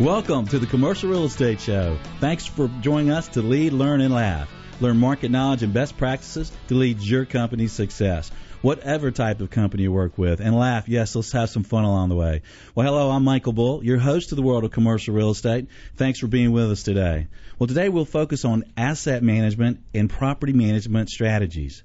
Welcome 0.00 0.46
to 0.48 0.58
the 0.58 0.66
Commercial 0.66 1.08
Real 1.08 1.24
Estate 1.24 1.58
Show. 1.58 1.98
Thanks 2.20 2.44
for 2.44 2.68
joining 2.82 3.10
us 3.10 3.28
to 3.28 3.40
lead, 3.40 3.72
learn, 3.72 4.02
and 4.02 4.12
laugh. 4.12 4.52
Learn 4.78 4.98
market 4.98 5.30
knowledge 5.30 5.62
and 5.62 5.72
best 5.72 5.96
practices 5.96 6.52
to 6.68 6.74
lead 6.74 7.00
your 7.00 7.24
company's 7.24 7.72
success. 7.72 8.30
Whatever 8.60 9.10
type 9.10 9.40
of 9.40 9.48
company 9.48 9.84
you 9.84 9.92
work 9.92 10.18
with, 10.18 10.40
and 10.40 10.54
laugh. 10.54 10.86
Yes, 10.86 11.16
let's 11.16 11.32
have 11.32 11.48
some 11.48 11.64
fun 11.64 11.84
along 11.84 12.10
the 12.10 12.14
way. 12.14 12.42
Well, 12.74 12.86
hello, 12.86 13.10
I'm 13.10 13.24
Michael 13.24 13.54
Bull, 13.54 13.82
your 13.82 13.96
host 13.96 14.32
of 14.32 14.36
the 14.36 14.42
world 14.42 14.64
of 14.64 14.70
commercial 14.70 15.14
real 15.14 15.30
estate. 15.30 15.68
Thanks 15.94 16.18
for 16.18 16.26
being 16.26 16.52
with 16.52 16.70
us 16.70 16.82
today. 16.82 17.28
Well, 17.58 17.66
today 17.66 17.88
we'll 17.88 18.04
focus 18.04 18.44
on 18.44 18.64
asset 18.76 19.22
management 19.22 19.80
and 19.94 20.10
property 20.10 20.52
management 20.52 21.08
strategies 21.08 21.84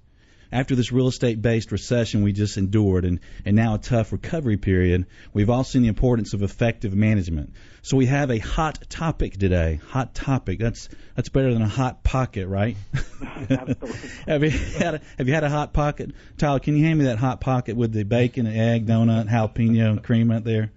after 0.52 0.76
this 0.76 0.92
real 0.92 1.08
estate 1.08 1.42
based 1.42 1.72
recession 1.72 2.24
we 2.24 2.34
just 2.34 2.58
endured 2.58 3.06
and, 3.06 3.20
and 3.46 3.56
now 3.56 3.76
a 3.76 3.78
tough 3.78 4.12
recovery 4.12 4.58
period, 4.58 5.06
we've 5.34 5.50
all 5.50 5.64
seen 5.64 5.82
the 5.82 5.88
importance 5.88 6.34
of 6.34 6.44
effective 6.44 6.94
management. 6.94 7.54
So 7.82 7.98
we 7.98 8.06
have 8.08 8.30
a 8.30 8.38
hot 8.38 8.90
topic 8.90 9.38
today. 9.38 9.80
Hot 9.90 10.14
topic. 10.14 10.60
That's 10.60 10.90
that's 11.16 11.30
better 11.30 11.54
than 11.54 11.62
a 11.62 11.68
hot 11.68 12.04
pocket, 12.04 12.48
right? 12.48 12.78
have 13.50 14.44
you 14.44 14.50
had 14.50 14.96
a, 14.96 15.02
have 15.18 15.28
you 15.28 15.34
had 15.34 15.44
a 15.44 15.50
hot 15.50 15.74
pocket? 15.74 16.12
Tyler, 16.38 16.60
can 16.60 16.76
you 16.78 16.86
hand 16.86 17.00
me 17.00 17.06
that 17.06 17.18
hot 17.18 17.42
pocket 17.42 17.76
with 17.76 17.92
the 17.92 18.04
bacon, 18.04 18.46
egg, 18.46 18.86
donut, 18.86 19.30
jalapeno, 19.30 19.90
and 19.92 20.04
cream 20.04 20.32
out 20.32 20.44
there? 20.44 20.72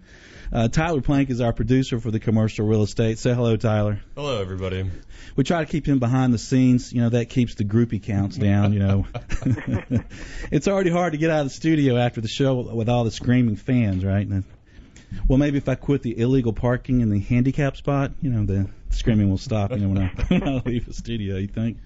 Uh, 0.55 0.69
Tyler 0.69 1.01
Plank 1.01 1.31
is 1.31 1.41
our 1.41 1.53
producer 1.53 1.99
for 1.99 2.13
the 2.13 2.21
commercial 2.21 2.65
real 2.65 2.85
estate. 2.85 3.19
Say 3.19 3.35
hello, 3.35 3.57
Tyler. 3.57 4.01
Hello, 4.15 4.41
everybody. 4.41 4.89
We 5.35 5.43
try 5.43 5.65
to 5.65 5.69
keep 5.69 5.85
him 5.85 5.99
behind 5.99 6.33
the 6.33 6.39
scenes. 6.39 6.93
You 6.93 7.03
know 7.03 7.09
that 7.09 7.29
keeps 7.29 7.57
the 7.57 7.65
groupie 7.65 8.01
counts 8.01 8.37
down. 8.37 8.73
You 8.73 8.79
know, 8.79 9.07
it's 10.53 10.69
already 10.69 10.91
hard 10.91 11.15
to 11.15 11.19
get 11.19 11.31
out 11.31 11.41
of 11.41 11.47
the 11.47 11.55
studio 11.55 11.97
after 11.97 12.21
the 12.21 12.29
show 12.29 12.73
with 12.73 12.89
all 12.89 13.03
the 13.03 13.11
screaming 13.11 13.57
fans, 13.57 14.05
right? 14.05 14.29
Well, 15.27 15.39
maybe 15.39 15.59
if 15.59 15.69
I 15.69 15.75
quit 15.75 16.03
the 16.03 16.17
illegal 16.17 16.53
parking 16.53 17.01
in 17.01 17.11
the 17.11 17.19
handicap 17.19 17.77
spot, 17.77 18.13
you 18.23 18.31
know, 18.31 18.45
the 18.47 18.71
screaming 18.95 19.31
will 19.31 19.39
stop. 19.39 19.71
You 19.71 19.79
know, 19.79 19.89
when 19.89 19.99
I, 19.99 20.07
when 20.29 20.43
I 20.43 20.63
leave 20.65 20.87
the 20.87 20.95
studio, 20.95 21.37
you 21.37 21.47
think? 21.47 21.79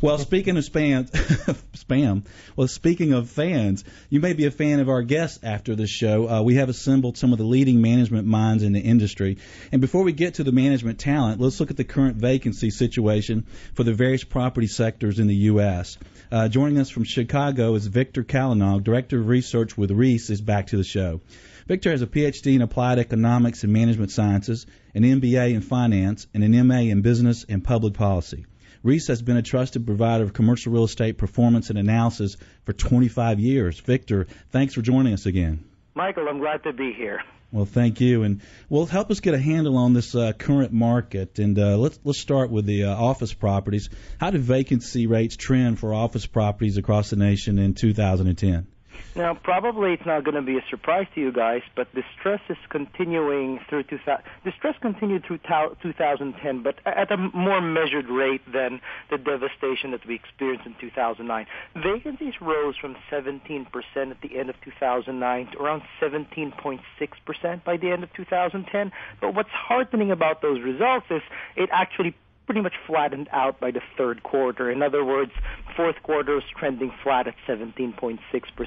Well, 0.00 0.18
speaking 0.18 0.56
of 0.56 0.64
spam, 0.64 1.10
spam. 1.76 2.24
Well, 2.54 2.68
speaking 2.68 3.12
of 3.12 3.30
fans, 3.30 3.84
you 4.10 4.20
may 4.20 4.32
be 4.32 4.46
a 4.46 4.50
fan 4.50 4.80
of 4.80 4.88
our 4.88 5.02
guests 5.02 5.40
after 5.42 5.74
this 5.74 5.90
show. 5.90 6.28
Uh, 6.28 6.42
we 6.42 6.56
have 6.56 6.68
assembled 6.68 7.16
some 7.16 7.32
of 7.32 7.38
the 7.38 7.44
leading 7.44 7.80
management 7.80 8.26
minds 8.26 8.62
in 8.62 8.72
the 8.72 8.80
industry. 8.80 9.38
And 9.72 9.80
before 9.80 10.02
we 10.02 10.12
get 10.12 10.34
to 10.34 10.44
the 10.44 10.52
management 10.52 10.98
talent, 10.98 11.40
let's 11.40 11.60
look 11.60 11.70
at 11.70 11.76
the 11.76 11.84
current 11.84 12.16
vacancy 12.16 12.70
situation 12.70 13.46
for 13.74 13.84
the 13.84 13.94
various 13.94 14.24
property 14.24 14.66
sectors 14.66 15.18
in 15.18 15.28
the 15.28 15.36
U.S. 15.50 15.98
Uh, 16.30 16.48
joining 16.48 16.78
us 16.78 16.90
from 16.90 17.04
Chicago 17.04 17.74
is 17.74 17.86
Victor 17.86 18.24
Kalanog, 18.24 18.82
Director 18.84 19.20
of 19.20 19.28
Research 19.28 19.78
with 19.78 19.90
Reis, 19.90 20.30
is 20.30 20.40
back 20.40 20.68
to 20.68 20.76
the 20.76 20.84
show. 20.84 21.20
Victor 21.66 21.90
has 21.90 22.02
a 22.02 22.06
PhD 22.06 22.54
in 22.54 22.62
Applied 22.62 23.00
Economics 23.00 23.64
and 23.64 23.72
Management 23.72 24.12
Sciences, 24.12 24.66
an 24.96 25.02
MBA 25.02 25.52
in 25.52 25.60
Finance, 25.60 26.26
and 26.32 26.42
an 26.42 26.66
MA 26.66 26.78
in 26.78 27.02
Business 27.02 27.44
and 27.46 27.62
Public 27.62 27.92
Policy. 27.92 28.46
Reis 28.82 29.08
has 29.08 29.20
been 29.20 29.36
a 29.36 29.42
trusted 29.42 29.84
provider 29.84 30.24
of 30.24 30.32
commercial 30.32 30.72
real 30.72 30.84
estate 30.84 31.18
performance 31.18 31.68
and 31.68 31.78
analysis 31.78 32.38
for 32.64 32.72
25 32.72 33.38
years. 33.38 33.78
Victor, 33.78 34.26
thanks 34.52 34.72
for 34.72 34.80
joining 34.80 35.12
us 35.12 35.26
again. 35.26 35.62
Michael, 35.94 36.26
I'm 36.30 36.38
glad 36.38 36.62
to 36.62 36.72
be 36.72 36.94
here. 36.94 37.22
Well, 37.52 37.66
thank 37.66 38.00
you, 38.00 38.22
and 38.22 38.40
well, 38.70 38.86
help 38.86 39.10
us 39.10 39.20
get 39.20 39.34
a 39.34 39.38
handle 39.38 39.76
on 39.76 39.92
this 39.92 40.14
uh, 40.14 40.32
current 40.32 40.72
market. 40.72 41.38
And 41.38 41.58
uh, 41.58 41.76
let's 41.76 41.98
let's 42.02 42.18
start 42.18 42.50
with 42.50 42.64
the 42.64 42.84
uh, 42.84 42.94
office 42.94 43.34
properties. 43.34 43.90
How 44.18 44.30
did 44.30 44.40
vacancy 44.40 45.06
rates 45.06 45.36
trend 45.36 45.78
for 45.78 45.92
office 45.92 46.24
properties 46.24 46.78
across 46.78 47.10
the 47.10 47.16
nation 47.16 47.58
in 47.58 47.74
2010? 47.74 48.66
Now, 49.14 49.34
probably 49.34 49.94
it's 49.94 50.04
not 50.04 50.24
going 50.24 50.34
to 50.34 50.42
be 50.42 50.58
a 50.58 50.64
surprise 50.68 51.06
to 51.14 51.20
you 51.20 51.32
guys, 51.32 51.62
but 51.74 51.88
the 51.94 52.02
stress 52.18 52.40
is 52.50 52.58
continuing 52.68 53.60
through 53.68 53.84
2000. 53.84 54.22
The 54.44 54.52
stress 54.52 54.74
continued 54.80 55.24
through 55.24 55.38
2010, 55.38 56.62
but 56.62 56.78
at 56.84 57.10
a 57.10 57.16
more 57.16 57.62
measured 57.62 58.08
rate 58.08 58.42
than 58.52 58.80
the 59.10 59.16
devastation 59.16 59.92
that 59.92 60.06
we 60.06 60.14
experienced 60.14 60.66
in 60.66 60.74
2009. 60.80 61.46
Vacancies 61.76 62.34
rose 62.40 62.76
from 62.76 62.96
17% 63.10 63.66
at 64.10 64.20
the 64.20 64.38
end 64.38 64.50
of 64.50 64.60
2009 64.62 65.46
to 65.52 65.58
around 65.58 65.82
17.6% 66.00 67.64
by 67.64 67.76
the 67.76 67.90
end 67.90 68.02
of 68.02 68.12
2010. 68.12 68.92
But 69.20 69.34
what's 69.34 69.50
heartening 69.50 70.10
about 70.10 70.42
those 70.42 70.60
results 70.60 71.06
is 71.10 71.22
it 71.56 71.70
actually 71.72 72.14
pretty 72.46 72.60
much 72.60 72.74
flattened 72.86 73.28
out 73.32 73.60
by 73.60 73.70
the 73.70 73.82
third 73.98 74.22
quarter. 74.22 74.70
In 74.70 74.82
other 74.82 75.04
words, 75.04 75.32
fourth 75.76 75.96
quarter 76.02 76.38
is 76.38 76.44
trending 76.58 76.92
flat 77.02 77.26
at 77.26 77.34
17.6% 77.48 78.18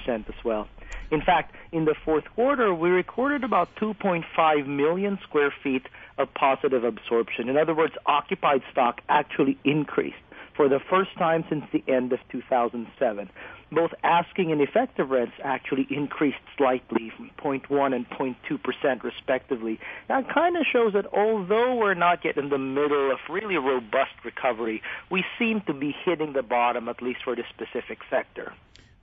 as 0.07 0.45
well. 0.45 0.67
In 1.11 1.21
fact, 1.21 1.55
in 1.71 1.85
the 1.85 1.95
fourth 2.05 2.25
quarter, 2.35 2.73
we 2.73 2.89
recorded 2.89 3.43
about 3.43 3.69
2.5 3.81 4.67
million 4.67 5.17
square 5.23 5.53
feet 5.63 5.87
of 6.17 6.31
positive 6.33 6.83
absorption. 6.83 7.49
In 7.49 7.57
other 7.57 7.73
words, 7.73 7.93
occupied 8.05 8.61
stock 8.71 9.01
actually 9.09 9.57
increased 9.63 10.17
for 10.55 10.67
the 10.67 10.79
first 10.89 11.11
time 11.17 11.45
since 11.49 11.63
the 11.71 11.83
end 11.87 12.11
of 12.11 12.19
2007 12.31 13.29
both 13.71 13.91
asking 14.03 14.51
and 14.51 14.61
effective 14.61 15.09
rents 15.09 15.33
actually 15.43 15.87
increased 15.89 16.37
slightly 16.57 17.11
from 17.15 17.29
0.1 17.37 17.95
and 17.95 18.09
0.2 18.09 18.61
percent 18.61 19.03
respectively. 19.03 19.79
That 20.07 20.29
kind 20.33 20.57
of 20.57 20.65
shows 20.71 20.93
that 20.93 21.05
although 21.13 21.75
we're 21.75 21.93
not 21.93 22.25
yet 22.25 22.37
in 22.37 22.49
the 22.49 22.57
middle 22.57 23.11
of 23.11 23.19
really 23.29 23.57
robust 23.57 24.13
recovery, 24.23 24.81
we 25.09 25.23
seem 25.37 25.61
to 25.61 25.73
be 25.73 25.95
hitting 26.05 26.33
the 26.33 26.43
bottom 26.43 26.89
at 26.89 27.01
least 27.01 27.19
for 27.23 27.35
this 27.35 27.45
specific 27.49 27.99
sector. 28.09 28.53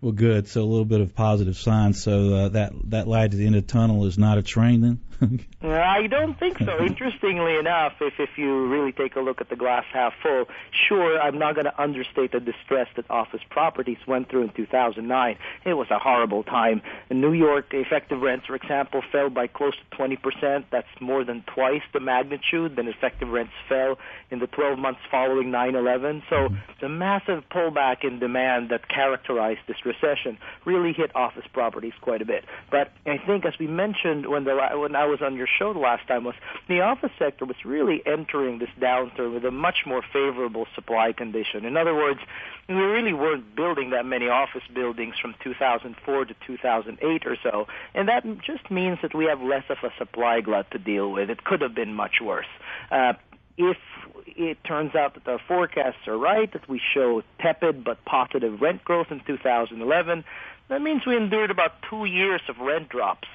Well, 0.00 0.12
good. 0.12 0.48
So 0.48 0.62
a 0.62 0.64
little 0.64 0.84
bit 0.84 1.00
of 1.00 1.14
positive 1.14 1.56
signs. 1.56 2.02
So 2.02 2.34
uh, 2.34 2.48
that 2.50 2.72
that 2.90 3.08
light 3.08 3.32
at 3.32 3.38
the 3.38 3.46
end 3.46 3.56
of 3.56 3.66
the 3.66 3.72
tunnel 3.72 4.04
is 4.04 4.18
not 4.18 4.38
a 4.38 4.42
train, 4.42 4.80
then. 4.82 5.00
I 5.62 6.06
don't 6.06 6.38
think 6.38 6.58
so. 6.58 6.84
Interestingly 6.84 7.56
enough, 7.56 7.94
if 8.00 8.14
if 8.18 8.30
you 8.36 8.66
really 8.66 8.92
take 8.92 9.16
a 9.16 9.20
look 9.20 9.40
at 9.40 9.48
the 9.48 9.56
glass 9.56 9.84
half 9.92 10.12
full, 10.22 10.46
sure, 10.88 11.20
I'm 11.20 11.38
not 11.38 11.54
going 11.54 11.64
to 11.64 11.82
understate 11.82 12.32
the 12.32 12.40
distress 12.40 12.88
that 12.96 13.10
office 13.10 13.40
properties 13.50 13.98
went 14.06 14.28
through 14.28 14.42
in 14.42 14.50
2009. 14.50 15.38
It 15.64 15.74
was 15.74 15.90
a 15.90 15.98
horrible 15.98 16.42
time. 16.42 16.82
In 17.10 17.20
New 17.20 17.32
York, 17.32 17.66
effective 17.72 18.20
rents, 18.20 18.46
for 18.46 18.54
example, 18.54 19.02
fell 19.10 19.30
by 19.30 19.46
close 19.46 19.74
to 19.74 19.96
20 19.96 20.16
percent. 20.16 20.66
That's 20.70 20.88
more 21.00 21.24
than 21.24 21.42
twice 21.42 21.82
the 21.92 22.00
magnitude 22.00 22.76
than 22.76 22.88
effective 22.88 23.28
rents 23.28 23.52
fell 23.68 23.98
in 24.30 24.40
the 24.40 24.46
12 24.46 24.78
months 24.78 25.00
following 25.10 25.50
9/11. 25.50 26.22
So 26.28 26.36
mm-hmm. 26.36 26.56
the 26.80 26.88
massive 26.88 27.44
pullback 27.50 28.04
in 28.04 28.18
demand 28.18 28.70
that 28.70 28.88
characterized 28.88 29.60
this 29.66 29.84
recession 29.84 30.38
really 30.64 30.92
hit 30.92 31.14
office 31.14 31.46
properties 31.52 31.94
quite 32.00 32.22
a 32.22 32.26
bit. 32.26 32.44
But 32.70 32.92
I 33.06 33.18
think, 33.18 33.44
as 33.46 33.54
we 33.58 33.66
mentioned 33.66 34.26
when 34.26 34.44
the 34.44 34.56
when 34.74 34.94
I 34.94 35.05
was 35.06 35.20
on 35.22 35.36
your 35.36 35.46
show 35.58 35.72
the 35.72 35.78
last 35.78 36.06
time, 36.06 36.24
was 36.24 36.34
the 36.68 36.80
office 36.80 37.10
sector 37.18 37.44
was 37.44 37.56
really 37.64 38.02
entering 38.06 38.58
this 38.58 38.68
downturn 38.80 39.34
with 39.34 39.44
a 39.44 39.50
much 39.50 39.84
more 39.86 40.02
favorable 40.12 40.66
supply 40.74 41.12
condition. 41.12 41.64
In 41.64 41.76
other 41.76 41.94
words, 41.94 42.20
we 42.68 42.74
really 42.74 43.12
weren't 43.12 43.54
building 43.54 43.90
that 43.90 44.04
many 44.04 44.28
office 44.28 44.62
buildings 44.74 45.14
from 45.20 45.34
2004 45.42 46.24
to 46.24 46.34
2008 46.46 47.26
or 47.26 47.36
so, 47.42 47.66
and 47.94 48.08
that 48.08 48.24
just 48.42 48.70
means 48.70 48.98
that 49.02 49.14
we 49.14 49.26
have 49.26 49.40
less 49.40 49.64
of 49.70 49.78
a 49.82 49.90
supply 49.98 50.40
glut 50.40 50.70
to 50.72 50.78
deal 50.78 51.10
with. 51.12 51.30
It 51.30 51.44
could 51.44 51.60
have 51.60 51.74
been 51.74 51.94
much 51.94 52.16
worse. 52.22 52.46
Uh, 52.90 53.14
if 53.58 53.78
it 54.26 54.62
turns 54.64 54.94
out 54.94 55.14
that 55.14 55.26
our 55.26 55.40
forecasts 55.48 56.06
are 56.06 56.18
right, 56.18 56.52
that 56.52 56.68
we 56.68 56.80
show 56.94 57.22
tepid 57.40 57.84
but 57.84 58.04
positive 58.04 58.60
rent 58.60 58.84
growth 58.84 59.06
in 59.10 59.20
2011, 59.26 60.24
that 60.68 60.82
means 60.82 61.06
we 61.06 61.16
endured 61.16 61.50
about 61.50 61.72
two 61.88 62.04
years 62.04 62.40
of 62.48 62.58
rent 62.58 62.88
drops. 62.88 63.28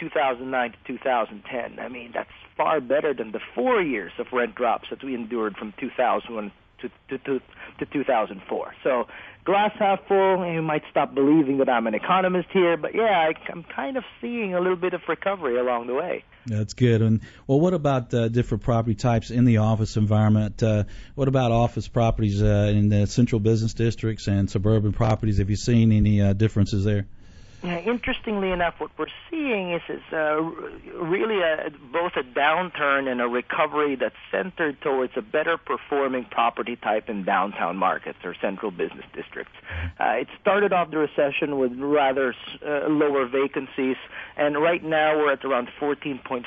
2009 0.00 0.70
to 0.72 0.76
2010. 0.86 1.78
I 1.78 1.88
mean, 1.88 2.12
that's 2.14 2.30
far 2.56 2.80
better 2.80 3.14
than 3.14 3.32
the 3.32 3.40
four 3.54 3.80
years 3.80 4.12
of 4.18 4.26
rent 4.32 4.54
drops 4.54 4.88
that 4.90 5.02
we 5.02 5.14
endured 5.14 5.56
from 5.56 5.74
2001 5.78 6.52
to, 6.80 6.88
to, 7.08 7.18
to, 7.24 7.40
to 7.78 7.86
2004. 7.86 8.74
So 8.82 9.06
glass 9.44 9.72
half 9.78 10.06
full. 10.06 10.44
You 10.52 10.62
might 10.62 10.82
stop 10.90 11.14
believing 11.14 11.58
that 11.58 11.68
I'm 11.68 11.86
an 11.86 11.94
economist 11.94 12.48
here, 12.52 12.76
but 12.76 12.94
yeah, 12.94 13.02
I, 13.28 13.32
I'm 13.50 13.64
kind 13.64 13.96
of 13.96 14.04
seeing 14.20 14.54
a 14.54 14.60
little 14.60 14.76
bit 14.76 14.94
of 14.94 15.02
recovery 15.08 15.58
along 15.58 15.86
the 15.86 15.94
way. 15.94 16.24
That's 16.46 16.74
good. 16.74 17.00
And 17.00 17.20
well, 17.46 17.60
what 17.60 17.74
about 17.74 18.12
uh, 18.12 18.28
different 18.28 18.64
property 18.64 18.94
types 18.94 19.30
in 19.30 19.44
the 19.44 19.58
office 19.58 19.96
environment? 19.96 20.62
Uh, 20.62 20.84
what 21.14 21.28
about 21.28 21.52
office 21.52 21.88
properties 21.88 22.42
uh, 22.42 22.72
in 22.74 22.88
the 22.88 23.06
central 23.06 23.40
business 23.40 23.74
districts 23.74 24.26
and 24.26 24.50
suburban 24.50 24.92
properties? 24.92 25.38
Have 25.38 25.50
you 25.50 25.56
seen 25.56 25.92
any 25.92 26.20
uh, 26.20 26.32
differences 26.34 26.84
there? 26.84 27.06
Yeah, 27.64 27.78
interestingly 27.78 28.50
enough, 28.50 28.74
what 28.76 28.90
we're 28.98 29.06
seeing 29.30 29.72
is, 29.72 29.80
is 29.88 30.02
uh, 30.12 30.34
really 31.00 31.40
a, 31.40 31.70
both 31.90 32.12
a 32.14 32.22
downturn 32.22 33.10
and 33.10 33.22
a 33.22 33.26
recovery 33.26 33.96
that's 33.96 34.14
centered 34.30 34.82
towards 34.82 35.14
a 35.16 35.22
better 35.22 35.56
performing 35.56 36.26
property 36.26 36.76
type 36.76 37.08
in 37.08 37.24
downtown 37.24 37.78
markets 37.78 38.18
or 38.22 38.34
central 38.38 38.70
business 38.70 39.06
districts. 39.14 39.54
Uh, 39.98 40.20
it 40.20 40.28
started 40.42 40.74
off 40.74 40.90
the 40.90 40.98
recession 40.98 41.58
with 41.58 41.72
rather 41.78 42.34
uh, 42.66 42.86
lower 42.86 43.26
vacancies, 43.26 43.96
and 44.36 44.60
right 44.60 44.84
now 44.84 45.16
we're 45.16 45.32
at 45.32 45.42
around 45.42 45.70
14.5% 45.80 46.44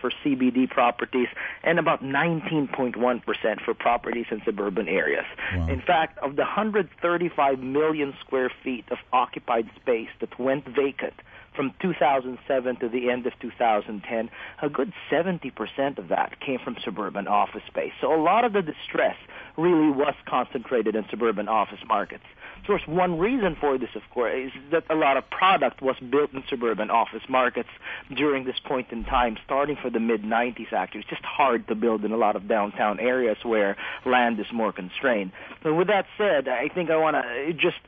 for 0.00 0.12
CBD 0.24 0.70
properties 0.70 1.28
and 1.64 1.80
about 1.80 2.04
19.1% 2.04 3.64
for 3.64 3.74
properties 3.74 4.26
in 4.30 4.40
suburban 4.44 4.86
areas. 4.86 5.26
Wow. 5.56 5.66
In 5.66 5.80
fact, 5.80 6.16
of 6.18 6.36
the 6.36 6.42
135 6.42 7.58
million 7.58 8.14
square 8.20 8.52
feet 8.62 8.84
of 8.92 8.98
occupied 9.12 9.68
space 9.74 10.08
that 10.20 10.27
went 10.38 10.66
vacant 10.66 11.14
from 11.58 11.74
2007 11.82 12.76
to 12.76 12.88
the 12.88 13.10
end 13.10 13.26
of 13.26 13.32
2010, 13.40 14.30
a 14.62 14.68
good 14.68 14.92
70% 15.10 15.98
of 15.98 16.06
that 16.06 16.38
came 16.38 16.60
from 16.62 16.76
suburban 16.84 17.26
office 17.26 17.62
space. 17.66 17.90
So 18.00 18.14
a 18.14 18.22
lot 18.22 18.44
of 18.44 18.52
the 18.52 18.62
distress 18.62 19.16
really 19.56 19.90
was 19.90 20.14
concentrated 20.28 20.94
in 20.94 21.04
suburban 21.10 21.48
office 21.48 21.80
markets. 21.88 22.22
Of 22.60 22.66
course, 22.66 22.82
one 22.86 23.18
reason 23.18 23.56
for 23.60 23.76
this, 23.76 23.88
of 23.96 24.02
course, 24.14 24.34
is 24.34 24.52
that 24.70 24.84
a 24.88 24.94
lot 24.94 25.16
of 25.16 25.28
product 25.30 25.82
was 25.82 25.96
built 25.98 26.32
in 26.32 26.44
suburban 26.48 26.90
office 26.90 27.22
markets 27.28 27.70
during 28.14 28.44
this 28.44 28.60
point 28.64 28.88
in 28.92 29.02
time, 29.04 29.36
starting 29.44 29.76
for 29.82 29.90
the 29.90 30.00
mid 30.00 30.22
90s. 30.22 30.72
Actually, 30.72 31.00
it's 31.00 31.10
just 31.10 31.24
hard 31.24 31.66
to 31.68 31.74
build 31.74 32.04
in 32.04 32.12
a 32.12 32.16
lot 32.16 32.36
of 32.36 32.46
downtown 32.46 33.00
areas 33.00 33.38
where 33.42 33.76
land 34.06 34.38
is 34.38 34.46
more 34.52 34.72
constrained. 34.72 35.32
But 35.62 35.74
with 35.74 35.88
that 35.88 36.06
said, 36.16 36.46
I 36.46 36.68
think 36.68 36.90
I 36.90 36.96
want 36.96 37.16
to 37.16 37.52
just 37.52 37.78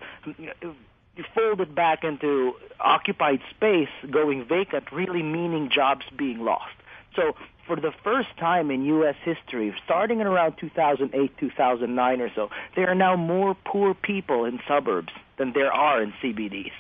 fold 1.35 1.61
it 1.61 1.75
back 1.75 2.05
into 2.05 2.55
occupied 2.79 3.41
space 3.51 3.89
going 4.11 4.45
vacant, 4.45 4.91
really 4.93 5.23
meaning 5.23 5.71
jobs 5.71 6.07
being 6.17 6.41
lost. 6.45 6.75
So 7.15 7.35
for 7.67 7.77
the 7.77 7.93
first 8.03 8.37
time 8.39 8.71
in 8.71 8.85
U.S. 8.85 9.17
history, 9.25 9.75
starting 9.85 10.21
in 10.21 10.27
around 10.27 10.57
2008, 10.59 11.39
2009 11.39 12.21
or 12.21 12.31
so, 12.35 12.51
there 12.75 12.89
are 12.89 12.95
now 12.95 13.17
more 13.17 13.55
poor 13.65 13.95
people 13.95 14.45
in 14.45 14.61
suburbs 14.67 15.13
than 15.37 15.53
there 15.53 15.73
are 15.73 16.03
in 16.03 16.13
CBDs. 16.23 16.73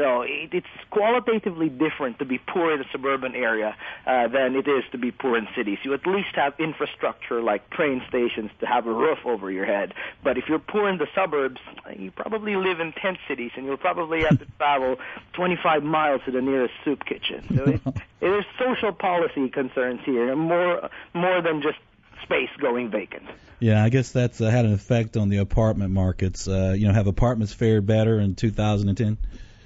So 0.00 0.22
it, 0.22 0.48
it's 0.54 0.66
qualitatively 0.88 1.68
different 1.68 2.20
to 2.20 2.24
be 2.24 2.38
poor 2.38 2.72
in 2.72 2.80
a 2.80 2.84
suburban 2.90 3.34
area 3.34 3.76
uh, 4.06 4.28
than 4.28 4.56
it 4.56 4.66
is 4.66 4.82
to 4.92 4.98
be 4.98 5.10
poor 5.10 5.36
in 5.36 5.46
cities. 5.54 5.76
You 5.82 5.92
at 5.92 6.06
least 6.06 6.34
have 6.36 6.54
infrastructure 6.58 7.42
like 7.42 7.68
train 7.68 8.00
stations 8.08 8.50
to 8.60 8.66
have 8.66 8.86
a 8.86 8.92
roof 8.92 9.18
over 9.26 9.50
your 9.50 9.66
head. 9.66 9.92
But 10.24 10.38
if 10.38 10.44
you're 10.48 10.58
poor 10.58 10.88
in 10.88 10.96
the 10.96 11.06
suburbs, 11.14 11.60
you 11.94 12.10
probably 12.12 12.56
live 12.56 12.80
in 12.80 12.92
tent 12.92 13.18
cities, 13.28 13.50
and 13.56 13.66
you'll 13.66 13.76
probably 13.76 14.22
have 14.22 14.38
to 14.38 14.46
travel 14.56 14.96
25 15.34 15.82
miles 15.82 16.22
to 16.24 16.30
the 16.30 16.40
nearest 16.40 16.72
soup 16.82 17.04
kitchen. 17.04 17.44
So 17.54 17.64
it, 17.64 17.80
it 18.22 18.38
is 18.38 18.46
social 18.58 18.92
policy 18.92 19.50
concerns 19.50 20.00
here, 20.06 20.34
more 20.34 20.88
more 21.12 21.42
than 21.42 21.60
just 21.60 21.78
space 22.22 22.48
going 22.58 22.90
vacant. 22.90 23.24
Yeah, 23.58 23.84
I 23.84 23.90
guess 23.90 24.12
that's 24.12 24.40
uh, 24.40 24.48
had 24.48 24.64
an 24.64 24.72
effect 24.72 25.18
on 25.18 25.28
the 25.28 25.38
apartment 25.38 25.90
markets. 25.92 26.48
Uh, 26.48 26.74
you 26.74 26.88
know, 26.88 26.94
have 26.94 27.06
apartments 27.06 27.52
fared 27.52 27.84
better 27.84 28.18
in 28.18 28.34
2010? 28.34 29.18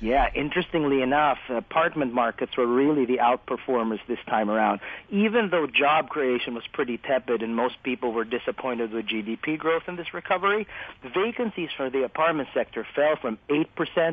Yeah, 0.05 0.29
interestingly 0.35 1.01
enough, 1.01 1.39
apartment 1.49 2.13
markets 2.13 2.59
were 2.59 2.67
really 2.67 3.07
the 3.07 3.21
outperformers 3.21 4.01
this 4.07 4.19
time 4.29 4.51
around. 4.51 4.81
Even 5.09 5.49
though 5.49 5.67
job 5.67 6.11
creation 6.11 6.53
was 6.53 6.65
pretty 6.75 6.99
tepid 6.99 7.41
and 7.41 7.57
most 7.57 7.83
people 7.83 8.13
were 8.13 8.25
disappointed 8.25 8.93
with 8.93 9.07
GDP 9.07 9.57
growth 9.57 9.85
in 9.89 9.97
this 9.97 10.13
recovery, 10.13 10.67
vacancies 11.15 11.71
for 11.75 11.89
the 11.89 12.05
apartment 12.05 12.51
sector 12.53 12.87
fell 12.95 13.17
from 13.17 13.39
8% 13.49 13.67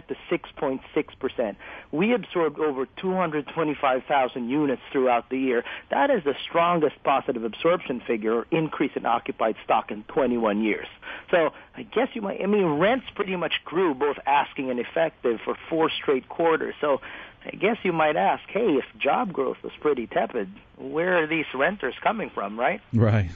to 0.08 0.16
6.6%. 0.32 1.56
We 1.92 2.14
absorbed 2.14 2.58
over 2.62 2.86
225,000 2.96 4.50
units 4.50 4.82
throughout 4.94 5.30
the 5.30 5.40
year. 5.40 5.66
That 5.90 6.10
is 6.10 6.24
the 6.24 6.36
strongest 6.48 7.04
positive 7.04 7.44
absorption 7.44 8.02
figure 8.08 8.34
or 8.36 8.48
increase 8.50 8.92
in 8.96 9.06
occupied 9.06 9.58
stock 9.66 9.92
in 9.92 10.04
21 10.04 10.64
years. 10.64 10.88
So 11.32 11.52
I 11.76 11.84
guess 11.84 12.08
you 12.14 12.22
might, 12.22 12.42
I 12.42 12.46
mean, 12.46 12.80
rents 12.80 13.08
pretty 13.14 13.36
much 13.36 13.54
grew 13.66 13.94
both 13.94 14.18
asking 14.26 14.70
and 14.70 14.80
effective 14.80 15.40
for 15.44 15.58
four 15.70 15.81
straight 15.90 16.30
quarters. 16.30 16.76
So 16.82 17.02
I 17.46 17.52
guess 17.52 17.78
you 17.84 17.94
might 17.94 18.16
ask, 18.16 18.44
hey, 18.50 18.76
if 18.76 18.86
job 19.00 19.34
growth 19.34 19.58
was 19.64 19.74
pretty 19.80 20.08
tepid, 20.08 20.50
where 20.78 21.22
are 21.24 21.28
these 21.28 21.46
renters 21.54 21.96
coming 22.02 22.30
from, 22.30 22.60
right? 22.60 22.82
Right. 22.94 23.32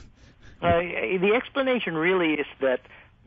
Uh, 0.62 0.80
the 0.80 1.32
explanation 1.34 1.96
really 1.96 2.34
is 2.34 2.46
that 2.60 2.80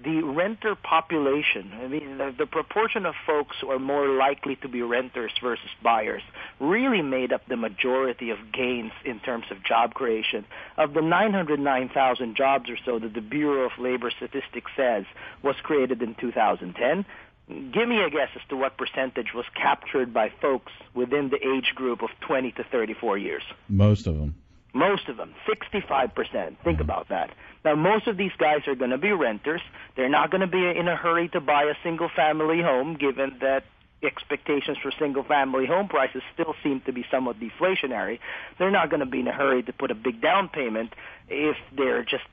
the 0.04 0.21
renter 0.21 0.75
population, 0.75 1.74
I 1.74 1.88
mean, 1.88 2.18
the, 2.18 2.33
the, 2.38 2.45
proportion 2.45 3.06
of 3.06 3.16
folks 3.27 3.57
who 3.60 3.69
are 3.69 3.80
more 3.80 4.07
likely 4.07 4.56
to 4.57 4.69
be 4.69 4.81
renters 4.81 5.31
versus 5.42 5.69
buyers, 5.83 6.21
really 6.60 7.01
made 7.01 7.33
up 7.33 7.45
the 7.48 7.57
majority 7.57 8.30
of 8.30 8.38
gains 8.54 8.94
in 9.04 9.19
terms 9.19 9.45
of 9.51 9.62
job 9.63 9.94
creation. 9.94 10.45
Of 10.77 10.94
the 10.94 11.01
909,000 11.01 12.36
jobs 12.36 12.69
or 12.69 12.77
so 12.86 12.98
that 13.00 13.13
the 13.13 13.21
Bureau 13.21 13.66
of 13.66 13.77
Labor 13.77 14.10
Statistics 14.10 14.71
says 14.77 15.04
was 15.44 15.57
created 15.62 16.01
in 16.01 16.16
2010, 16.16 17.06
give 17.50 17.88
me 17.88 18.01
a 18.01 18.10
guess 18.10 18.30
as 18.36 18.42
to 18.50 18.56
what 18.56 18.78
percentage 18.78 19.34
was 19.34 19.46
captured 19.56 20.13
by 20.13 20.31
folks 20.42 20.72
within 20.94 21.30
the 21.30 21.38
age 21.38 21.74
group 21.75 22.04
of 22.04 22.10
20 22.22 22.51
to 22.54 22.63
34 22.63 23.18
years. 23.18 23.44
Most 23.68 24.07
of 24.07 24.18
them. 24.18 24.36
Most 24.74 25.07
of 25.10 25.18
them, 25.18 25.34
65%. 25.48 26.13
Think 26.13 26.57
mm-hmm. 26.63 26.81
about 26.81 27.10
that. 27.10 27.31
Now, 27.66 27.75
most 27.75 28.07
of 28.07 28.18
these 28.18 28.31
guys 28.38 28.68
are 28.68 28.75
going 28.75 28.92
to 28.92 29.00
be 29.00 29.12
renters. 29.12 29.62
They're 29.96 30.10
not 30.10 30.30
going 30.30 30.42
to 30.42 30.48
be 30.48 30.63
in 30.63 30.88
a 30.88 30.96
hurry 30.96 31.28
to 31.30 31.42
buy 31.42 31.63
a 31.63 31.74
single 31.84 32.10
family 32.16 32.62
home, 32.62 32.96
given 32.96 33.38
that 33.42 33.63
expectations 34.04 34.78
for 34.81 34.92
single 34.98 35.24
family 35.24 35.66
home 35.66 35.88
prices 35.88 36.22
still 36.34 36.56
seem 36.63 36.81
to 36.81 36.94
be 36.94 37.04
somewhat 37.12 37.38
deflationary. 37.40 38.19
They're 38.57 38.72
not 38.72 38.90
going 38.90 39.02
to 39.02 39.06
be 39.06 39.19
in 39.19 39.28
a 39.28 39.34
hurry 39.34 39.63
to 39.63 39.74
put 39.74 39.92
a 39.92 39.95
big 39.95 40.22
down 40.22 40.50
payment 40.50 40.94
if 41.28 41.57
they're 41.75 42.04
just 42.04 42.24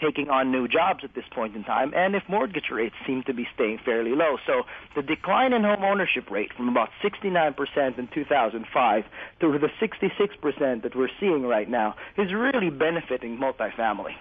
taking 0.00 0.28
on 0.28 0.50
new 0.50 0.66
jobs 0.66 1.00
at 1.04 1.14
this 1.14 1.24
point 1.34 1.54
in 1.56 1.64
time, 1.64 1.92
and 1.94 2.14
if 2.14 2.22
mortgage 2.28 2.70
rates 2.70 2.94
seem 3.06 3.22
to 3.24 3.34
be 3.34 3.46
staying 3.54 3.78
fairly 3.84 4.10
low. 4.10 4.36
So 4.46 4.62
the 4.96 5.02
decline 5.02 5.52
in 5.52 5.62
home 5.62 5.84
ownership 5.84 6.30
rate 6.30 6.52
from 6.56 6.68
about 6.68 6.88
69% 7.04 7.98
in 7.98 8.08
2005 8.14 9.04
to 9.40 9.58
the 9.58 9.68
66% 9.80 10.82
that 10.82 10.96
we're 10.96 11.08
seeing 11.18 11.42
right 11.42 11.68
now 11.68 11.94
is 12.16 12.32
really 12.32 12.70
benefiting 12.70 13.38
multifamily. 13.38 14.14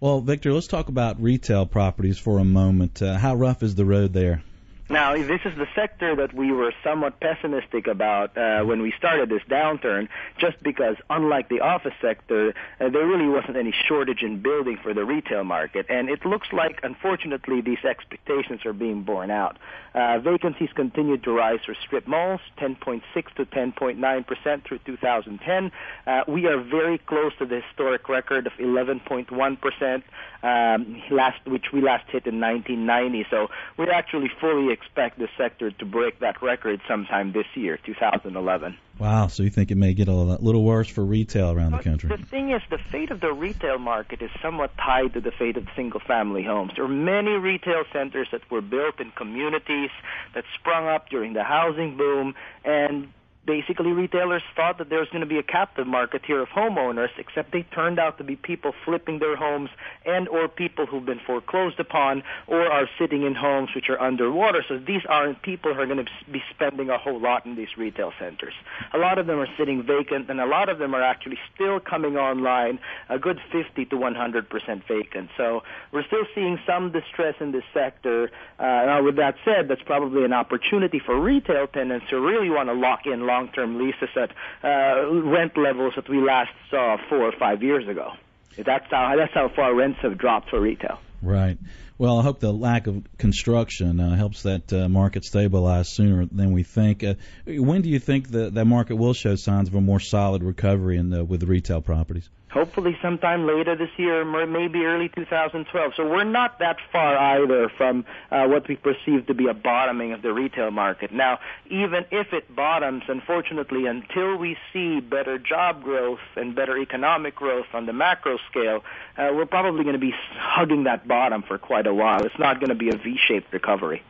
Well, 0.00 0.20
Victor, 0.20 0.52
let's 0.52 0.66
talk 0.66 0.88
about 0.88 1.22
retail 1.22 1.66
properties 1.66 2.18
for 2.18 2.38
a 2.38 2.44
moment. 2.44 3.00
Uh, 3.00 3.16
how 3.16 3.34
rough 3.34 3.62
is 3.62 3.74
the 3.74 3.84
road 3.84 4.12
there? 4.12 4.42
Now, 4.90 5.14
this 5.16 5.40
is 5.46 5.56
the 5.56 5.66
sector 5.74 6.14
that 6.16 6.34
we 6.34 6.52
were 6.52 6.74
somewhat 6.84 7.18
pessimistic 7.18 7.86
about 7.86 8.36
uh, 8.36 8.64
when 8.64 8.82
we 8.82 8.92
started 8.98 9.30
this 9.30 9.40
downturn, 9.48 10.08
just 10.36 10.62
because, 10.62 10.96
unlike 11.08 11.48
the 11.48 11.60
office 11.60 11.94
sector, 12.02 12.50
uh, 12.78 12.90
there 12.90 13.06
really 13.06 13.26
wasn't 13.26 13.56
any 13.56 13.74
shortage 13.88 14.22
in 14.22 14.42
building 14.42 14.78
for 14.82 14.92
the 14.92 15.06
retail 15.06 15.42
market. 15.42 15.86
And 15.88 16.10
it 16.10 16.26
looks 16.26 16.48
like, 16.52 16.80
unfortunately, 16.82 17.62
these 17.62 17.82
expectations 17.82 18.66
are 18.66 18.74
being 18.74 19.04
borne 19.04 19.30
out. 19.30 19.56
Uh, 19.94 20.18
vacancies 20.18 20.70
continued 20.74 21.22
to 21.22 21.32
rise 21.32 21.60
for 21.64 21.74
strip 21.86 22.06
malls, 22.06 22.40
10.6 22.58 23.02
to 23.36 23.46
10.9 23.46 24.26
percent 24.26 24.64
through 24.64 24.80
2010. 24.84 25.70
Uh, 26.06 26.24
we 26.28 26.46
are 26.46 26.60
very 26.60 26.98
close 26.98 27.32
to 27.38 27.46
the 27.46 27.62
historic 27.62 28.08
record 28.08 28.46
of 28.46 28.52
11.1 28.54 29.60
percent, 29.60 30.04
um, 30.42 31.00
last 31.10 31.38
which 31.46 31.66
we 31.72 31.80
last 31.80 32.04
hit 32.10 32.26
in 32.26 32.40
1990. 32.40 33.26
So 33.30 33.48
we're 33.78 33.92
actually 33.92 34.30
fully 34.40 34.73
expect 34.74 35.18
the 35.18 35.28
sector 35.38 35.70
to 35.70 35.84
break 35.86 36.18
that 36.18 36.42
record 36.42 36.80
sometime 36.86 37.32
this 37.32 37.46
year, 37.54 37.78
2011. 37.86 38.76
Wow, 38.98 39.28
so 39.28 39.42
you 39.42 39.50
think 39.50 39.70
it 39.70 39.76
may 39.76 39.94
get 39.94 40.08
a 40.08 40.12
little 40.12 40.62
worse 40.62 40.88
for 40.88 41.04
retail 41.04 41.50
around 41.50 41.72
the 41.72 41.78
country? 41.78 42.14
The 42.14 42.22
thing 42.22 42.50
is, 42.52 42.60
the 42.70 42.78
fate 42.78 43.10
of 43.10 43.20
the 43.20 43.32
retail 43.32 43.78
market 43.78 44.20
is 44.20 44.30
somewhat 44.42 44.76
tied 44.76 45.14
to 45.14 45.20
the 45.20 45.32
fate 45.32 45.56
of 45.56 45.66
single 45.74 46.00
family 46.00 46.44
homes. 46.44 46.72
There 46.76 46.84
are 46.84 46.88
many 46.88 47.32
retail 47.32 47.84
centers 47.92 48.28
that 48.30 48.48
were 48.50 48.60
built 48.60 49.00
in 49.00 49.10
communities 49.12 49.90
that 50.34 50.44
sprung 50.54 50.86
up 50.86 51.08
during 51.08 51.32
the 51.32 51.42
housing 51.42 51.96
boom, 51.96 52.34
and 52.64 53.08
basically 53.46 53.92
retailers 53.92 54.42
thought 54.56 54.78
that 54.78 54.88
there 54.88 55.00
was 55.00 55.08
going 55.08 55.20
to 55.20 55.26
be 55.26 55.38
a 55.38 55.42
captive 55.42 55.86
market 55.86 56.22
here 56.24 56.40
of 56.40 56.48
homeowners, 56.48 57.08
except 57.18 57.52
they 57.52 57.62
turned 57.62 57.98
out 57.98 58.18
to 58.18 58.24
be 58.24 58.36
people 58.36 58.72
flipping 58.84 59.18
their 59.18 59.36
homes 59.36 59.70
and 60.06 60.28
or 60.28 60.48
people 60.48 60.86
who've 60.86 61.04
been 61.04 61.20
foreclosed 61.26 61.78
upon 61.78 62.22
or 62.46 62.66
are 62.66 62.88
sitting 62.98 63.24
in 63.24 63.34
homes 63.34 63.70
which 63.74 63.88
are 63.88 64.00
underwater. 64.00 64.64
So 64.68 64.78
these 64.78 65.02
aren't 65.08 65.42
people 65.42 65.74
who 65.74 65.80
are 65.80 65.86
going 65.86 66.04
to 66.04 66.10
be 66.30 66.42
spending 66.54 66.90
a 66.90 66.98
whole 66.98 67.20
lot 67.20 67.44
in 67.46 67.56
these 67.56 67.76
retail 67.76 68.12
centers. 68.18 68.54
A 68.92 68.98
lot 68.98 69.18
of 69.18 69.26
them 69.26 69.38
are 69.38 69.48
sitting 69.58 69.82
vacant, 69.82 70.30
and 70.30 70.40
a 70.40 70.46
lot 70.46 70.68
of 70.68 70.78
them 70.78 70.94
are 70.94 71.02
actually 71.02 71.38
still 71.54 71.80
coming 71.80 72.16
online, 72.16 72.78
a 73.08 73.18
good 73.18 73.40
50 73.52 73.84
to 73.86 73.96
100 73.96 74.48
percent 74.48 74.82
vacant. 74.88 75.30
So 75.36 75.62
we're 75.92 76.06
still 76.06 76.26
seeing 76.34 76.58
some 76.66 76.92
distress 76.92 77.34
in 77.40 77.52
this 77.52 77.64
sector. 77.72 78.30
Uh, 78.58 78.64
now, 78.64 79.02
with 79.02 79.16
that 79.16 79.36
said, 79.44 79.68
that's 79.68 79.82
probably 79.82 80.24
an 80.24 80.32
opportunity 80.32 81.00
for 81.04 81.18
retail 81.20 81.66
tenants 81.66 82.06
who 82.10 82.24
really 82.24 82.50
want 82.50 82.68
to 82.68 82.74
lock 82.74 83.06
in 83.06 83.26
long-term 83.34 83.78
leases 83.78 84.10
at 84.16 84.30
uh, 84.62 85.12
rent 85.36 85.56
levels 85.56 85.92
that 85.96 86.08
we 86.08 86.18
last 86.18 86.54
saw 86.70 86.96
four 87.08 87.22
or 87.22 87.32
five 87.32 87.62
years 87.62 87.86
ago. 87.88 88.12
That's 88.56 88.88
how 88.90 89.16
that's 89.16 89.34
how 89.34 89.48
far 89.48 89.74
rents 89.74 89.98
have 90.02 90.16
dropped 90.16 90.50
for 90.50 90.60
retail. 90.60 91.00
Right. 91.22 91.58
Well, 91.96 92.18
I 92.18 92.22
hope 92.22 92.40
the 92.40 92.52
lack 92.52 92.86
of 92.86 93.04
construction 93.18 94.00
uh, 94.00 94.16
helps 94.16 94.42
that 94.42 94.72
uh, 94.72 94.88
market 94.88 95.24
stabilize 95.24 95.88
sooner 95.88 96.26
than 96.26 96.52
we 96.52 96.62
think. 96.62 97.04
Uh, 97.04 97.14
when 97.46 97.82
do 97.82 97.88
you 97.88 98.00
think 98.00 98.30
that 98.30 98.54
that 98.54 98.64
market 98.64 98.96
will 98.96 99.14
show 99.14 99.36
signs 99.36 99.68
of 99.68 99.74
a 99.74 99.80
more 99.80 100.00
solid 100.00 100.42
recovery 100.42 100.96
in 100.96 101.10
the, 101.10 101.24
with 101.24 101.40
the 101.40 101.46
retail 101.46 101.80
properties? 101.80 102.28
Hopefully 102.54 102.96
sometime 103.02 103.46
later 103.46 103.76
this 103.76 103.90
year, 103.98 104.24
maybe 104.24 104.84
early 104.86 105.10
2012. 105.14 105.92
So 105.96 106.08
we're 106.08 106.24
not 106.24 106.58
that 106.60 106.78
far 106.90 107.16
either 107.16 107.68
from 107.76 108.06
uh, 108.30 108.46
what 108.46 108.66
we 108.66 108.76
perceive 108.76 109.26
to 109.26 109.34
be 109.34 109.46
a 109.48 109.54
bottoming 109.54 110.12
of 110.12 110.22
the 110.22 110.32
retail 110.32 110.70
market. 110.70 111.12
Now, 111.12 111.40
even 111.66 112.06
if 112.10 112.32
it 112.32 112.54
bottoms, 112.54 113.02
unfortunately, 113.08 113.84
until 113.86 114.36
we 114.36 114.56
see 114.72 115.00
better 115.00 115.38
job 115.38 115.82
growth 115.82 116.24
and 116.34 116.54
better 116.54 116.78
economic 116.78 117.34
growth 117.34 117.66
on 117.74 117.84
the 117.84 117.92
macro 117.92 118.38
scale, 118.50 118.82
uh, 119.18 119.28
we're 119.34 119.44
probably 119.44 119.82
going 119.84 120.00
to 120.00 120.06
be 120.10 120.14
hugging 120.32 120.84
that 120.84 121.06
bottom 121.06 121.42
for 121.42 121.58
quite 121.58 121.74
quite 121.74 121.86
a 121.88 121.94
while. 121.94 122.24
It's 122.24 122.38
not 122.38 122.60
going 122.60 122.68
to 122.68 122.76
be 122.76 122.90
a 122.90 122.96
V-shaped 122.96 123.52
recovery. 123.52 124.00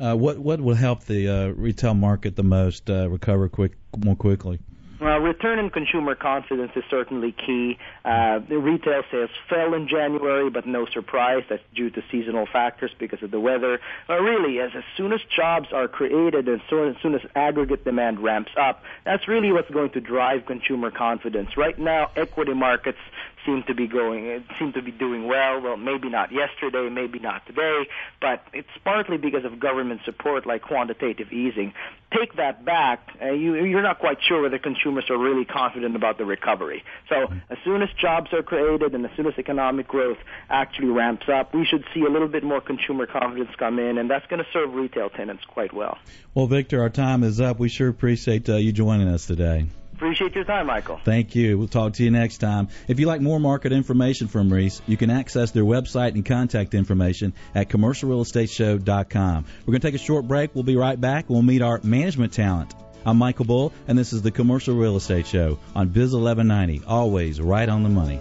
Uh, 0.00 0.16
what 0.16 0.38
what 0.40 0.60
will 0.60 0.74
help 0.74 1.04
the 1.04 1.28
uh, 1.28 1.48
retail 1.50 1.94
market 1.94 2.34
the 2.34 2.42
most 2.42 2.90
uh, 2.90 3.08
recover 3.08 3.48
quick 3.48 3.72
more 3.96 4.16
quickly? 4.16 4.58
Well, 5.02 5.18
return 5.18 5.58
in 5.58 5.68
consumer 5.70 6.14
confidence 6.14 6.70
is 6.76 6.84
certainly 6.88 7.32
key. 7.32 7.76
Uh, 8.04 8.38
the 8.38 8.56
retail 8.58 9.02
sales 9.10 9.30
fell 9.48 9.74
in 9.74 9.88
January, 9.88 10.48
but 10.48 10.64
no 10.64 10.86
surprise. 10.86 11.42
That's 11.50 11.62
due 11.74 11.90
to 11.90 12.04
seasonal 12.12 12.46
factors 12.46 12.92
because 12.96 13.20
of 13.20 13.32
the 13.32 13.40
weather. 13.40 13.80
Uh, 14.08 14.20
really, 14.20 14.60
as, 14.60 14.70
as 14.76 14.84
soon 14.96 15.12
as 15.12 15.18
jobs 15.34 15.72
are 15.72 15.88
created 15.88 16.46
and 16.46 16.62
so, 16.70 16.84
as 16.84 16.94
soon 17.02 17.16
as 17.16 17.20
aggregate 17.34 17.82
demand 17.82 18.20
ramps 18.20 18.52
up, 18.56 18.84
that's 19.04 19.26
really 19.26 19.50
what's 19.50 19.70
going 19.70 19.90
to 19.90 20.00
drive 20.00 20.46
consumer 20.46 20.92
confidence. 20.92 21.56
Right 21.56 21.76
now, 21.76 22.12
equity 22.14 22.54
markets 22.54 22.98
seem 23.44 23.62
to 23.66 23.74
be 23.74 23.86
going, 23.86 24.26
it 24.26 24.42
seem 24.58 24.72
to 24.72 24.82
be 24.82 24.90
doing 24.90 25.26
well. 25.26 25.60
Well, 25.60 25.76
maybe 25.76 26.08
not 26.08 26.30
yesterday, 26.32 26.88
maybe 26.88 27.18
not 27.18 27.46
today, 27.46 27.88
but 28.20 28.44
it's 28.52 28.68
partly 28.84 29.16
because 29.16 29.44
of 29.44 29.58
government 29.60 30.00
support 30.04 30.46
like 30.46 30.62
quantitative 30.62 31.32
easing. 31.32 31.74
Take 32.16 32.36
that 32.36 32.64
back, 32.64 33.08
uh, 33.20 33.32
you, 33.32 33.54
you're 33.64 33.82
not 33.82 33.98
quite 33.98 34.18
sure 34.22 34.42
whether 34.42 34.58
consumers 34.58 35.04
are 35.08 35.16
really 35.16 35.44
confident 35.44 35.96
about 35.96 36.18
the 36.18 36.24
recovery. 36.24 36.84
So 37.08 37.32
as 37.48 37.58
soon 37.64 37.82
as 37.82 37.88
jobs 37.98 38.32
are 38.32 38.42
created 38.42 38.94
and 38.94 39.04
as 39.06 39.12
soon 39.16 39.26
as 39.26 39.34
economic 39.38 39.88
growth 39.88 40.18
actually 40.50 40.88
ramps 40.88 41.26
up, 41.32 41.54
we 41.54 41.64
should 41.64 41.84
see 41.94 42.02
a 42.02 42.10
little 42.10 42.28
bit 42.28 42.44
more 42.44 42.60
consumer 42.60 43.06
confidence 43.06 43.50
come 43.58 43.78
in, 43.78 43.98
and 43.98 44.10
that's 44.10 44.26
going 44.26 44.40
to 44.40 44.48
serve 44.52 44.74
retail 44.74 45.08
tenants 45.08 45.44
quite 45.46 45.72
well. 45.72 45.98
Well, 46.34 46.46
Victor, 46.46 46.82
our 46.82 46.90
time 46.90 47.22
is 47.22 47.40
up. 47.40 47.58
We 47.58 47.68
sure 47.68 47.88
appreciate 47.88 48.48
uh, 48.48 48.56
you 48.56 48.72
joining 48.72 49.08
us 49.08 49.26
today. 49.26 49.66
Appreciate 49.94 50.34
your 50.34 50.44
time, 50.44 50.66
Michael. 50.66 50.98
Thank 51.04 51.34
you. 51.34 51.58
We'll 51.58 51.68
talk 51.68 51.92
to 51.94 52.04
you 52.04 52.10
next 52.10 52.38
time. 52.38 52.68
If 52.88 52.98
you 52.98 53.06
like 53.06 53.20
more 53.20 53.38
market 53.38 53.72
information 53.72 54.26
from 54.26 54.52
Reis, 54.52 54.82
you 54.86 54.96
can 54.96 55.10
access 55.10 55.52
their 55.52 55.64
website 55.64 56.14
and 56.14 56.24
contact 56.24 56.74
information 56.74 57.34
at 57.54 57.68
commercialrealestateshow.com. 57.68 59.44
We're 59.60 59.70
going 59.70 59.80
to 59.80 59.86
take 59.86 59.94
a 59.94 60.04
short 60.04 60.26
break. 60.26 60.54
We'll 60.54 60.64
be 60.64 60.76
right 60.76 61.00
back. 61.00 61.28
We'll 61.28 61.42
meet 61.42 61.62
our 61.62 61.80
management 61.82 62.32
talent. 62.32 62.74
I'm 63.04 63.16
Michael 63.16 63.44
Bull, 63.44 63.72
and 63.88 63.98
this 63.98 64.12
is 64.12 64.22
the 64.22 64.30
Commercial 64.30 64.76
Real 64.76 64.96
Estate 64.96 65.26
Show 65.26 65.58
on 65.74 65.88
Biz 65.88 66.14
1190. 66.14 66.86
Always 66.86 67.40
right 67.40 67.68
on 67.68 67.82
the 67.82 67.88
money. 67.88 68.20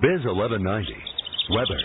Biz 0.00 0.24
1190. 0.24 1.13
Weather. 1.50 1.78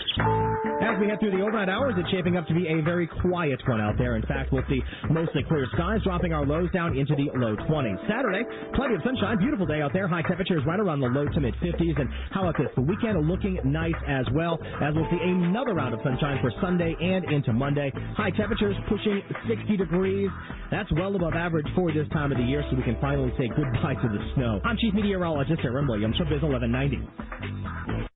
As 0.80 0.96
we 0.98 1.08
head 1.08 1.20
through 1.20 1.36
the 1.36 1.44
overnight 1.44 1.68
hours, 1.68 1.92
it's 1.98 2.08
shaping 2.08 2.36
up 2.36 2.46
to 2.48 2.54
be 2.54 2.66
a 2.66 2.80
very 2.80 3.06
quiet 3.06 3.60
one 3.68 3.80
out 3.80 3.98
there. 3.98 4.16
In 4.16 4.22
fact, 4.22 4.50
we'll 4.52 4.64
see 4.68 4.80
mostly 5.10 5.44
clear 5.44 5.66
skies, 5.74 6.00
dropping 6.04 6.32
our 6.32 6.46
lows 6.46 6.70
down 6.72 6.96
into 6.96 7.14
the 7.14 7.28
low 7.36 7.54
20s. 7.68 8.00
Saturday, 8.08 8.42
plenty 8.74 8.94
of 8.94 9.02
sunshine, 9.04 9.36
beautiful 9.38 9.66
day 9.66 9.82
out 9.82 9.92
there. 9.92 10.08
High 10.08 10.22
temperatures 10.22 10.62
right 10.66 10.80
around 10.80 11.00
the 11.00 11.08
low 11.08 11.28
to 11.28 11.40
mid 11.40 11.54
50s. 11.60 12.00
And 12.00 12.08
how 12.32 12.48
about 12.48 12.56
this? 12.56 12.68
The 12.74 12.82
weekend 12.82 13.20
looking 13.28 13.60
nice 13.64 13.98
as 14.08 14.24
well, 14.32 14.58
as 14.80 14.94
we'll 14.94 15.08
see 15.10 15.20
another 15.20 15.74
round 15.74 15.92
of 15.92 16.00
sunshine 16.02 16.38
for 16.40 16.50
Sunday 16.62 16.96
and 17.00 17.24
into 17.30 17.52
Monday. 17.52 17.92
High 18.16 18.30
temperatures 18.30 18.76
pushing 18.88 19.20
60 19.48 19.76
degrees. 19.76 20.30
That's 20.70 20.90
well 20.92 21.14
above 21.14 21.34
average 21.34 21.66
for 21.76 21.92
this 21.92 22.08
time 22.12 22.32
of 22.32 22.38
the 22.38 22.44
year, 22.44 22.64
so 22.70 22.76
we 22.76 22.82
can 22.82 22.96
finally 23.00 23.32
say 23.36 23.48
goodbye 23.48 23.94
to 24.00 24.08
the 24.08 24.20
snow. 24.34 24.60
I'm 24.64 24.76
Chief 24.78 24.94
Meteorologist 24.94 25.60
Aaron 25.62 25.86
Williams 25.86 26.16
for 26.16 26.24
Biz 26.24 26.42
1190. 26.42 28.09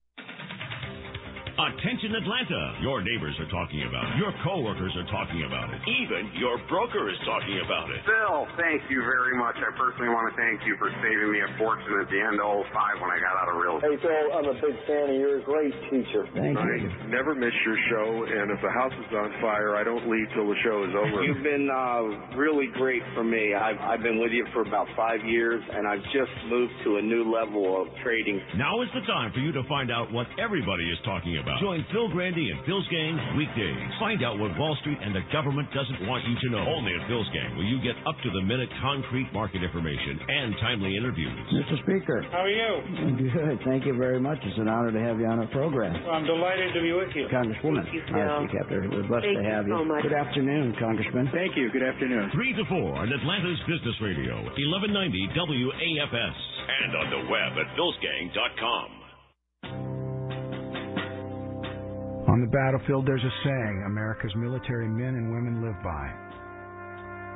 Attention 1.54 2.18
Atlanta! 2.18 2.82
Your 2.82 2.98
neighbors 2.98 3.38
are 3.38 3.46
talking 3.46 3.86
about 3.86 4.10
it. 4.10 4.18
Your 4.18 4.34
coworkers 4.42 4.90
are 4.98 5.06
talking 5.06 5.46
about 5.46 5.70
it. 5.70 5.78
Even 5.86 6.26
your 6.34 6.58
broker 6.66 7.06
is 7.06 7.14
talking 7.22 7.62
about 7.62 7.86
it. 7.94 8.02
Bill, 8.02 8.42
thank 8.58 8.82
you 8.90 8.98
very 9.06 9.38
much. 9.38 9.54
I 9.62 9.70
personally 9.78 10.10
want 10.10 10.26
to 10.26 10.34
thank 10.34 10.66
you 10.66 10.74
for 10.82 10.90
saving 10.98 11.30
me 11.30 11.38
a 11.46 11.50
fortune 11.54 11.94
at 12.02 12.10
the 12.10 12.18
end 12.18 12.42
of 12.42 12.66
05 12.74 12.98
when 12.98 13.06
I 13.06 13.22
got 13.22 13.38
out 13.38 13.54
of 13.54 13.56
real 13.62 13.78
estate. 13.78 13.86
Hey, 13.86 14.02
Bill, 14.02 14.26
I'm 14.34 14.48
a 14.50 14.58
big 14.58 14.76
fan 14.82 15.14
of 15.14 15.14
yours. 15.14 15.46
Great 15.46 15.74
teacher. 15.94 16.26
Thank 16.34 16.58
you. 16.58 16.90
I 16.90 17.06
never 17.06 17.38
miss 17.38 17.54
your 17.62 17.78
show, 17.86 18.26
and 18.26 18.50
if 18.50 18.58
the 18.58 18.74
house 18.74 18.94
is 18.98 19.10
on 19.14 19.30
fire, 19.38 19.78
I 19.78 19.86
don't 19.86 20.10
leave 20.10 20.26
till 20.34 20.50
the 20.50 20.58
show 20.66 20.82
is 20.82 20.94
over. 20.98 21.22
You've 21.22 21.46
been 21.46 21.70
uh, 21.70 22.34
really 22.34 22.66
great 22.74 23.06
for 23.14 23.22
me. 23.22 23.54
I've, 23.54 23.78
I've 23.78 24.02
been 24.02 24.18
with 24.18 24.34
you 24.34 24.42
for 24.50 24.66
about 24.66 24.90
five 24.98 25.22
years, 25.22 25.62
and 25.70 25.86
I've 25.86 26.02
just 26.10 26.34
moved 26.50 26.74
to 26.82 26.98
a 26.98 27.02
new 27.02 27.30
level 27.30 27.78
of 27.78 27.86
trading. 28.02 28.42
Now 28.58 28.82
is 28.82 28.90
the 28.90 29.06
time 29.06 29.30
for 29.30 29.38
you 29.38 29.54
to 29.54 29.62
find 29.70 29.94
out 29.94 30.10
what 30.10 30.26
everybody 30.42 30.90
is 30.90 30.98
talking 31.06 31.38
about. 31.38 31.43
Join 31.60 31.84
Phil 31.92 32.08
Grande 32.08 32.40
and 32.40 32.60
Phil's 32.64 32.88
Gang 32.88 33.14
weekdays. 33.36 33.76
Find 34.00 34.24
out 34.24 34.40
what 34.40 34.56
Wall 34.56 34.76
Street 34.80 34.96
and 35.00 35.12
the 35.14 35.20
government 35.32 35.68
doesn't 35.76 36.08
want 36.08 36.24
you 36.24 36.34
to 36.40 36.48
know. 36.56 36.64
Only 36.64 36.92
at 36.96 37.04
Phil's 37.06 37.28
Gang 37.36 37.52
will 37.56 37.68
you 37.68 37.78
get 37.84 37.94
up 38.08 38.16
to 38.24 38.28
the 38.32 38.40
minute 38.42 38.68
concrete 38.80 39.28
market 39.32 39.60
information 39.62 40.18
and 40.24 40.56
timely 40.60 40.96
interviews. 40.96 41.32
Mr. 41.52 41.76
Speaker. 41.84 42.24
How 42.32 42.48
are 42.48 42.50
you? 42.50 43.28
Good. 43.28 43.60
Thank 43.64 43.84
you 43.84 43.92
very 43.96 44.18
much. 44.18 44.38
It's 44.42 44.56
an 44.58 44.68
honor 44.68 44.90
to 44.90 45.00
have 45.00 45.20
you 45.20 45.26
on 45.28 45.38
our 45.38 45.50
program. 45.52 45.92
Well, 46.04 46.16
I'm 46.16 46.26
delighted 46.26 46.72
to 46.74 46.80
be 46.80 46.92
with 46.96 47.12
you. 47.14 47.28
Congresswoman. 47.28 47.84
Thank 47.84 47.94
you, 47.94 48.02
Phil. 48.08 48.48
Captain. 48.48 48.88
We're 48.90 49.04
blessed 49.06 49.28
Thank 49.28 49.44
to 49.44 49.48
have 49.52 49.68
you. 49.68 49.76
you. 49.76 49.80
So 49.80 49.84
much. 49.84 50.02
Good 50.02 50.16
afternoon, 50.16 50.74
Congressman. 50.80 51.28
Thank 51.32 51.56
you. 51.60 51.68
Good 51.70 51.84
afternoon. 51.84 52.30
3 52.32 52.52
to 52.56 52.64
4 52.72 52.96
on 53.04 53.12
Atlanta's 53.12 53.60
Business 53.68 53.96
Radio, 54.00 54.40
1190 54.56 55.28
WAFS, 55.36 56.38
and 56.64 56.90
on 56.96 57.06
the 57.12 57.22
web 57.28 57.52
at 57.60 57.68
philsgang.com. 57.76 59.03
battlefield, 62.54 63.04
there's 63.04 63.24
a 63.24 63.34
saying 63.42 63.82
America's 63.84 64.32
military 64.36 64.86
men 64.86 65.18
and 65.18 65.34
women 65.34 65.60
live 65.66 65.74
by 65.82 66.06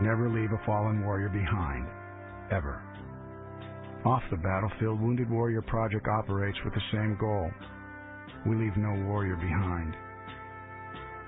never 0.01 0.31
leave 0.31 0.53
a 0.53 0.65
fallen 0.65 1.03
warrior 1.03 1.29
behind, 1.29 1.89
ever. 2.53 2.81
Off 4.07 4.23
the 4.31 4.37
battlefield, 4.37 5.01
Wounded 5.01 5.29
Warrior 5.29 5.63
Project 5.63 6.07
operates 6.07 6.57
with 6.65 6.73
the 6.73 6.89
same 6.93 7.17
goal 7.19 7.51
we 8.47 8.55
leave 8.55 8.77
no 8.77 8.95
warrior 9.07 9.35
behind. 9.35 9.93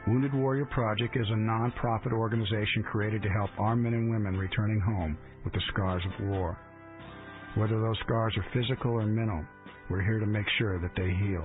Wounded 0.07 0.33
Warrior 0.33 0.67
Project 0.67 1.17
is 1.17 1.27
a 1.29 1.37
non-profit 1.37 2.13
organization 2.13 2.85
created 2.85 3.23
to 3.23 3.29
help 3.29 3.51
our 3.59 3.75
men 3.75 3.95
and 3.95 4.09
women 4.09 4.39
returning 4.39 4.79
home 4.79 5.19
with 5.45 5.53
the 5.53 5.61
scars 5.73 6.03
of 6.07 6.29
war. 6.29 6.57
Whether 7.57 7.81
those 7.81 7.99
scars 8.07 8.35
are 8.37 8.47
physical 8.55 8.93
or 8.93 9.05
mental, 9.05 9.45
we're 9.91 10.05
here 10.05 10.21
to 10.21 10.27
make 10.27 10.47
sure 10.59 10.81
that 10.81 10.93
they 10.97 11.11
heal 11.27 11.45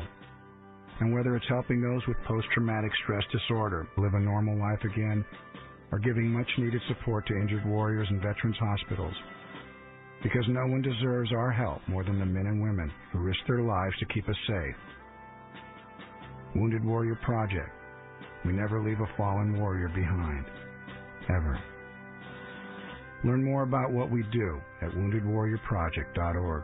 and 0.99 1.13
whether 1.13 1.35
it's 1.35 1.47
helping 1.49 1.81
those 1.81 2.01
with 2.07 2.17
post 2.27 2.47
traumatic 2.53 2.91
stress 3.03 3.23
disorder 3.31 3.87
live 3.97 4.13
a 4.13 4.19
normal 4.19 4.57
life 4.57 4.79
again, 4.83 5.25
or 5.91 5.99
giving 5.99 6.31
much 6.31 6.47
needed 6.57 6.81
support 6.87 7.27
to 7.27 7.35
injured 7.35 7.65
warriors 7.65 8.07
and 8.09 8.21
veterans 8.21 8.57
hospitals. 8.59 9.13
Because 10.23 10.45
no 10.47 10.65
one 10.67 10.81
deserves 10.81 11.31
our 11.33 11.51
help 11.51 11.81
more 11.87 12.03
than 12.03 12.19
the 12.19 12.25
men 12.25 12.47
and 12.47 12.61
women 12.61 12.91
who 13.11 13.19
risk 13.19 13.39
their 13.47 13.61
lives 13.61 13.95
to 13.99 14.05
keep 14.13 14.27
us 14.27 14.35
safe. 14.47 14.75
Wounded 16.55 16.83
Warrior 16.83 17.19
Project. 17.23 17.69
We 18.45 18.53
never 18.53 18.81
leave 18.81 18.99
a 18.99 19.17
fallen 19.17 19.59
warrior 19.59 19.89
behind. 19.89 20.45
Ever. 21.29 21.59
Learn 23.23 23.43
more 23.43 23.63
about 23.63 23.91
what 23.91 24.09
we 24.11 24.23
do 24.31 24.61
at 24.81 24.91
woundedwarriorproject.org. 24.91 26.63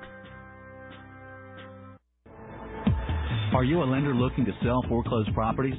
Are 3.54 3.66
you 3.66 3.84
a 3.84 3.86
lender 3.86 4.16
looking 4.16 4.46
to 4.46 4.54
sell 4.64 4.82
foreclosed 4.88 5.34
properties? 5.34 5.76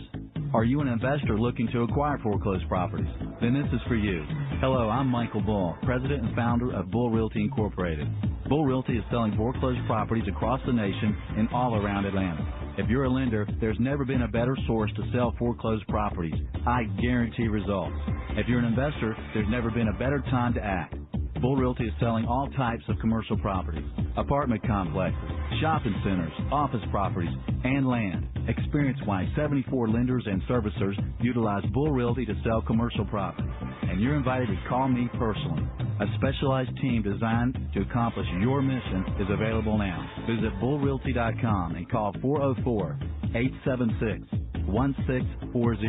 Are 0.53 0.63
you 0.63 0.81
an 0.81 0.89
investor 0.89 1.39
looking 1.39 1.67
to 1.73 1.85
acquire 1.85 2.19
foreclosed 2.19 2.69
properties? 2.69 3.09
Then 3.41 3.55
this 3.55 3.73
is 3.73 3.81
for 3.89 3.95
you. 3.97 4.27
Hello, 4.61 4.91
I'm 4.91 5.07
Michael 5.07 5.41
Bull, 5.41 5.75
president 5.83 6.23
and 6.23 6.37
founder 6.37 6.71
of 6.75 6.91
Bull 6.91 7.11
Realty 7.11 7.41
Incorporated. 7.41 8.07
Bull 8.47 8.67
Realty 8.67 8.99
is 8.99 9.05
selling 9.11 9.35
foreclosed 9.39 9.81
properties 9.87 10.29
across 10.29 10.61
the 10.67 10.73
nation 10.73 11.17
and 11.39 11.49
all 11.49 11.75
around 11.75 12.05
Atlanta. 12.05 12.75
If 12.77 12.91
you're 12.91 13.05
a 13.05 13.11
lender, 13.11 13.49
there's 13.59 13.81
never 13.81 14.05
been 14.05 14.23
a 14.23 14.29
better 14.29 14.57
source 14.67 14.91
to 14.97 15.11
sell 15.11 15.35
foreclosed 15.39 15.87
properties. 15.89 16.35
I 16.67 16.85
guarantee 17.01 17.49
results. 17.49 17.97
If 18.33 18.49
you're 18.49 18.59
an 18.59 18.67
investor, 18.67 19.17
there's 19.33 19.49
never 19.49 19.71
been 19.71 19.89
a 19.89 19.99
better 19.99 20.21
time 20.31 20.53
to 20.55 20.61
act. 20.63 20.95
Bull 21.43 21.57
Realty 21.57 21.87
is 21.89 21.93
selling 21.99 22.25
all 22.25 22.49
types 22.57 22.85
of 22.89 22.97
commercial 23.01 23.37
properties, 23.37 23.83
apartment 24.17 24.65
complexes, 24.65 25.19
shopping 25.61 25.95
centers, 26.05 26.33
office 26.53 26.81
properties, 26.93 27.35
and 27.65 27.89
land. 27.89 28.29
Experience 28.49 29.01
why 29.07 29.29
74 29.35 29.89
lenders 29.89 30.23
and 30.27 30.41
servicers 30.43 30.95
utilize 31.21 31.65
Bull 31.75 31.91
Realty 31.91 32.25
to 32.27 32.35
sell 32.45 32.63
commercial 32.63 33.05
property. 33.07 33.49
And 33.83 34.01
you're 34.01 34.15
invited 34.15 34.47
to 34.47 34.69
call 34.69 34.87
me 34.87 35.09
personally. 35.19 35.65
A 36.01 36.07
specialized 36.17 36.77
team 36.81 37.03
designed 37.03 37.59
to 37.75 37.81
accomplish 37.83 38.27
your 38.41 38.63
mission 38.63 39.05
is 39.19 39.27
available 39.29 39.77
now. 39.79 40.09
Visit 40.29 40.53
bullrealty.com 40.61 41.75
and 41.75 41.91
call 41.91 42.15
404 42.23 42.99
876 43.35 44.43
1640. 44.69 45.89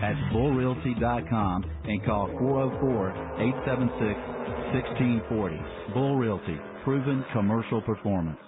That's 0.00 0.34
bullrealty.com 0.34 1.64
and 1.84 2.04
call 2.04 2.28
404 2.38 3.10
876 3.40 4.39
1640. 4.72 5.94
Bull 5.94 6.16
Realty, 6.16 6.56
proven 6.84 7.24
commercial 7.32 7.82
performance. 7.82 8.38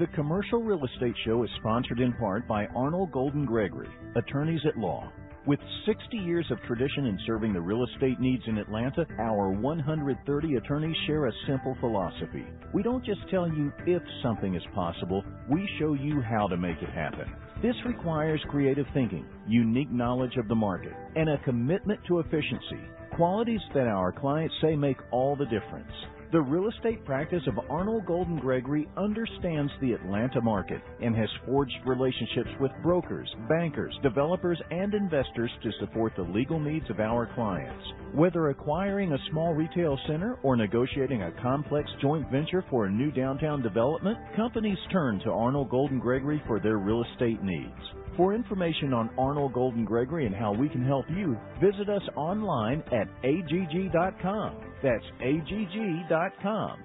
The 0.00 0.08
Commercial 0.08 0.60
Real 0.62 0.84
Estate 0.84 1.14
Show 1.24 1.44
is 1.44 1.50
sponsored 1.60 2.00
in 2.00 2.12
part 2.14 2.48
by 2.48 2.66
Arnold 2.74 3.12
Golden 3.12 3.46
Gregory, 3.46 3.88
attorneys 4.16 4.60
at 4.66 4.76
law. 4.76 5.08
With 5.46 5.60
60 5.86 6.16
years 6.16 6.46
of 6.50 6.60
tradition 6.62 7.06
in 7.06 7.18
serving 7.26 7.52
the 7.52 7.60
real 7.60 7.84
estate 7.84 8.18
needs 8.18 8.42
in 8.48 8.58
Atlanta, 8.58 9.06
our 9.20 9.50
130 9.50 10.54
attorneys 10.56 10.96
share 11.06 11.26
a 11.26 11.32
simple 11.46 11.76
philosophy. 11.78 12.44
We 12.74 12.82
don't 12.82 13.04
just 13.04 13.20
tell 13.30 13.46
you 13.48 13.72
if 13.86 14.02
something 14.24 14.56
is 14.56 14.62
possible, 14.74 15.24
we 15.48 15.68
show 15.78 15.94
you 15.94 16.20
how 16.20 16.48
to 16.48 16.56
make 16.56 16.82
it 16.82 16.90
happen. 16.90 17.30
This 17.62 17.76
requires 17.86 18.40
creative 18.50 18.86
thinking, 18.94 19.24
unique 19.46 19.92
knowledge 19.92 20.36
of 20.36 20.48
the 20.48 20.54
market, 20.54 20.92
and 21.14 21.28
a 21.28 21.38
commitment 21.44 22.00
to 22.08 22.18
efficiency, 22.18 22.80
qualities 23.20 23.60
that 23.74 23.86
our 23.86 24.12
clients 24.12 24.54
say 24.62 24.74
make 24.74 24.96
all 25.10 25.36
the 25.36 25.44
difference. 25.44 25.92
The 26.32 26.40
real 26.40 26.70
estate 26.70 27.04
practice 27.04 27.42
of 27.46 27.58
Arnold 27.68 28.06
Golden 28.06 28.38
Gregory 28.38 28.88
understands 28.96 29.70
the 29.82 29.92
Atlanta 29.92 30.40
market 30.40 30.80
and 31.02 31.14
has 31.14 31.28
forged 31.44 31.74
relationships 31.84 32.48
with 32.58 32.70
brokers, 32.82 33.28
bankers, 33.46 33.94
developers, 34.02 34.58
and 34.70 34.94
investors 34.94 35.50
to 35.62 35.70
support 35.80 36.14
the 36.16 36.22
legal 36.22 36.58
needs 36.58 36.88
of 36.88 36.98
our 36.98 37.28
clients. 37.34 37.84
Whether 38.14 38.48
acquiring 38.48 39.12
a 39.12 39.30
small 39.30 39.52
retail 39.52 39.98
center 40.06 40.38
or 40.42 40.56
negotiating 40.56 41.20
a 41.22 41.42
complex 41.42 41.90
joint 42.00 42.30
venture 42.30 42.64
for 42.70 42.86
a 42.86 42.90
new 42.90 43.10
downtown 43.10 43.60
development, 43.60 44.16
companies 44.34 44.78
turn 44.90 45.20
to 45.24 45.30
Arnold 45.30 45.68
Golden 45.68 45.98
Gregory 45.98 46.42
for 46.46 46.58
their 46.58 46.78
real 46.78 47.04
estate 47.12 47.42
needs. 47.42 47.99
For 48.20 48.34
information 48.34 48.92
on 48.92 49.08
Arnold 49.16 49.54
Golden 49.54 49.86
Gregory 49.86 50.26
and 50.26 50.34
how 50.34 50.52
we 50.52 50.68
can 50.68 50.84
help 50.84 51.06
you, 51.08 51.38
visit 51.58 51.88
us 51.88 52.02
online 52.16 52.82
at 52.92 53.08
agg.com. 53.24 54.56
That's 54.82 55.04
agg.com. 55.22 56.84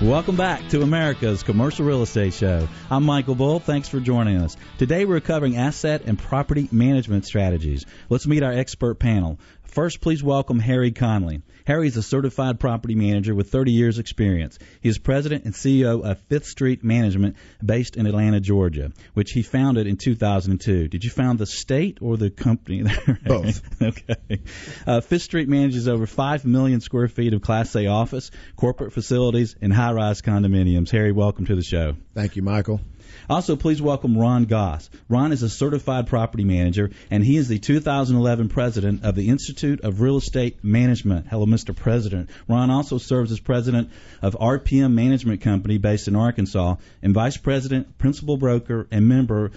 Welcome 0.00 0.36
back 0.36 0.68
to 0.70 0.82
America's 0.82 1.42
Commercial 1.44 1.84
Real 1.84 2.02
Estate 2.02 2.34
Show. 2.34 2.68
I'm 2.88 3.04
Michael 3.04 3.34
Bull. 3.34 3.58
Thanks 3.58 3.88
for 3.88 3.98
joining 3.98 4.36
us. 4.36 4.56
Today 4.78 5.04
we're 5.04 5.20
covering 5.20 5.56
asset 5.56 6.02
and 6.06 6.16
property 6.16 6.68
management 6.70 7.24
strategies. 7.24 7.84
Let's 8.08 8.26
meet 8.26 8.44
our 8.44 8.52
expert 8.52 9.00
panel. 9.00 9.38
First, 9.68 10.00
please 10.00 10.22
welcome 10.22 10.58
Harry 10.58 10.92
Conley. 10.92 11.42
Harry 11.66 11.88
is 11.88 11.96
a 11.98 12.02
certified 12.02 12.58
property 12.58 12.94
manager 12.94 13.34
with 13.34 13.50
30 13.50 13.72
years 13.72 13.98
experience. 13.98 14.58
He 14.80 14.88
is 14.88 14.96
president 14.96 15.44
and 15.44 15.52
CEO 15.52 16.02
of 16.02 16.18
Fifth 16.22 16.46
Street 16.46 16.82
Management 16.82 17.36
based 17.64 17.96
in 17.96 18.06
Atlanta, 18.06 18.40
Georgia, 18.40 18.92
which 19.12 19.32
he 19.32 19.42
founded 19.42 19.86
in 19.86 19.98
2002. 19.98 20.88
Did 20.88 21.04
you 21.04 21.10
found 21.10 21.38
the 21.38 21.44
state 21.44 21.98
or 22.00 22.16
the 22.16 22.30
company 22.30 22.82
there? 23.06 23.20
Both. 23.22 23.82
okay. 23.82 24.40
Uh, 24.86 25.02
Fifth 25.02 25.22
Street 25.22 25.50
manages 25.50 25.86
over 25.86 26.06
5 26.06 26.46
million 26.46 26.80
square 26.80 27.08
feet 27.08 27.34
of 27.34 27.42
Class 27.42 27.76
A 27.76 27.88
office, 27.88 28.30
corporate 28.56 28.94
facilities, 28.94 29.54
and 29.60 29.70
high-rise 29.70 30.22
condominiums. 30.22 30.90
Harry, 30.90 31.12
welcome 31.12 31.44
to 31.44 31.54
the 31.54 31.62
show. 31.62 31.94
Thank 32.14 32.36
you, 32.36 32.42
Michael. 32.42 32.80
Also, 33.30 33.56
please 33.56 33.82
welcome 33.82 34.16
Ron 34.16 34.44
Goss. 34.44 34.88
Ron 35.06 35.32
is 35.32 35.42
a 35.42 35.50
certified 35.50 36.06
property 36.06 36.44
manager, 36.44 36.90
and 37.10 37.22
he 37.22 37.36
is 37.36 37.46
the 37.46 37.58
2011 37.58 38.48
president 38.48 39.04
of 39.04 39.14
the 39.14 39.28
Institute 39.28 39.82
of 39.82 40.00
Real 40.00 40.16
Estate 40.16 40.64
Management. 40.64 41.26
Hello, 41.28 41.44
Mr. 41.44 41.76
President. 41.76 42.30
Ron 42.48 42.70
also 42.70 42.96
serves 42.96 43.30
as 43.30 43.38
president 43.38 43.90
of 44.22 44.34
RPM 44.40 44.94
Management 44.94 45.42
Company 45.42 45.76
based 45.76 46.08
in 46.08 46.16
Arkansas, 46.16 46.76
and 47.02 47.12
vice 47.12 47.36
president, 47.36 47.98
principal 47.98 48.38
broker, 48.38 48.86
and 48.90 49.06
member 49.06 49.50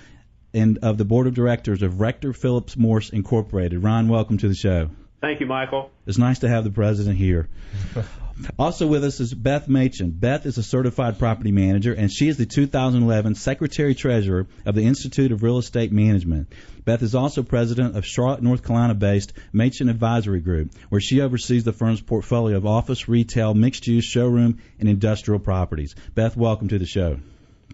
and 0.54 0.80
of 0.80 0.98
the 0.98 1.06
board 1.06 1.28
of 1.28 1.34
directors 1.34 1.82
of 1.82 2.02
Rector 2.02 2.34
Phillips 2.34 2.76
Morse 2.76 3.10
Incorporated. 3.10 3.82
Ron, 3.82 4.10
welcome 4.10 4.38
to 4.40 4.50
the 4.50 4.56
show. 4.56 4.90
Thank 5.22 5.40
you, 5.40 5.46
Michael. 5.46 5.92
It's 6.06 6.18
nice 6.18 6.40
to 6.40 6.50
have 6.50 6.66
the 6.66 6.72
president 6.72 7.16
here. 7.16 7.48
Also 8.58 8.88
with 8.88 9.04
us 9.04 9.20
is 9.20 9.34
Beth 9.34 9.68
Machen. 9.68 10.12
Beth 10.12 10.46
is 10.46 10.58
a 10.58 10.64
certified 10.64 11.20
property 11.20 11.52
manager, 11.52 11.94
and 11.94 12.12
she 12.12 12.28
is 12.28 12.38
the 12.38 12.46
2011 12.46 13.36
Secretary 13.36 13.96
Treasurer 13.96 14.48
of 14.66 14.76
the 14.76 14.86
Institute 14.86 15.32
of 15.32 15.44
Real 15.44 15.58
Estate 15.58 15.92
Management. 15.92 16.52
Beth 16.84 17.04
is 17.04 17.16
also 17.16 17.44
president 17.44 17.96
of 17.96 18.06
Charlotte, 18.06 18.42
North 18.42 18.64
Carolina 18.64 18.96
based 18.96 19.34
Machen 19.52 19.90
Advisory 19.90 20.40
Group, 20.40 20.74
where 20.90 21.02
she 21.02 21.22
oversees 21.22 21.64
the 21.64 21.74
firm's 21.74 22.02
portfolio 22.02 22.58
of 22.58 22.66
office, 22.66 23.08
retail, 23.08 23.54
mixed 23.54 23.88
use, 23.88 24.06
showroom, 24.06 24.60
and 24.80 24.90
industrial 24.90 25.40
properties. 25.40 25.96
Beth, 26.16 26.36
welcome 26.36 26.70
to 26.70 26.80
the 26.80 26.86
show. 26.86 27.20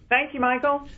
Thank 0.08 0.34
you, 0.34 0.40
Michael. 0.40 0.88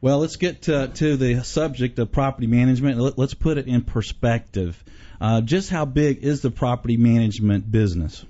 Well, 0.00 0.18
let's 0.18 0.36
get 0.36 0.62
to, 0.62 0.88
to 0.88 1.16
the 1.16 1.42
subject 1.44 1.98
of 1.98 2.12
property 2.12 2.46
management. 2.46 2.98
Let, 2.98 3.18
us 3.18 3.34
put 3.34 3.56
it 3.56 3.68
in 3.68 3.82
perspective. 3.82 4.82
Uh, 5.18 5.40
just 5.40 5.70
how 5.70 5.86
big 5.86 6.22
is 6.22 6.42
the 6.42 6.50
property 6.50 6.98
management 6.98 7.70
business? 7.70 8.24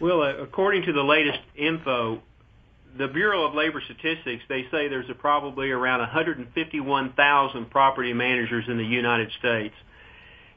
Well, 0.00 0.22
uh, 0.22 0.36
according 0.38 0.84
to 0.86 0.92
the 0.92 1.02
latest 1.02 1.40
info, 1.54 2.22
the 2.96 3.08
Bureau 3.08 3.44
of 3.44 3.54
Labor 3.54 3.82
Statistics, 3.84 4.42
they 4.48 4.62
say 4.70 4.88
there's 4.88 5.10
a 5.10 5.14
probably 5.14 5.70
around 5.70 6.00
151,000 6.00 7.70
property 7.70 8.12
managers 8.12 8.64
in 8.68 8.78
the 8.78 8.84
United 8.84 9.30
States. 9.38 9.74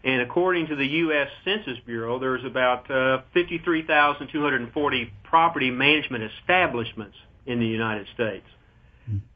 And 0.03 0.21
according 0.21 0.67
to 0.67 0.75
the 0.75 0.85
U.S. 0.85 1.27
Census 1.45 1.77
Bureau, 1.85 2.19
there's 2.19 2.43
about 2.43 2.89
uh, 2.91 3.21
53,240 3.33 5.13
property 5.23 5.71
management 5.71 6.23
establishments 6.39 7.15
in 7.45 7.59
the 7.59 7.67
United 7.67 8.07
States. 8.13 8.45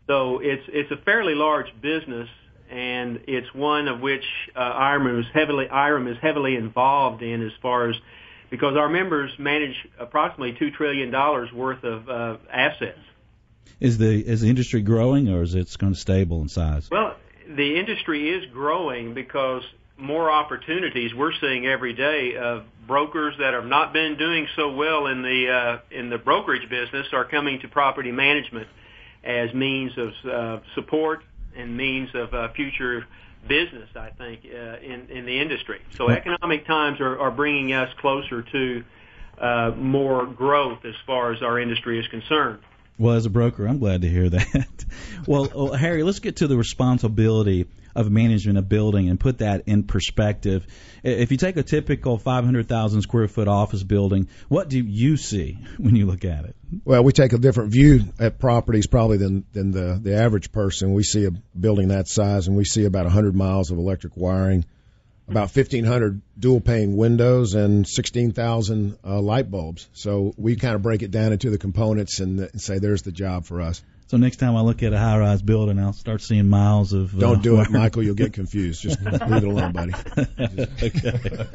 So 0.08 0.40
it's 0.40 0.64
it's 0.70 0.92
a 0.92 0.98
fairly 1.04 1.36
large 1.36 1.68
business, 1.82 2.30
and 2.72 3.20
it's 3.28 3.54
one 3.54 3.90
of 3.90 4.00
which 4.00 4.24
uh, 4.56 4.60
IREM 4.60 5.20
is 5.20 5.26
heavily 5.34 5.68
IREM 5.68 6.08
is 6.08 6.18
heavily 6.22 6.56
involved 6.56 7.22
in 7.22 7.46
as 7.46 7.52
far 7.62 7.90
as 7.90 7.96
because 8.50 8.76
our 8.78 8.90
members 8.90 9.32
manage 9.38 9.76
approximately 10.00 10.56
two 10.58 10.72
trillion 10.72 11.12
dollars 11.12 11.52
worth 11.52 11.84
of 11.84 12.10
uh, 12.10 12.38
assets. 12.52 13.00
Is 13.80 13.98
the 13.98 14.20
is 14.26 14.42
the 14.42 14.50
industry 14.50 14.82
growing 14.82 15.30
or 15.30 15.44
is 15.44 15.54
it 15.54 15.76
kind 15.78 15.94
of 15.94 16.00
stable 16.00 16.42
in 16.42 16.50
size? 16.50 16.90
Well, 16.90 17.16
the 17.48 17.80
industry 17.80 18.30
is 18.30 18.46
growing 18.52 19.14
because 19.14 19.64
more 19.98 20.30
opportunities 20.30 21.14
we're 21.14 21.34
seeing 21.42 21.66
every 21.66 21.94
day 21.94 22.36
of 22.36 22.64
brokers 22.86 23.36
that 23.40 23.54
have 23.54 23.66
not 23.66 23.94
been 23.94 24.16
doing 24.18 24.48
so 24.56 24.72
well 24.72 25.08
in 25.08 25.22
the 25.22 25.50
uh, 25.50 25.80
in 25.92 26.10
the 26.10 26.18
brokerage 26.18 26.70
business 26.70 27.08
are 27.14 27.26
coming 27.26 27.60
to 27.60 27.68
property 27.68 28.12
management 28.12 28.68
as 29.24 29.54
means 29.54 29.92
of 29.98 30.14
uh, 30.32 30.60
support 30.76 31.24
and 31.56 31.76
means 31.76 32.10
of 32.14 32.34
uh, 32.34 32.52
future 32.54 33.06
business, 33.48 33.90
I 33.96 34.10
think, 34.10 34.42
uh, 34.46 34.78
in 34.78 35.08
in 35.10 35.26
the 35.26 35.40
industry. 35.40 35.82
So 35.96 36.10
economic 36.10 36.66
times 36.66 37.00
are, 37.00 37.20
are 37.20 37.32
bringing 37.32 37.74
us 37.74 37.94
closer 38.00 38.42
to 38.42 38.84
uh, 39.40 39.72
more 39.76 40.26
growth 40.26 40.86
as 40.86 40.96
far 41.06 41.32
as 41.32 41.42
our 41.42 41.60
industry 41.60 42.00
is 42.00 42.08
concerned. 42.08 42.60
Well, 43.00 43.16
as 43.16 43.26
a 43.26 43.30
broker, 43.30 43.68
I'm 43.68 43.78
glad 43.78 44.02
to 44.02 44.10
hear 44.10 44.30
that. 44.30 44.86
well, 45.28 45.50
well, 45.54 45.74
Harry, 45.74 46.02
let's 46.04 46.20
get 46.20 46.38
to 46.38 46.48
the 46.48 46.58
responsibility 46.58 47.68
of 47.98 48.12
management 48.12 48.60
of 48.60 48.70
building 48.70 49.10
and 49.10 49.20
put 49.20 49.40
that 49.40 49.64
in 49.66 49.84
perspective. 49.84 50.68
If 51.04 51.32
you 51.32 51.38
take 51.38 51.58
a 51.58 51.64
typical 51.64 52.20
500,000 52.20 53.02
square 53.02 53.28
foot 53.28 53.48
office 53.48 53.82
building, 53.82 54.30
what 54.48 54.70
do 54.70 54.80
you 54.80 55.18
see 55.18 55.58
when 55.78 55.96
you 55.96 56.06
look 56.06 56.24
at 56.24 56.46
it? 56.46 56.56
Well, 56.86 57.04
we 57.04 57.12
take 57.12 57.34
a 57.34 57.40
different 57.40 57.72
view 57.72 58.02
at 58.20 58.40
properties 58.40 58.88
probably 58.88 59.18
than 59.18 59.46
than 59.52 59.72
the 59.72 60.00
the 60.02 60.16
average 60.16 60.52
person. 60.52 60.94
We 60.94 61.04
see 61.04 61.26
a 61.26 61.32
building 61.32 61.88
that 61.88 62.08
size 62.08 62.48
and 62.48 62.56
we 62.56 62.66
see 62.66 62.86
about 62.86 63.06
100 63.06 63.36
miles 63.36 63.72
of 63.72 63.80
electric 63.80 64.16
wiring, 64.16 64.66
about 65.28 65.56
1,500 65.56 66.22
dual 66.38 66.62
pane 66.62 66.98
windows, 66.98 67.56
and 67.56 67.88
16,000 67.88 68.98
uh, 69.04 69.20
light 69.20 69.50
bulbs. 69.50 69.90
So 69.94 70.34
we 70.38 70.56
kind 70.56 70.76
of 70.76 70.84
break 70.84 71.02
it 71.02 71.10
down 71.10 71.32
into 71.32 71.50
the 71.50 71.58
components 71.58 72.20
and, 72.20 72.40
and 72.40 72.62
say 72.62 72.78
there's 72.78 73.02
the 73.02 73.12
job 73.12 73.46
for 73.46 73.62
us. 73.62 73.82
So 74.08 74.16
next 74.16 74.38
time 74.38 74.56
I 74.56 74.62
look 74.62 74.84
at 74.84 74.94
a 74.94 74.98
high-rise 74.98 75.42
building, 75.42 75.78
I'll 75.80 75.92
start 75.92 76.22
seeing 76.22 76.48
miles 76.48 76.94
of. 76.94 77.14
Uh, 77.14 77.20
Don't 77.20 77.44
do 77.44 77.60
it, 77.60 77.70
Michael. 77.72 78.04
You'll 78.04 78.16
get 78.16 78.32
confused. 78.32 78.82
Just 78.82 79.02
leave 79.02 79.14
it 79.22 79.44
alone, 79.44 79.74
buddy. 79.74 79.94
okay. 80.82 81.48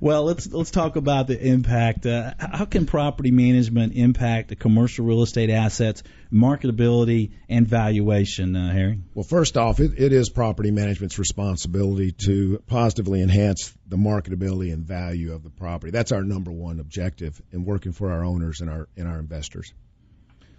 Well, 0.00 0.24
let's 0.24 0.50
let's 0.50 0.70
talk 0.70 0.96
about 0.96 1.26
the 1.26 1.38
impact. 1.38 2.06
Uh, 2.06 2.32
how 2.38 2.64
can 2.64 2.86
property 2.86 3.30
management 3.30 3.92
impact 3.94 4.48
the 4.48 4.56
commercial 4.56 5.04
real 5.04 5.22
estate 5.22 5.50
assets, 5.50 6.02
marketability, 6.32 7.32
and 7.50 7.66
valuation, 7.66 8.56
uh, 8.56 8.72
Harry? 8.72 9.00
Well, 9.12 9.24
first 9.24 9.58
off, 9.58 9.78
it, 9.78 9.92
it 9.98 10.14
is 10.14 10.30
property 10.30 10.70
management's 10.70 11.18
responsibility 11.18 12.12
to 12.24 12.62
positively 12.66 13.20
enhance 13.20 13.74
the 13.86 13.98
marketability 13.98 14.72
and 14.72 14.86
value 14.86 15.34
of 15.34 15.42
the 15.42 15.50
property. 15.50 15.90
That's 15.90 16.12
our 16.12 16.22
number 16.22 16.50
one 16.50 16.80
objective 16.80 17.42
in 17.52 17.66
working 17.66 17.92
for 17.92 18.10
our 18.10 18.24
owners 18.24 18.62
and 18.62 18.70
our 18.70 18.88
and 18.96 19.06
our 19.06 19.18
investors. 19.18 19.74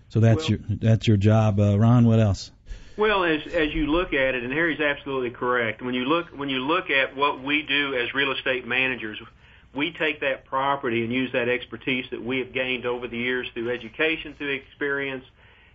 So 0.10 0.20
that's 0.20 0.50
Well- 0.50 0.60
your 0.60 0.78
that's 0.82 1.08
your 1.08 1.18
job, 1.18 1.60
uh, 1.60 1.78
Ron. 1.78 2.06
What 2.06 2.20
else? 2.20 2.52
Well, 2.98 3.24
as 3.24 3.46
as 3.48 3.74
you 3.74 3.88
look 3.88 4.14
at 4.14 4.36
it, 4.36 4.44
and 4.44 4.52
Harry's 4.52 4.82
absolutely 4.82 5.30
correct. 5.30 5.82
When 5.82 5.94
you 5.94 6.06
look 6.06 6.28
when 6.38 6.50
you 6.50 6.60
look 6.60 6.90
at 6.90 7.16
what 7.16 7.42
we 7.42 7.62
do 7.62 7.96
as 7.96 8.14
real 8.14 8.32
estate 8.32 8.68
managers, 8.68 9.18
we 9.74 9.92
take 9.92 10.20
that 10.22 10.46
property 10.46 11.04
and 11.04 11.14
use 11.14 11.32
that 11.32 11.48
expertise 11.48 12.06
that 12.10 12.22
we 12.22 12.40
have 12.40 12.52
gained 12.52 12.86
over 12.86 13.08
the 13.08 13.18
years 13.18 13.48
through 13.54 13.70
education, 13.70 14.34
through 14.38 14.50
experience, 14.50 15.24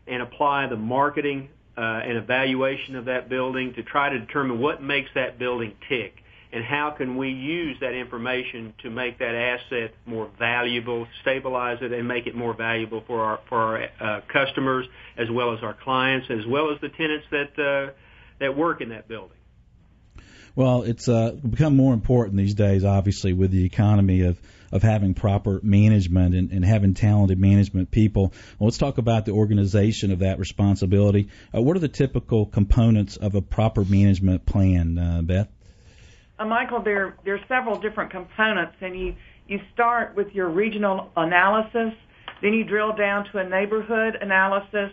and 0.07 0.23
apply 0.23 0.67
the 0.67 0.77
marketing 0.77 1.49
uh, 1.79 1.81
and 1.81 2.19
evaluation 2.19 2.97
of 2.97 3.07
that 3.07 3.29
building 3.29 3.73
to 3.75 3.83
try 3.83 4.11
to 4.11 4.19
determine 4.19 4.59
what 4.59 4.83
makes 4.83 5.11
that 5.15 5.39
building 5.39 5.73
tick 5.89 6.24
and 6.55 6.65
how 6.65 6.93
can 6.97 7.17
we 7.17 7.31
use 7.31 7.77
that 7.81 7.95
information 7.95 8.73
to 8.83 8.89
make 8.89 9.19
that 9.19 9.35
asset 9.35 9.93
more 10.07 10.31
valuable, 10.39 11.09
stabilize 11.21 11.79
it, 11.83 11.93
and 11.93 12.07
make 12.07 12.29
it 12.29 12.37
more 12.37 12.55
valuable 12.55 13.03
for 13.09 13.25
our 13.25 13.41
for 13.49 13.59
our 13.59 13.89
uh, 14.01 14.21
customers 14.33 14.87
as 15.19 15.29
well 15.29 15.53
as 15.53 15.65
our 15.65 15.75
clients, 15.75 16.29
as 16.31 16.47
well 16.47 16.73
as 16.73 16.81
the 16.81 16.89
tenants 16.89 17.27
that 17.33 17.59
uh, 17.59 17.93
that 18.39 18.57
work 18.57 18.81
in 18.81 18.91
that 18.91 19.09
building. 19.09 19.37
Well, 20.55 20.83
it's 20.83 21.09
uh, 21.09 21.33
become 21.33 21.77
more 21.77 21.93
important 21.93 22.37
these 22.37 22.55
days, 22.55 22.85
obviously, 22.85 23.33
with 23.33 23.51
the 23.51 23.65
economy 23.65 24.21
of 24.21 24.41
of 24.71 24.83
having 24.83 25.15
proper 25.15 25.59
management 25.65 26.37
and, 26.37 26.53
and 26.53 26.65
having 26.65 26.95
talented 26.95 27.39
management 27.39 27.91
people. 27.91 28.33
Well, 28.59 28.69
let's 28.69 28.79
talk 28.79 28.99
about 28.99 29.25
the 29.25 29.33
organization 29.33 30.13
of 30.13 30.21
that 30.21 30.39
responsibility. 30.39 31.31
Uh, 31.53 31.63
what 31.63 31.77
are 31.77 31.81
the 31.81 31.89
typical 31.89 32.47
components 32.47 33.17
of 33.17 33.35
a 33.35 33.43
proper 33.43 33.85
management 33.85 34.47
plan, 34.47 34.99
uh, 34.99 35.23
Beth? 35.23 35.49
Uh, 36.39 36.45
Michael, 36.45 36.83
there 36.83 37.17
are 37.27 37.41
several 37.47 37.79
different 37.79 38.11
components, 38.11 38.75
and 38.81 38.99
you 38.99 39.15
you 39.47 39.61
start 39.75 40.17
with 40.17 40.29
your 40.33 40.49
regional 40.49 41.11
analysis, 41.17 41.93
then 42.41 42.55
you 42.55 42.65
drill 42.65 42.97
down 42.97 43.27
to 43.31 43.39
a 43.39 43.49
neighborhood 43.49 44.17
analysis, 44.21 44.91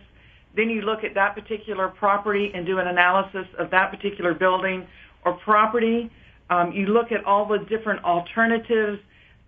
then 0.56 0.70
you 0.70 0.82
look 0.82 1.06
at 1.06 1.14
that 1.16 1.36
particular 1.36 1.88
property 1.88 2.52
and 2.54 2.66
do 2.66 2.78
an 2.80 2.88
analysis 2.88 3.46
of 3.58 3.72
that 3.72 3.92
particular 3.92 4.34
building 4.34 4.86
or 5.24 5.34
property. 5.34 6.12
Um, 6.50 6.74
you 6.74 6.88
look 6.88 7.14
at 7.14 7.24
all 7.24 7.48
the 7.48 7.60
different 7.60 8.04
alternatives. 8.04 9.00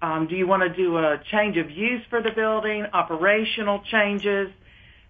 Um, 0.02 0.26
do 0.30 0.38
you 0.38 0.48
want 0.48 0.64
to 0.64 0.74
do 0.74 0.98
a 0.98 1.22
change 1.32 1.58
of 1.58 1.70
use 1.70 2.02
for 2.10 2.22
the 2.22 2.32
building, 2.32 2.86
operational 2.94 3.82
changes? 3.92 4.50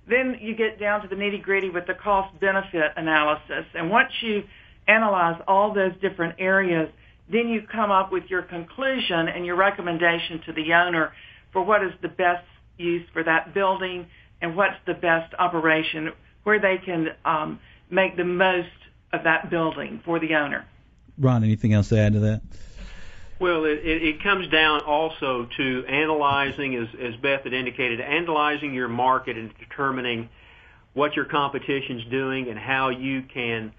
Then 0.09 0.39
you 0.41 0.55
get 0.55 0.79
down 0.79 1.03
to 1.03 1.07
the 1.07 1.15
nitty 1.15 1.43
gritty 1.43 1.69
with 1.69 1.85
the 1.85 1.93
cost 1.93 2.37
benefit 2.39 2.93
analysis. 2.97 3.65
And 3.75 3.91
once 3.91 4.11
you 4.21 4.43
analyze 4.87 5.41
all 5.47 5.73
those 5.73 5.93
different 6.01 6.35
areas, 6.39 6.89
then 7.31 7.47
you 7.47 7.61
come 7.71 7.91
up 7.91 8.11
with 8.11 8.23
your 8.29 8.41
conclusion 8.41 9.27
and 9.27 9.45
your 9.45 9.55
recommendation 9.55 10.41
to 10.45 10.53
the 10.53 10.73
owner 10.73 11.13
for 11.51 11.63
what 11.63 11.83
is 11.83 11.93
the 12.01 12.07
best 12.07 12.45
use 12.77 13.07
for 13.13 13.23
that 13.23 13.53
building 13.53 14.07
and 14.41 14.55
what's 14.55 14.75
the 14.85 14.93
best 14.93 15.33
operation 15.39 16.11
where 16.43 16.59
they 16.59 16.77
can 16.83 17.07
um, 17.23 17.59
make 17.89 18.17
the 18.17 18.25
most 18.25 18.67
of 19.13 19.23
that 19.23 19.49
building 19.49 20.01
for 20.03 20.19
the 20.19 20.35
owner. 20.35 20.65
Ron, 21.17 21.43
anything 21.43 21.73
else 21.73 21.89
to 21.89 21.99
add 21.99 22.13
to 22.13 22.19
that? 22.19 22.41
Well, 23.39 23.65
it, 23.65 23.79
it, 23.79 24.03
it 24.03 24.23
comes 24.23 24.47
down 24.49 24.81
also 24.81 25.47
to 25.57 25.85
analyzing, 25.87 26.75
as, 26.75 26.87
as 26.99 27.15
Beth 27.17 27.43
had 27.43 27.53
indicated, 27.53 27.99
analyzing 27.99 28.73
your 28.73 28.87
market 28.87 29.37
and 29.37 29.51
determining 29.59 30.29
what 30.93 31.15
your 31.15 31.25
competition's 31.25 32.05
doing 32.05 32.49
and 32.49 32.57
how 32.57 32.89
you 32.89 33.23
can 33.23 33.73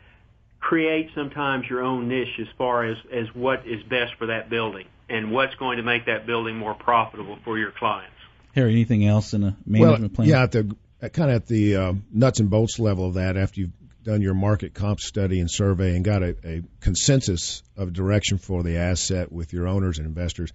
create 0.65 1.11
sometimes 1.15 1.69
your 1.69 1.83
own 1.83 2.09
niche 2.09 2.41
as 2.41 2.47
far 2.57 2.87
as, 2.87 2.97
as 3.13 3.27
what 3.35 3.67
is 3.67 3.83
best 3.83 4.15
for 4.15 4.29
that 4.29 4.49
building 4.49 4.87
and 5.11 5.31
what's 5.31 5.55
going 5.57 5.77
to 5.77 5.83
make 5.83 6.07
that 6.07 6.25
building 6.25 6.57
more 6.57 6.73
profitable 6.73 7.39
for 7.45 7.59
your 7.59 7.71
clients. 7.71 8.17
Harry, 8.55 8.73
anything 8.73 9.07
else 9.07 9.35
in 9.35 9.45
a 9.45 9.57
management 9.67 10.01
well, 10.01 10.09
plan? 10.09 10.29
Yeah, 10.29 10.43
at 10.45 10.53
the 10.53 10.75
kind 11.13 11.31
of 11.31 11.37
at 11.37 11.47
the 11.47 11.77
uh, 11.77 11.93
nuts 12.11 12.41
and 12.41 12.49
bolts 12.49 12.79
level 12.79 13.09
of 13.09 13.15
that, 13.15 13.37
after 13.37 13.61
you've 13.61 13.73
done 14.03 14.23
your 14.23 14.33
market 14.33 14.73
comp 14.73 15.01
study 15.01 15.39
and 15.39 15.51
survey 15.51 15.97
and 15.97 16.03
got 16.05 16.23
a, 16.23 16.35
a 16.45 16.63
consensus 16.81 17.63
of 17.77 17.93
direction 17.93 18.39
for 18.39 18.63
the 18.63 18.79
asset 18.79 19.31
with 19.31 19.53
your 19.53 19.69
owners 19.69 19.99
and 19.99 20.07
investors, 20.07 20.51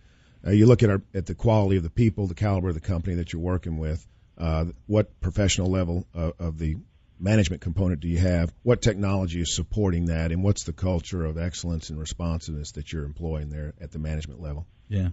uh, 0.46 0.50
you 0.50 0.66
look 0.66 0.82
at 0.82 0.90
our, 0.90 1.02
at 1.14 1.28
the 1.28 1.36
quality 1.36 1.78
of 1.78 1.84
the 1.84 1.90
people, 1.92 2.26
the 2.26 2.34
caliber 2.34 2.70
of 2.70 2.74
the 2.74 2.82
company 2.82 3.18
that 3.18 3.32
you're 3.32 3.42
working 3.44 3.78
with, 3.78 4.04
uh, 4.40 4.66
what 4.88 5.22
professional 5.22 5.70
level 5.70 6.08
of, 6.16 6.34
of 6.40 6.58
the 6.58 6.78
management 7.20 7.62
component 7.62 8.00
do 8.00 8.08
you 8.08 8.20
have? 8.20 8.54
What 8.64 8.82
technology 8.82 9.42
is 9.42 9.56
supporting 9.56 10.06
that, 10.06 10.32
and 10.32 10.44
what's 10.44 10.64
the 10.64 10.74
culture 10.74 11.26
of 11.26 11.38
excellence 11.38 11.90
and 11.90 12.00
responsiveness 12.00 12.72
that 12.74 12.92
you're 12.92 13.06
employing 13.06 13.50
there 13.50 13.74
at 13.82 13.92
the 13.92 14.00
management 14.00 14.42
level? 14.42 14.66
Yeah 14.88 15.10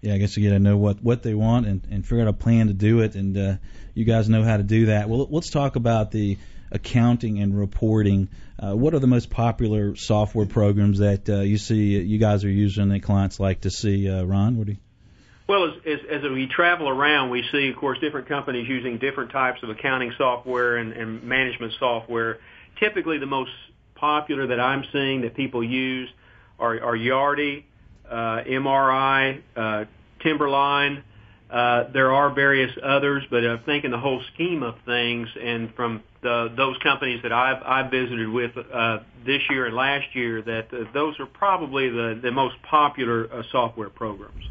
yeah, 0.00 0.14
I 0.14 0.18
guess 0.18 0.36
you 0.36 0.48
got 0.48 0.54
to 0.54 0.60
know 0.60 0.76
what 0.76 1.02
what 1.02 1.22
they 1.22 1.34
want 1.34 1.66
and 1.66 1.86
and 1.90 2.06
figure 2.06 2.22
out 2.22 2.28
a 2.28 2.32
plan 2.32 2.68
to 2.68 2.74
do 2.74 3.00
it. 3.00 3.14
And 3.14 3.36
uh, 3.36 3.56
you 3.94 4.04
guys 4.04 4.28
know 4.28 4.42
how 4.42 4.56
to 4.56 4.62
do 4.62 4.86
that. 4.86 5.08
Well, 5.08 5.26
let's 5.30 5.50
talk 5.50 5.76
about 5.76 6.10
the 6.10 6.38
accounting 6.70 7.40
and 7.40 7.58
reporting. 7.58 8.28
Uh, 8.58 8.74
what 8.76 8.94
are 8.94 8.98
the 8.98 9.06
most 9.06 9.30
popular 9.30 9.96
software 9.96 10.46
programs 10.46 10.98
that 10.98 11.28
uh, 11.28 11.40
you 11.40 11.58
see 11.58 11.98
you 11.98 12.18
guys 12.18 12.44
are 12.44 12.50
using 12.50 12.88
that 12.90 13.02
clients 13.02 13.40
like 13.40 13.62
to 13.62 13.70
see? 13.70 14.08
Uh, 14.08 14.24
Ron, 14.24 14.56
what 14.56 14.66
do 14.66 14.72
you? 14.72 14.78
Well, 15.48 15.64
as, 15.64 15.74
as, 15.86 16.00
as 16.10 16.22
we 16.22 16.48
travel 16.48 16.88
around, 16.88 17.30
we 17.30 17.44
see, 17.52 17.68
of 17.68 17.76
course, 17.76 17.98
different 18.00 18.28
companies 18.28 18.68
using 18.68 18.98
different 18.98 19.30
types 19.30 19.62
of 19.62 19.70
accounting 19.70 20.12
software 20.18 20.76
and, 20.76 21.22
management 21.22 21.72
software. 21.78 22.38
Typically, 22.80 23.18
the 23.18 23.26
most 23.26 23.52
popular 23.94 24.48
that 24.48 24.58
I'm 24.58 24.84
seeing 24.92 25.20
that 25.22 25.36
people 25.36 25.62
use 25.62 26.08
are, 26.58 26.76
Yardi, 26.96 27.64
uh, 28.10 28.42
MRI, 28.44 29.40
uh, 29.56 29.84
Timberline. 30.20 31.04
Uh, 31.48 31.84
there 31.92 32.12
are 32.12 32.34
various 32.34 32.72
others, 32.82 33.22
but 33.30 33.46
I 33.46 33.56
think 33.58 33.84
in 33.84 33.92
the 33.92 33.98
whole 33.98 34.20
scheme 34.34 34.64
of 34.64 34.74
things, 34.84 35.28
and 35.40 35.72
from 35.76 36.02
those 36.22 36.76
companies 36.82 37.22
that 37.22 37.32
I've, 37.32 37.62
I've 37.64 37.90
visited 37.92 38.28
with 38.28 38.50
uh, 38.56 38.98
this 39.24 39.42
year 39.48 39.66
and 39.66 39.76
last 39.76 40.06
year, 40.14 40.42
that 40.42 40.70
those 40.92 41.20
are 41.20 41.26
probably 41.26 41.88
the, 41.88 42.18
the 42.20 42.32
most 42.32 42.56
popular 42.68 43.44
software 43.52 43.90
programs. 43.90 44.42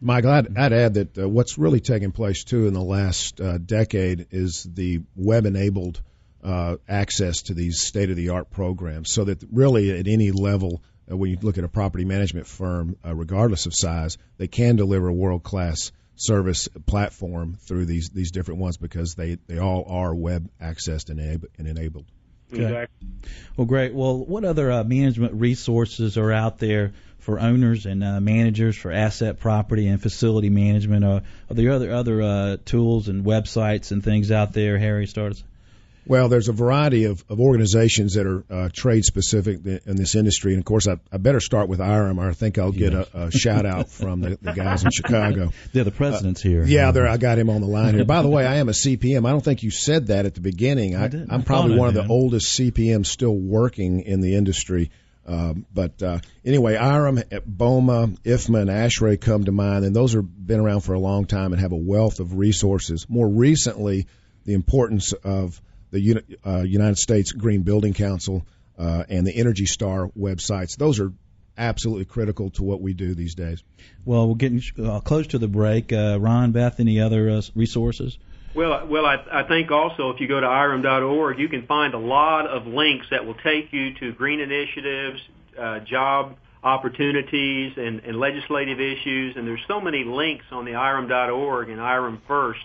Michael, 0.00 0.30
I'd, 0.30 0.58
I'd 0.58 0.72
add 0.72 0.94
that 0.94 1.18
uh, 1.18 1.28
what's 1.28 1.58
really 1.58 1.80
taken 1.80 2.12
place 2.12 2.44
too 2.44 2.66
in 2.66 2.74
the 2.74 2.82
last 2.82 3.40
uh, 3.40 3.58
decade 3.58 4.28
is 4.30 4.62
the 4.62 5.02
web-enabled 5.14 6.02
uh, 6.44 6.76
access 6.88 7.42
to 7.42 7.54
these 7.54 7.80
state-of-the-art 7.80 8.50
programs, 8.50 9.12
so 9.12 9.24
that 9.24 9.42
really 9.50 9.98
at 9.98 10.06
any 10.06 10.30
level 10.30 10.82
uh, 11.10 11.16
when 11.16 11.30
you 11.30 11.38
look 11.40 11.58
at 11.58 11.64
a 11.64 11.68
property 11.68 12.04
management 12.04 12.46
firm, 12.46 12.96
uh, 13.04 13.14
regardless 13.14 13.66
of 13.66 13.74
size, 13.74 14.18
they 14.38 14.48
can 14.48 14.76
deliver 14.76 15.08
a 15.08 15.14
world 15.14 15.42
class 15.42 15.92
service 16.16 16.68
platform 16.86 17.54
through 17.60 17.84
these 17.84 18.08
these 18.10 18.30
different 18.30 18.60
ones 18.60 18.76
because 18.76 19.14
they 19.14 19.34
they 19.46 19.58
all 19.58 19.84
are 19.88 20.14
web 20.14 20.48
accessed 20.60 21.10
and, 21.10 21.20
and 21.58 21.68
enabled. 21.68 22.06
Okay. 22.52 22.62
Exactly. 22.62 23.08
Well, 23.56 23.66
great. 23.66 23.92
Well, 23.92 24.24
what 24.24 24.44
other 24.44 24.70
uh, 24.70 24.84
management 24.84 25.34
resources 25.34 26.16
are 26.16 26.32
out 26.32 26.58
there 26.58 26.92
for 27.26 27.40
owners 27.40 27.86
and 27.86 28.04
uh, 28.04 28.20
managers 28.20 28.76
for 28.76 28.92
asset 28.92 29.40
property 29.40 29.88
and 29.88 30.00
facility 30.00 30.48
management? 30.48 31.04
Uh, 31.04 31.20
are 31.50 31.54
there 31.54 31.72
other 31.72 31.92
other 31.92 32.22
uh, 32.22 32.56
tools 32.64 33.08
and 33.08 33.24
websites 33.24 33.90
and 33.90 34.02
things 34.02 34.30
out 34.30 34.52
there? 34.52 34.78
Harry 34.78 35.08
starts. 35.08 35.42
Well, 36.06 36.28
there's 36.28 36.48
a 36.48 36.52
variety 36.52 37.06
of, 37.06 37.24
of 37.28 37.40
organizations 37.40 38.14
that 38.14 38.28
are 38.28 38.44
uh, 38.48 38.68
trade 38.72 39.04
specific 39.04 39.66
in 39.66 39.96
this 39.96 40.14
industry, 40.14 40.52
and 40.52 40.60
of 40.60 40.64
course, 40.64 40.86
I, 40.86 40.98
I 41.10 41.16
better 41.16 41.40
start 41.40 41.68
with 41.68 41.80
IREM. 41.80 42.20
I 42.20 42.32
think 42.32 42.58
I'll 42.58 42.70
get 42.70 42.94
a, 42.94 43.24
a 43.24 43.30
shout 43.32 43.66
out 43.66 43.90
from 43.90 44.20
the, 44.20 44.38
the 44.40 44.52
guys 44.52 44.84
in 44.84 44.92
Chicago. 44.92 45.50
Yeah, 45.72 45.82
the 45.82 45.90
president's 45.90 46.44
uh, 46.44 46.48
here. 46.48 46.64
Yeah, 46.64 46.92
there. 46.92 47.08
I 47.08 47.16
got 47.16 47.38
him 47.38 47.50
on 47.50 47.60
the 47.60 47.66
line 47.66 47.94
here. 47.94 48.04
By 48.04 48.22
the 48.22 48.28
way, 48.28 48.46
I 48.46 48.56
am 48.56 48.68
a 48.68 48.72
CPM. 48.72 49.26
I 49.26 49.32
don't 49.32 49.44
think 49.44 49.64
you 49.64 49.72
said 49.72 50.06
that 50.06 50.26
at 50.26 50.34
the 50.36 50.40
beginning. 50.40 50.94
I, 50.94 51.06
I 51.06 51.34
am 51.34 51.42
probably 51.42 51.76
one 51.76 51.88
of 51.88 51.94
the 51.94 52.06
oldest 52.06 52.56
CPMs 52.56 53.06
still 53.06 53.34
working 53.34 54.02
in 54.02 54.20
the 54.20 54.36
industry. 54.36 54.92
Um, 55.26 55.66
but 55.74 56.02
uh, 56.02 56.20
anyway, 56.44 56.76
IREM, 56.76 57.22
BOMA, 57.46 58.16
IFMA, 58.22 58.60
and 58.60 58.70
ASHRAE 58.70 59.20
come 59.20 59.44
to 59.44 59.52
mind, 59.52 59.84
and 59.84 59.94
those 59.94 60.12
have 60.12 60.46
been 60.46 60.60
around 60.60 60.82
for 60.82 60.94
a 60.94 61.00
long 61.00 61.24
time 61.24 61.52
and 61.52 61.60
have 61.60 61.72
a 61.72 61.76
wealth 61.76 62.20
of 62.20 62.36
resources. 62.36 63.06
More 63.08 63.28
recently, 63.28 64.06
the 64.44 64.54
importance 64.54 65.12
of 65.12 65.60
the 65.90 66.22
uh, 66.44 66.62
United 66.62 66.98
States 66.98 67.32
Green 67.32 67.62
Building 67.62 67.92
Council, 67.92 68.46
uh, 68.78 69.04
and 69.08 69.26
the 69.26 69.36
Energy 69.36 69.66
Star 69.66 70.08
websites. 70.18 70.76
Those 70.76 71.00
are 71.00 71.12
absolutely 71.58 72.04
critical 72.04 72.50
to 72.50 72.62
what 72.62 72.80
we 72.80 72.92
do 72.92 73.14
these 73.14 73.34
days. 73.34 73.62
Well, 74.04 74.28
we're 74.28 74.34
getting 74.34 74.62
uh, 74.84 75.00
close 75.00 75.28
to 75.28 75.38
the 75.38 75.48
break. 75.48 75.92
Uh, 75.92 76.18
Ron, 76.20 76.52
Beth, 76.52 76.80
any 76.80 77.00
other 77.00 77.30
uh, 77.30 77.42
resources? 77.54 78.18
Well, 78.56 78.86
well, 78.86 79.04
I, 79.04 79.22
I 79.30 79.42
think 79.42 79.70
also 79.70 80.08
if 80.10 80.20
you 80.20 80.26
go 80.26 80.40
to 80.40 80.46
irem.org, 80.46 81.38
you 81.38 81.48
can 81.48 81.66
find 81.66 81.92
a 81.92 81.98
lot 81.98 82.46
of 82.46 82.66
links 82.66 83.06
that 83.10 83.26
will 83.26 83.34
take 83.34 83.70
you 83.70 83.92
to 84.00 84.12
green 84.12 84.40
initiatives, 84.40 85.20
uh, 85.60 85.80
job 85.80 86.36
opportunities, 86.64 87.74
and, 87.76 88.16
legislative 88.18 88.80
issues. 88.80 89.36
And 89.36 89.46
there's 89.46 89.60
so 89.68 89.78
many 89.78 90.04
links 90.04 90.46
on 90.50 90.64
the 90.64 90.72
irem.org 90.72 91.68
and 91.68 91.78
IREM 91.78 92.22
First 92.26 92.64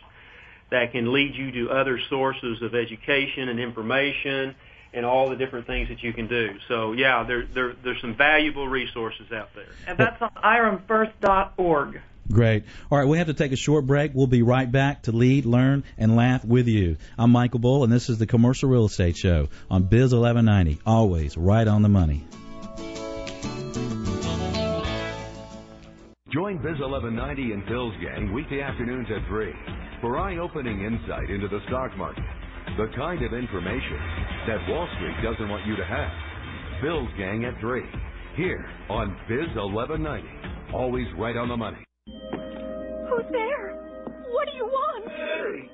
that 0.69 0.93
can 0.93 1.11
lead 1.11 1.35
you 1.35 1.51
to 1.51 1.71
other 1.71 1.99
sources 2.09 2.61
of 2.61 2.73
education 2.73 3.49
and 3.49 3.59
information 3.59 4.55
and 4.93 5.05
all 5.05 5.29
the 5.29 5.35
different 5.35 5.67
things 5.67 5.89
that 5.89 6.01
you 6.01 6.13
can 6.13 6.27
do. 6.27 6.57
So 6.69 6.93
yeah, 6.93 7.23
there, 7.23 7.45
there 7.45 7.73
there's 7.83 7.99
some 7.99 8.15
valuable 8.15 8.67
resources 8.67 9.31
out 9.33 9.49
there. 9.55 9.67
And 9.87 9.97
that's 9.97 10.21
on 10.21 10.31
iremfirst.org. 10.41 12.01
Great. 12.31 12.63
All 12.89 12.97
right, 12.97 13.07
we 13.07 13.17
have 13.17 13.27
to 13.27 13.33
take 13.33 13.51
a 13.51 13.57
short 13.57 13.85
break. 13.85 14.11
We'll 14.13 14.27
be 14.27 14.41
right 14.41 14.71
back 14.71 15.03
to 15.03 15.11
lead, 15.11 15.45
learn, 15.45 15.83
and 15.97 16.15
laugh 16.15 16.45
with 16.45 16.67
you. 16.67 16.97
I'm 17.17 17.31
Michael 17.31 17.59
Bull, 17.59 17.83
and 17.83 17.91
this 17.91 18.09
is 18.09 18.17
the 18.19 18.27
Commercial 18.27 18.69
Real 18.69 18.85
Estate 18.85 19.17
Show 19.17 19.49
on 19.69 19.83
Biz 19.83 20.13
1190. 20.13 20.81
Always 20.85 21.35
right 21.37 21.67
on 21.67 21.81
the 21.81 21.89
money. 21.89 22.25
Join 26.31 26.55
Biz 26.63 26.79
1190 26.79 27.51
and 27.51 27.65
Phil's 27.67 27.93
gang 27.99 28.31
weekday 28.31 28.61
afternoons 28.61 29.07
at 29.11 29.27
3 29.27 29.51
for 29.99 30.17
eye-opening 30.17 30.85
insight 30.85 31.29
into 31.29 31.49
the 31.49 31.59
stock 31.67 31.95
market, 31.97 32.23
the 32.77 32.87
kind 32.95 33.21
of 33.25 33.33
information 33.33 33.99
that 34.47 34.63
Wall 34.69 34.87
Street 34.95 35.15
doesn't 35.21 35.49
want 35.49 35.67
you 35.67 35.75
to 35.75 35.83
have. 35.83 36.11
Phil's 36.81 37.09
Gang 37.17 37.43
at 37.43 37.59
3, 37.59 37.83
here 38.37 38.65
on 38.89 39.17
Biz 39.27 39.53
1190, 39.55 40.73
always 40.73 41.07
right 41.17 41.35
on 41.35 41.49
the 41.49 41.57
money. 41.57 41.83
Who's 43.11 43.27
there? 43.31 43.75
What 44.31 44.47
do 44.47 44.55
you 44.55 44.65
want? 44.65 45.05
Mary! 45.05 45.69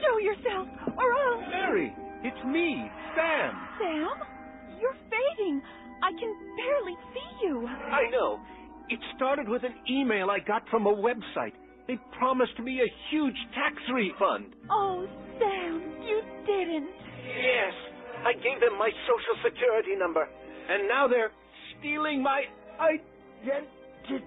Show 0.00 0.18
yourself, 0.18 0.66
or 0.96 1.12
else... 1.12 1.44
Mary, 1.50 1.94
it's 2.24 2.44
me, 2.46 2.88
Sam. 3.14 3.52
Sam? 3.78 4.16
You're 4.80 4.96
fading. 5.12 5.60
I 6.02 6.10
can 6.18 6.32
barely 6.56 6.96
see 7.12 7.46
you? 7.46 7.66
I 7.68 8.08
know. 8.10 8.40
It 8.88 8.98
started 9.14 9.48
with 9.48 9.62
an 9.62 9.74
email 9.90 10.30
I 10.30 10.38
got 10.40 10.62
from 10.70 10.86
a 10.86 10.94
website. 10.94 11.52
They 11.86 11.98
promised 12.18 12.58
me 12.58 12.80
a 12.80 12.90
huge 13.10 13.36
tax 13.54 13.76
refund. 13.92 14.54
Oh, 14.70 15.06
Sam, 15.38 15.82
you 16.02 16.22
didn't. 16.46 16.88
Yes, 17.28 17.74
I 18.24 18.32
gave 18.32 18.58
them 18.60 18.78
my 18.78 18.90
social 19.04 19.36
security 19.44 19.96
number, 19.98 20.26
and 20.70 20.88
now 20.88 21.06
they're 21.08 21.32
stealing 21.78 22.22
my 22.22 22.44
identity. 22.80 24.24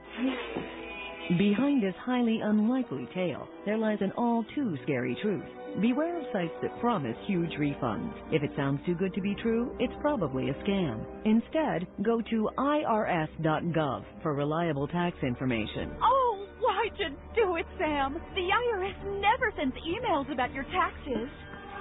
Behind 1.29 1.81
this 1.81 1.95
highly 2.03 2.41
unlikely 2.43 3.07
tale, 3.15 3.47
there 3.65 3.77
lies 3.77 3.99
an 4.01 4.11
all 4.17 4.43
too 4.53 4.77
scary 4.83 5.17
truth. 5.21 5.45
Beware 5.79 6.19
of 6.19 6.25
sites 6.33 6.53
that 6.61 6.77
promise 6.81 7.15
huge 7.25 7.51
refunds. 7.51 8.13
If 8.33 8.43
it 8.43 8.51
sounds 8.57 8.81
too 8.85 8.93
good 8.95 9.13
to 9.13 9.21
be 9.21 9.33
true, 9.41 9.73
it's 9.79 9.93
probably 10.01 10.49
a 10.49 10.53
scam. 10.55 11.05
Instead, 11.23 11.87
go 12.03 12.21
to 12.29 12.49
irs.gov 12.57 14.03
for 14.21 14.33
reliable 14.33 14.87
tax 14.89 15.15
information. 15.23 15.95
Oh, 16.03 16.45
why'd 16.59 16.91
you 16.99 17.15
do 17.35 17.55
it, 17.55 17.65
Sam? 17.79 18.15
The 18.35 18.49
IRS 18.51 19.21
never 19.21 19.53
sends 19.57 19.75
emails 19.77 20.29
about 20.31 20.53
your 20.53 20.65
taxes. 20.65 21.29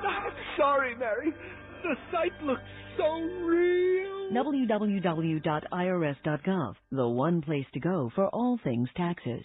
I'm 0.07 0.33
sorry, 0.57 0.95
Mary. 0.95 1.33
The 1.83 1.97
site 2.13 2.43
looks 2.43 2.63
so 2.97 3.21
real. 3.45 4.31
www.irs.gov, 4.33 5.45
the 6.91 7.09
one 7.09 7.43
place 7.43 7.67
to 7.75 7.81
go 7.81 8.11
for 8.15 8.29
all 8.29 8.59
things 8.63 8.89
taxes. 8.97 9.45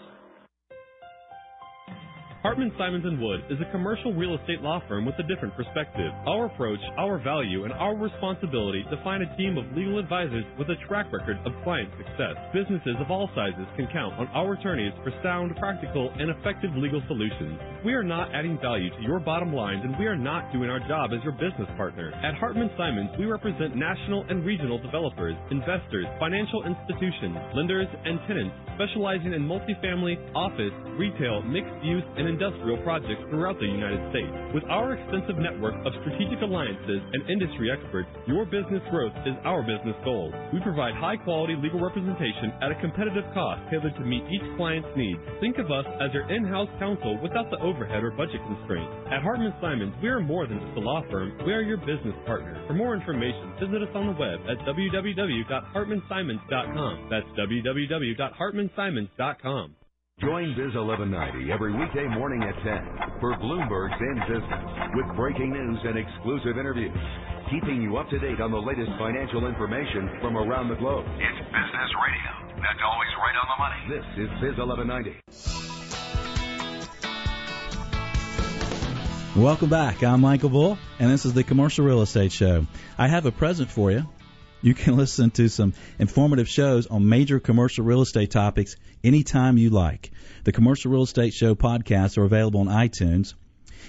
Hartman 2.46 2.70
Simons 2.78 3.02
and 3.04 3.18
Wood 3.18 3.42
is 3.50 3.58
a 3.58 3.68
commercial 3.72 4.14
real 4.14 4.38
estate 4.38 4.62
law 4.62 4.78
firm 4.86 5.04
with 5.04 5.18
a 5.18 5.26
different 5.26 5.56
perspective. 5.56 6.14
Our 6.30 6.46
approach, 6.46 6.78
our 6.96 7.18
value, 7.18 7.64
and 7.64 7.72
our 7.74 7.96
responsibility 7.98 8.86
define 8.88 9.22
a 9.22 9.36
team 9.36 9.58
of 9.58 9.66
legal 9.74 9.98
advisors 9.98 10.44
with 10.56 10.70
a 10.70 10.78
track 10.86 11.10
record 11.12 11.42
of 11.42 11.50
client 11.64 11.90
success. 11.98 12.38
Businesses 12.54 13.02
of 13.02 13.10
all 13.10 13.28
sizes 13.34 13.66
can 13.74 13.90
count 13.90 14.14
on 14.14 14.30
our 14.30 14.54
attorneys 14.54 14.94
for 15.02 15.10
sound, 15.26 15.56
practical, 15.58 16.14
and 16.22 16.30
effective 16.30 16.70
legal 16.78 17.02
solutions. 17.08 17.58
We 17.84 17.98
are 17.98 18.06
not 18.06 18.30
adding 18.30 18.62
value 18.62 18.94
to 18.94 19.02
your 19.02 19.18
bottom 19.18 19.50
lines, 19.52 19.82
and 19.82 19.98
we 19.98 20.06
are 20.06 20.14
not 20.14 20.52
doing 20.52 20.70
our 20.70 20.78
job 20.86 21.10
as 21.10 21.18
your 21.26 21.34
business 21.34 21.66
partner. 21.74 22.14
At 22.22 22.38
Hartman 22.38 22.70
Simons, 22.78 23.10
we 23.18 23.26
represent 23.26 23.74
national 23.74 24.22
and 24.30 24.46
regional 24.46 24.78
developers, 24.78 25.34
investors, 25.50 26.06
financial 26.22 26.62
institutions, 26.62 27.42
lenders, 27.58 27.90
and 27.90 28.22
tenants 28.30 28.54
specializing 28.76 29.32
in 29.32 29.42
multifamily, 29.42 30.20
office, 30.36 30.72
retail, 31.00 31.42
mixed 31.42 31.80
use, 31.82 32.04
and 32.16 32.28
industrial 32.36 32.76
projects 32.84 33.24
throughout 33.32 33.56
the 33.56 33.64
United 33.64 33.96
States. 34.12 34.28
With 34.52 34.68
our 34.68 34.92
extensive 34.92 35.40
network 35.40 35.72
of 35.88 35.96
strategic 36.04 36.44
alliances 36.44 37.00
and 37.00 37.24
industry 37.32 37.72
experts, 37.72 38.12
your 38.28 38.44
business 38.44 38.84
growth 38.92 39.16
is 39.24 39.32
our 39.48 39.64
business 39.64 39.96
goal. 40.04 40.28
We 40.52 40.60
provide 40.60 40.92
high 41.00 41.16
quality 41.16 41.56
legal 41.56 41.80
representation 41.80 42.52
at 42.60 42.68
a 42.68 42.76
competitive 42.84 43.24
cost 43.32 43.64
tailored 43.72 43.96
to 43.96 44.04
meet 44.04 44.20
each 44.28 44.44
client's 44.60 44.92
needs. 44.92 45.16
Think 45.40 45.56
of 45.56 45.72
us 45.72 45.88
as 46.04 46.12
your 46.12 46.28
in-house 46.28 46.68
counsel 46.76 47.16
without 47.24 47.48
the 47.48 47.56
overhead 47.64 48.04
or 48.04 48.12
budget 48.12 48.44
constraints. 48.44 48.92
At 49.08 49.24
Hartman 49.24 49.56
Simons, 49.64 49.96
we 50.04 50.12
are 50.12 50.20
more 50.20 50.44
than 50.44 50.60
just 50.60 50.76
a 50.76 50.84
law 50.84 51.00
firm, 51.08 51.32
we 51.48 51.56
are 51.56 51.64
your 51.64 51.80
business 51.88 52.12
partner. 52.28 52.60
For 52.68 52.76
more 52.76 52.92
information, 52.92 53.56
visit 53.56 53.80
us 53.80 53.88
on 53.96 54.12
the 54.12 54.16
web 54.20 54.44
at 54.44 54.60
www.hartmansimons.com. 54.68 56.92
That's 57.08 57.32
www.hartmansimons.com. 57.32 59.85
Join 60.22 60.56
Biz 60.56 60.72
1190 60.72 61.52
every 61.52 61.76
weekday 61.76 62.08
morning 62.08 62.40
at 62.40 62.56
10 62.64 63.20
for 63.20 63.36
Bloomberg's 63.36 64.00
In 64.00 64.16
Business 64.24 64.64
with 64.96 65.04
breaking 65.14 65.52
news 65.52 65.76
and 65.84 65.98
exclusive 65.98 66.56
interviews, 66.56 66.96
keeping 67.52 67.82
you 67.82 67.98
up 67.98 68.08
to 68.08 68.18
date 68.18 68.40
on 68.40 68.50
the 68.50 68.56
latest 68.56 68.88
financial 68.96 69.46
information 69.46 70.08
from 70.22 70.38
around 70.38 70.70
the 70.70 70.76
globe. 70.76 71.04
It's 71.20 71.38
business 71.52 71.90
radio. 72.00 72.32
That's 72.64 72.80
always 72.80 73.12
right 73.20 73.36
on 73.36 73.44
the 73.52 73.60
money. 73.60 73.76
This 73.92 74.08
is 74.16 74.32
Biz 74.40 74.56
1190. 74.56 75.20
Welcome 79.38 79.68
back. 79.68 80.02
I'm 80.02 80.22
Michael 80.22 80.48
Bull, 80.48 80.78
and 80.98 81.10
this 81.10 81.26
is 81.26 81.34
the 81.34 81.44
Commercial 81.44 81.84
Real 81.84 82.00
Estate 82.00 82.32
Show. 82.32 82.66
I 82.96 83.08
have 83.08 83.26
a 83.26 83.32
present 83.32 83.68
for 83.68 83.92
you. 83.92 84.06
You 84.66 84.74
can 84.74 84.96
listen 85.02 85.30
to 85.30 85.48
some 85.48 85.72
informative 86.00 86.48
shows 86.48 86.88
on 86.88 87.08
major 87.08 87.38
commercial 87.38 87.84
real 87.84 88.02
estate 88.02 88.32
topics 88.32 88.74
anytime 89.04 89.58
you 89.58 89.70
like. 89.70 90.10
The 90.42 90.50
Commercial 90.50 90.90
Real 90.90 91.04
Estate 91.04 91.32
Show 91.32 91.54
podcasts 91.54 92.18
are 92.18 92.24
available 92.24 92.58
on 92.60 92.66
iTunes, 92.66 93.34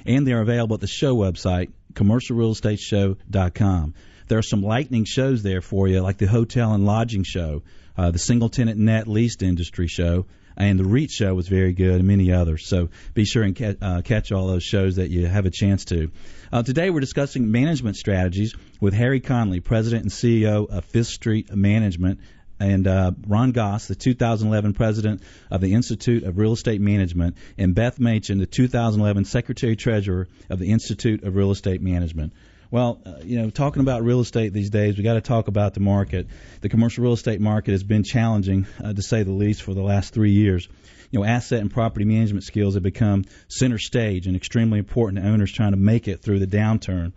and 0.06 0.28
they're 0.28 0.42
available 0.42 0.76
at 0.76 0.82
the 0.82 0.86
show 0.86 1.16
website, 1.16 1.72
commercialrealestateshow.com. 1.94 3.96
There 4.28 4.38
are 4.38 4.44
some 4.44 4.62
lightning 4.62 5.06
shows 5.06 5.42
there 5.42 5.62
for 5.62 5.88
you, 5.88 6.02
like 6.02 6.20
the 6.20 6.28
Hotel 6.28 6.72
and 6.72 6.86
Lodging 6.86 7.24
Show, 7.24 7.64
uh, 7.98 8.12
the 8.12 8.20
Single 8.20 8.50
Tenant 8.50 8.78
Net 8.78 9.08
Leased 9.08 9.42
Industry 9.42 9.88
Show, 9.88 10.28
and 10.58 10.80
the 10.80 10.86
REIT 10.86 11.12
show 11.12 11.34
was 11.34 11.48
very 11.48 11.74
good, 11.74 11.96
and 11.96 12.08
many 12.08 12.32
others. 12.32 12.68
So 12.68 12.90
be 13.14 13.26
sure 13.26 13.44
and 13.44 13.56
ca- 13.56 13.76
uh, 13.82 14.02
catch 14.02 14.32
all 14.32 14.48
those 14.48 14.64
shows 14.64 14.96
that 14.96 15.10
you 15.10 15.28
have 15.28 15.46
a 15.46 15.52
chance 15.52 15.86
to. 15.86 16.12
Uh, 16.52 16.64
today 16.64 16.90
we're 16.90 17.00
discussing 17.00 17.52
management 17.52 17.96
strategies 17.96 18.56
with 18.82 18.94
Harry 18.94 19.20
Conley, 19.20 19.60
President 19.60 20.04
and 20.04 20.12
CEO 20.12 20.70
of 20.70 20.86
Fifth 20.86 21.08
Street 21.08 21.54
Management, 21.54 22.20
and 22.60 22.88
uh, 22.88 23.12
Ron 23.28 23.52
Goss, 23.52 23.88
the 23.88 23.96
2011 23.96 24.74
President 24.74 25.22
of 25.52 25.62
the 25.62 25.74
Institute 25.74 26.24
of 26.24 26.38
Real 26.38 26.54
Estate 26.54 26.82
Management, 26.82 27.38
and 27.58 27.76
Beth 27.76 28.00
Machen, 28.00 28.40
the 28.40 28.48
2011 28.48 29.26
Secretary 29.26 29.76
Treasurer 29.76 30.28
of 30.50 30.60
the 30.60 30.72
Institute 30.72 31.24
of 31.24 31.36
Real 31.36 31.52
Estate 31.52 31.82
Management. 31.82 32.34
Well, 32.70 33.00
uh, 33.06 33.16
you 33.24 33.42
know, 33.42 33.50
talking 33.50 33.82
about 33.82 34.04
real 34.04 34.20
estate 34.20 34.52
these 34.52 34.70
days, 34.70 34.98
we 34.98 35.04
got 35.04 35.14
to 35.14 35.22
talk 35.22 35.48
about 35.48 35.74
the 35.74 35.80
market. 35.80 36.28
The 36.62 36.70
commercial 36.70 37.04
real 37.04 37.14
estate 37.14 37.40
market 37.40 37.72
has 37.72 37.84
been 37.84 38.04
challenging, 38.04 38.68
uh, 38.84 38.94
to 38.94 39.02
say 39.02 39.24
the 39.24 39.32
least, 39.32 39.62
for 39.62 39.74
the 39.74 39.82
last 39.82 40.14
three 40.14 40.32
years. 40.32 40.68
You 41.10 41.20
know, 41.20 41.26
asset 41.26 41.62
and 41.62 41.72
property 41.72 42.04
management 42.04 42.44
skills 42.44 42.74
have 42.74 42.84
become 42.84 43.24
center 43.48 43.78
stage 43.78 44.28
and 44.28 44.36
extremely 44.36 44.80
important 44.80 45.24
to 45.24 45.30
owners 45.30 45.52
trying 45.52 45.72
to 45.72 45.78
make 45.78 46.10
it 46.10 46.22
through 46.22 46.40
the 46.40 46.48
downturn. 46.48 47.14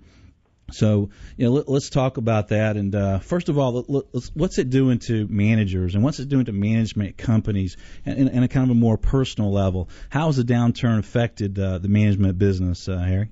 So, 0.72 1.10
you 1.36 1.46
know, 1.46 1.52
let, 1.52 1.68
us 1.68 1.90
talk 1.90 2.16
about 2.16 2.48
that. 2.48 2.76
And 2.76 2.94
uh, 2.94 3.18
first 3.18 3.48
of 3.48 3.58
all, 3.58 3.84
let, 3.88 4.04
what's 4.34 4.58
it 4.58 4.70
doing 4.70 5.00
to 5.00 5.26
managers 5.28 5.96
and 5.96 6.04
what's 6.04 6.20
it 6.20 6.28
doing 6.28 6.44
to 6.44 6.52
management 6.52 7.16
companies 7.18 7.76
and, 8.06 8.28
and, 8.28 8.44
a 8.44 8.48
kind 8.48 8.70
of 8.70 8.76
a 8.76 8.78
more 8.78 8.96
personal 8.96 9.52
level? 9.52 9.88
How 10.10 10.26
has 10.26 10.36
the 10.36 10.44
downturn 10.44 11.00
affected 11.00 11.58
uh, 11.58 11.78
the 11.78 11.88
management 11.88 12.38
business, 12.38 12.88
uh, 12.88 12.98
Harry? 12.98 13.30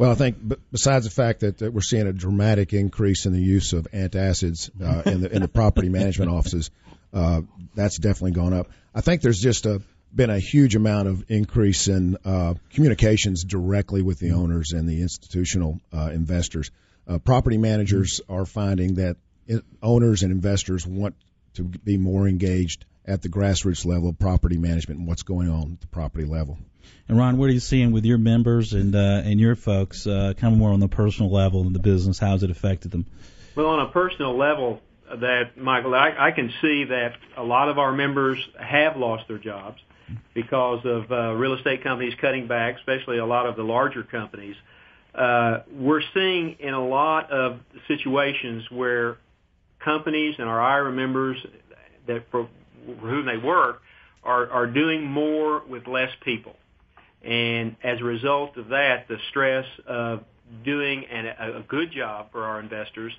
Well, 0.00 0.10
I 0.10 0.14
think 0.14 0.38
besides 0.72 1.04
the 1.04 1.10
fact 1.10 1.40
that, 1.40 1.58
that 1.58 1.74
we're 1.74 1.82
seeing 1.82 2.06
a 2.06 2.12
dramatic 2.14 2.72
increase 2.72 3.26
in 3.26 3.34
the 3.34 3.42
use 3.42 3.74
of 3.74 3.86
antacids 3.92 4.70
uh, 4.82 5.02
in 5.04 5.20
the 5.20 5.30
in 5.30 5.42
the 5.42 5.48
property 5.48 5.90
management 5.90 6.30
offices, 6.30 6.70
uh, 7.12 7.42
that's 7.74 7.98
definitely 7.98 8.30
gone 8.30 8.54
up. 8.54 8.70
I 8.94 9.02
think 9.02 9.20
there's 9.20 9.40
just 9.40 9.66
a 9.66 9.82
been 10.10 10.30
a 10.30 10.38
huge 10.38 10.74
amount 10.74 11.08
of 11.08 11.24
increase 11.28 11.86
in 11.86 12.16
uh, 12.24 12.54
communications 12.70 13.44
directly 13.44 14.00
with 14.00 14.18
the 14.18 14.30
owners 14.30 14.72
and 14.72 14.88
the 14.88 15.02
institutional 15.02 15.82
uh, 15.92 16.08
investors. 16.14 16.70
Uh, 17.06 17.18
property 17.18 17.58
managers 17.58 18.22
are 18.26 18.46
finding 18.46 18.94
that 18.94 19.18
it, 19.46 19.62
owners 19.82 20.22
and 20.22 20.32
investors 20.32 20.86
want 20.86 21.14
to 21.56 21.64
be 21.64 21.98
more 21.98 22.26
engaged 22.26 22.86
at 23.04 23.20
the 23.20 23.28
grassroots 23.28 23.84
level 23.84 24.08
of 24.08 24.18
property 24.18 24.56
management 24.56 25.00
and 25.00 25.06
what's 25.06 25.24
going 25.24 25.50
on 25.50 25.72
at 25.72 25.80
the 25.82 25.88
property 25.88 26.24
level. 26.24 26.56
And 27.08 27.18
Ron, 27.18 27.38
what 27.38 27.50
are 27.50 27.52
you 27.52 27.60
seeing 27.60 27.92
with 27.92 28.04
your 28.04 28.18
members 28.18 28.72
and 28.72 28.94
uh, 28.94 29.22
and 29.24 29.40
your 29.40 29.56
folks, 29.56 30.06
uh, 30.06 30.34
kind 30.36 30.52
of 30.52 30.58
more 30.58 30.72
on 30.72 30.80
the 30.80 30.88
personal 30.88 31.30
level 31.30 31.66
in 31.66 31.72
the 31.72 31.78
business? 31.78 32.18
How 32.18 32.32
has 32.32 32.42
it 32.42 32.50
affected 32.50 32.90
them? 32.90 33.06
Well, 33.56 33.66
on 33.66 33.80
a 33.80 33.90
personal 33.90 34.36
level, 34.36 34.80
that, 35.14 35.56
Michael, 35.56 35.94
I, 35.94 36.14
I 36.16 36.30
can 36.30 36.52
see 36.62 36.84
that 36.84 37.14
a 37.36 37.42
lot 37.42 37.68
of 37.68 37.78
our 37.78 37.92
members 37.92 38.38
have 38.58 38.96
lost 38.96 39.26
their 39.28 39.38
jobs 39.38 39.80
because 40.34 40.84
of 40.84 41.10
uh, 41.10 41.32
real 41.34 41.54
estate 41.54 41.82
companies 41.82 42.14
cutting 42.20 42.46
back, 42.46 42.76
especially 42.76 43.18
a 43.18 43.26
lot 43.26 43.46
of 43.46 43.56
the 43.56 43.62
larger 43.62 44.02
companies. 44.02 44.56
Uh, 45.14 45.60
we're 45.72 46.02
seeing 46.14 46.56
in 46.60 46.74
a 46.74 46.86
lot 46.86 47.30
of 47.32 47.60
situations 47.88 48.70
where 48.70 49.18
companies 49.80 50.36
and 50.38 50.48
our 50.48 50.60
IRA 50.60 50.92
members 50.92 51.44
that 52.06 52.30
for 52.30 52.48
whom 53.00 53.26
they 53.26 53.36
work 53.36 53.82
are, 54.22 54.48
are 54.50 54.66
doing 54.66 55.04
more 55.04 55.62
with 55.68 55.86
less 55.86 56.10
people. 56.24 56.54
And 57.22 57.76
as 57.82 58.00
a 58.00 58.04
result 58.04 58.56
of 58.56 58.68
that, 58.68 59.08
the 59.08 59.18
stress 59.28 59.66
of 59.86 60.24
doing 60.64 61.04
an, 61.06 61.26
a 61.26 61.64
good 61.66 61.92
job 61.92 62.32
for 62.32 62.44
our 62.44 62.60
investors 62.60 63.12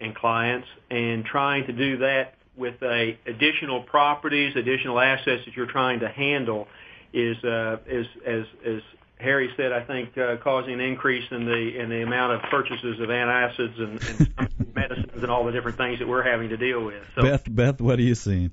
and 0.00 0.14
clients 0.14 0.68
and 0.90 1.24
trying 1.24 1.66
to 1.66 1.72
do 1.72 1.98
that 1.98 2.34
with 2.56 2.82
a 2.82 3.18
additional 3.26 3.82
properties, 3.82 4.56
additional 4.56 4.98
assets 4.98 5.44
that 5.44 5.56
you're 5.56 5.66
trying 5.66 6.00
to 6.00 6.08
handle 6.08 6.68
is 7.12 7.42
uh, 7.44 7.78
is 7.86 8.06
as 8.26 8.44
as 8.64 8.82
Harry 9.20 9.50
said, 9.56 9.72
I 9.72 9.82
think 9.82 10.16
uh, 10.16 10.36
causing 10.36 10.74
an 10.74 10.80
increase 10.80 11.24
in 11.30 11.44
the 11.44 11.80
in 11.80 11.88
the 11.88 12.02
amount 12.02 12.32
of 12.32 12.50
purchases 12.50 13.00
of 13.00 13.08
antacids 13.08 13.80
and, 13.80 14.00
and 14.38 14.74
medicines 14.74 15.22
and 15.22 15.30
all 15.30 15.44
the 15.44 15.52
different 15.52 15.76
things 15.76 15.98
that 15.98 16.06
we're 16.08 16.22
having 16.22 16.48
to 16.50 16.56
deal 16.56 16.84
with. 16.84 17.02
So, 17.14 17.22
Beth, 17.22 17.44
Beth, 17.48 17.80
what 17.80 17.98
are 17.98 18.02
you 18.02 18.14
seeing? 18.14 18.50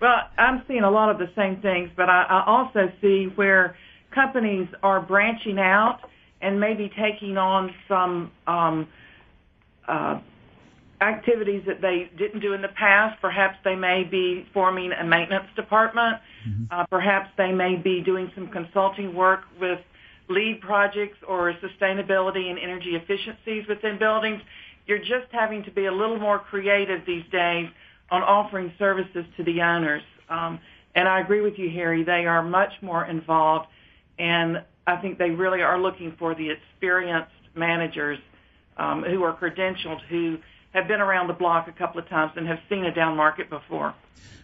Well, 0.00 0.20
I'm 0.36 0.62
seeing 0.66 0.82
a 0.82 0.90
lot 0.90 1.10
of 1.10 1.18
the 1.18 1.30
same 1.36 1.62
things, 1.62 1.90
but 1.96 2.10
I, 2.10 2.24
I 2.24 2.44
also 2.46 2.92
see 3.00 3.26
where 3.26 3.76
companies 4.14 4.68
are 4.82 5.00
branching 5.00 5.58
out 5.58 6.00
and 6.40 6.58
maybe 6.58 6.90
taking 6.98 7.36
on 7.36 7.72
some 7.88 8.30
um, 8.46 8.88
uh, 9.88 10.20
activities 11.00 11.62
that 11.66 11.80
they 11.80 12.10
didn't 12.16 12.40
do 12.40 12.52
in 12.52 12.62
the 12.62 12.68
past. 12.68 13.20
Perhaps 13.20 13.58
they 13.64 13.74
may 13.74 14.04
be 14.04 14.46
forming 14.52 14.92
a 14.92 15.04
maintenance 15.04 15.48
department. 15.56 16.18
Mm-hmm. 16.48 16.64
Uh, 16.70 16.86
perhaps 16.86 17.30
they 17.36 17.52
may 17.52 17.76
be 17.76 18.00
doing 18.00 18.30
some 18.34 18.48
consulting 18.48 19.14
work 19.14 19.40
with 19.60 19.78
LEED 20.28 20.60
projects 20.60 21.18
or 21.28 21.52
sustainability 21.54 22.50
and 22.50 22.58
energy 22.58 22.94
efficiencies 22.94 23.64
within 23.68 23.98
buildings. 23.98 24.40
You're 24.86 24.98
just 24.98 25.30
having 25.30 25.62
to 25.64 25.70
be 25.70 25.86
a 25.86 25.92
little 25.92 26.18
more 26.18 26.38
creative 26.38 27.00
these 27.06 27.24
days 27.30 27.68
on 28.10 28.22
offering 28.22 28.72
services 28.78 29.24
to 29.36 29.44
the 29.44 29.60
owners. 29.60 30.02
Um, 30.28 30.58
and 30.94 31.08
I 31.08 31.20
agree 31.20 31.40
with 31.40 31.54
you, 31.56 31.70
Harry. 31.70 32.04
They 32.04 32.26
are 32.26 32.42
much 32.42 32.72
more 32.82 33.06
involved, 33.06 33.66
and 34.22 34.62
I 34.86 34.96
think 34.98 35.18
they 35.18 35.30
really 35.30 35.62
are 35.62 35.80
looking 35.80 36.14
for 36.16 36.34
the 36.34 36.50
experienced 36.50 37.32
managers 37.56 38.20
um, 38.76 39.02
who 39.02 39.24
are 39.24 39.36
credentialed, 39.36 40.00
who 40.08 40.38
have 40.72 40.86
been 40.86 41.00
around 41.00 41.26
the 41.26 41.34
block 41.34 41.66
a 41.66 41.72
couple 41.72 42.00
of 42.00 42.08
times 42.08 42.32
and 42.36 42.46
have 42.46 42.60
seen 42.68 42.84
a 42.84 42.94
down 42.94 43.16
market 43.16 43.50
before. 43.50 43.94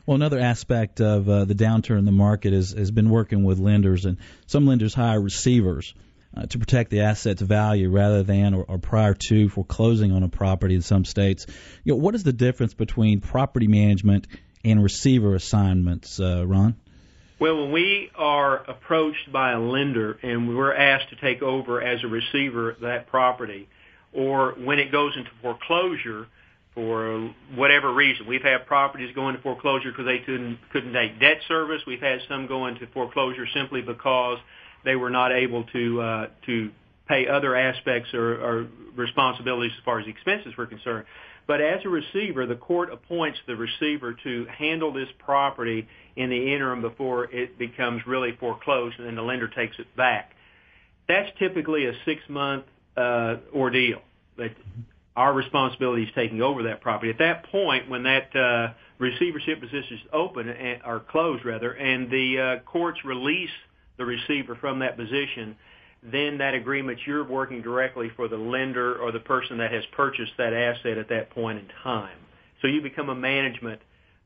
Well, 0.04 0.16
another 0.16 0.40
aspect 0.40 1.00
of 1.00 1.28
uh, 1.28 1.44
the 1.44 1.54
downturn 1.54 2.00
in 2.00 2.04
the 2.06 2.12
market 2.12 2.52
is, 2.52 2.72
has 2.72 2.90
been 2.90 3.08
working 3.08 3.44
with 3.44 3.60
lenders, 3.60 4.04
and 4.04 4.18
some 4.46 4.66
lenders 4.66 4.94
hire 4.94 5.20
receivers 5.20 5.94
uh, 6.36 6.46
to 6.46 6.58
protect 6.58 6.90
the 6.90 7.02
asset's 7.02 7.40
value 7.40 7.88
rather 7.88 8.24
than 8.24 8.54
or, 8.54 8.64
or 8.64 8.78
prior 8.78 9.14
to 9.14 9.48
foreclosing 9.48 10.10
on 10.10 10.24
a 10.24 10.28
property 10.28 10.74
in 10.74 10.82
some 10.82 11.04
states. 11.04 11.46
You 11.84 11.92
know, 11.92 11.98
what 11.98 12.16
is 12.16 12.24
the 12.24 12.32
difference 12.32 12.74
between 12.74 13.20
property 13.20 13.68
management 13.68 14.26
and 14.64 14.82
receiver 14.82 15.36
assignments, 15.36 16.18
uh, 16.18 16.44
Ron? 16.44 16.74
Well, 17.40 17.62
when 17.62 17.72
we 17.72 18.10
are 18.16 18.56
approached 18.68 19.32
by 19.32 19.52
a 19.52 19.60
lender 19.60 20.18
and 20.22 20.56
we're 20.56 20.74
asked 20.74 21.10
to 21.10 21.16
take 21.16 21.40
over 21.40 21.80
as 21.80 22.02
a 22.02 22.08
receiver 22.08 22.76
that 22.82 23.06
property, 23.06 23.68
or 24.12 24.54
when 24.58 24.78
it 24.78 24.90
goes 24.90 25.16
into 25.16 25.30
foreclosure 25.40 26.26
for 26.74 27.34
whatever 27.56 27.92
reason. 27.92 28.26
We've 28.26 28.42
had 28.42 28.66
properties 28.66 29.12
go 29.14 29.28
into 29.28 29.40
foreclosure 29.42 29.90
because 29.90 30.06
they 30.06 30.18
couldn't, 30.18 30.58
couldn't 30.70 30.92
take 30.92 31.18
debt 31.18 31.38
service. 31.48 31.82
We've 31.86 32.00
had 32.00 32.20
some 32.28 32.46
go 32.46 32.66
into 32.66 32.86
foreclosure 32.88 33.46
simply 33.52 33.82
because 33.82 34.38
they 34.84 34.94
were 34.94 35.10
not 35.10 35.32
able 35.32 35.64
to 35.64 36.00
uh, 36.00 36.26
to 36.46 36.70
pay 37.08 37.26
other 37.26 37.56
aspects 37.56 38.14
or, 38.14 38.34
or 38.34 38.68
responsibilities 38.94 39.72
as 39.76 39.84
far 39.84 39.98
as 39.98 40.06
expenses 40.06 40.56
were 40.56 40.66
concerned. 40.66 41.06
But 41.48 41.62
as 41.62 41.80
a 41.86 41.88
receiver, 41.88 42.44
the 42.46 42.56
court 42.56 42.92
appoints 42.92 43.38
the 43.46 43.56
receiver 43.56 44.14
to 44.22 44.46
handle 44.46 44.92
this 44.92 45.08
property 45.18 45.88
in 46.14 46.28
the 46.28 46.54
interim 46.54 46.82
before 46.82 47.24
it 47.24 47.58
becomes 47.58 48.06
really 48.06 48.36
foreclosed, 48.38 48.98
and 48.98 49.06
then 49.08 49.16
the 49.16 49.22
lender 49.22 49.48
takes 49.48 49.78
it 49.78 49.86
back. 49.96 50.32
That's 51.08 51.30
typically 51.38 51.86
a 51.86 51.92
six-month 52.04 52.64
uh, 52.98 53.36
ordeal. 53.54 54.02
But 54.36 54.50
our 55.16 55.32
responsibility 55.32 56.02
is 56.02 56.10
taking 56.14 56.42
over 56.42 56.64
that 56.64 56.82
property. 56.82 57.10
At 57.10 57.18
that 57.18 57.46
point, 57.50 57.88
when 57.88 58.02
that 58.02 58.36
uh, 58.36 58.74
receivership 58.98 59.58
position 59.58 59.96
is 59.96 60.00
open 60.12 60.50
or 60.84 61.00
closed 61.00 61.46
rather, 61.46 61.72
and 61.72 62.10
the 62.10 62.38
uh, 62.38 62.70
courts 62.70 63.02
release 63.06 63.50
the 63.96 64.04
receiver 64.04 64.54
from 64.54 64.80
that 64.80 64.98
position, 64.98 65.56
then 66.02 66.38
that 66.38 66.54
agreement 66.54 66.98
you're 67.06 67.24
working 67.24 67.62
directly 67.62 68.10
for 68.14 68.28
the 68.28 68.36
lender 68.36 68.96
or 68.96 69.12
the 69.12 69.20
person 69.20 69.58
that 69.58 69.72
has 69.72 69.84
purchased 69.92 70.32
that 70.38 70.52
asset 70.52 70.98
at 70.98 71.08
that 71.08 71.30
point 71.30 71.58
in 71.58 71.68
time. 71.82 72.16
So 72.62 72.68
you 72.68 72.80
become 72.80 73.08
a 73.08 73.14
management 73.14 73.80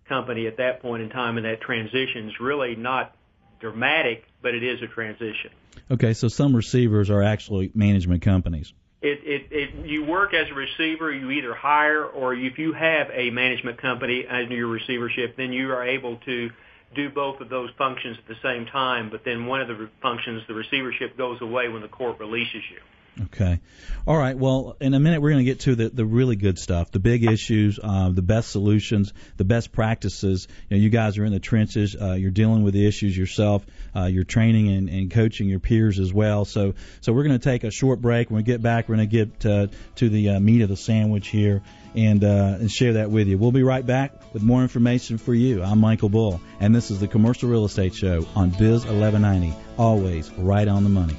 company 0.09 0.47
at 0.47 0.59
that 0.59 0.83
point 0.83 1.03
in 1.03 1.11
time, 1.11 1.37
and 1.37 1.47
that 1.47 1.61
transition 1.61 2.29
is 2.29 2.41
really 2.41 2.77
not 2.77 3.15
dramatic, 3.61 4.25
but 4.43 4.55
it 4.55 4.63
is 4.63 4.83
a 4.83 4.87
transition. 4.87 5.51
Okay, 5.91 6.13
so 6.13 6.29
some 6.29 6.55
receivers 6.55 7.09
are 7.11 7.23
actually 7.23 7.71
management 7.75 8.23
companies. 8.23 8.73
It, 9.01 9.21
it, 9.25 9.47
it, 9.51 9.87
you 9.87 10.05
work 10.05 10.33
as 10.33 10.49
a 10.51 10.55
receiver. 10.55 11.11
You 11.11 11.31
either 11.31 11.55
hire 11.55 12.05
or 12.05 12.35
if 12.35 12.59
you 12.59 12.73
have 12.73 13.09
a 13.13 13.31
management 13.31 13.81
company 13.81 14.27
under 14.29 14.55
your 14.55 14.69
receivership, 14.69 15.37
then 15.37 15.53
you 15.53 15.73
are 15.73 15.85
able 15.85 16.19
to 16.19 16.51
do 16.94 17.11
both 17.11 17.40
of 17.40 17.48
those 17.48 17.70
functions 17.78 18.16
at 18.18 18.28
the 18.28 18.40
same 18.42 18.66
time. 18.66 19.11
But 19.11 19.22
then 19.24 19.46
one 19.46 19.61
of 19.61 19.68
the 19.68 19.88
functions, 20.00 20.42
the 20.48 20.55
receivership, 20.55 21.16
goes 21.16 21.40
away 21.40 21.68
when 21.68 21.83
the 21.83 21.88
court 21.88 22.18
releases 22.18 22.62
you. 22.70 22.81
Okay. 23.20 23.61
All 24.07 24.16
right. 24.16 24.37
Well, 24.37 24.77
in 24.81 24.94
a 24.94 25.01
minute, 25.01 25.20
we're 25.20 25.33
going 25.33 25.44
to 25.44 25.51
get 25.51 25.61
to 25.61 25.75
the, 25.75 25.90
the 25.90 26.05
really 26.05 26.35
good 26.35 26.59
stuff, 26.59 26.90
the 26.90 26.98
big 26.98 27.25
issues, 27.25 27.79
uh, 27.83 28.09
the 28.09 28.22
best 28.22 28.51
solutions, 28.51 29.12
the 29.37 29.44
best 29.44 29.70
practices. 29.70 30.48
You 30.70 30.77
know, 30.77 30.83
you 30.83 30.88
guys 30.88 31.18
are 31.18 31.25
in 31.25 31.33
the 31.33 31.38
trenches. 31.38 31.94
Uh, 31.94 32.12
you're 32.12 32.31
dealing 32.31 32.62
with 32.62 32.72
the 32.72 32.87
issues 32.87 33.16
yourself. 33.16 33.66
Uh, 33.94 34.05
you're 34.05 34.25
training 34.25 34.68
and, 34.68 34.88
and 34.88 35.11
coaching 35.11 35.46
your 35.46 35.61
peers 35.61 35.98
as 35.98 36.11
well. 36.11 36.46
So, 36.46 36.72
so 37.03 37.12
we're 37.12 37.25
going 37.25 37.38
to 37.38 37.44
take 37.44 37.64
a 37.64 37.70
short 37.70 38.01
break. 38.01 38.31
When 38.31 38.38
we 38.38 38.44
get 38.44 38.62
back, 38.62 38.88
we're 38.88 38.96
going 38.96 39.11
to 39.11 39.27
get 39.27 39.46
uh, 39.46 39.66
to 39.96 40.09
the 40.09 40.31
uh, 40.31 40.40
meat 40.40 40.62
of 40.62 40.70
the 40.70 40.77
sandwich 40.77 41.29
here 41.29 41.62
and 41.94 42.25
uh, 42.25 42.57
and 42.61 42.70
share 42.70 42.94
that 42.94 43.11
with 43.11 43.29
you. 43.29 43.37
We'll 43.37 43.53
be 43.53 43.62
right 43.62 43.85
back 43.85 44.33
with 44.33 44.42
more 44.42 44.62
information 44.62 45.18
for 45.18 45.35
you. 45.35 45.62
I'm 45.62 45.79
Michael 45.79 46.09
Bull, 46.09 46.40
and 46.61 46.75
this 46.75 46.90
is 46.90 47.01
the 47.01 47.09
Commercial 47.09 47.51
Real 47.51 47.66
Estate 47.66 47.94
Show 47.94 48.27
on 48.35 48.48
Biz 48.51 48.87
1190. 48.87 49.55
Always 49.77 50.33
right 50.33 50.66
on 50.66 50.85
the 50.85 50.90
money. 50.90 51.16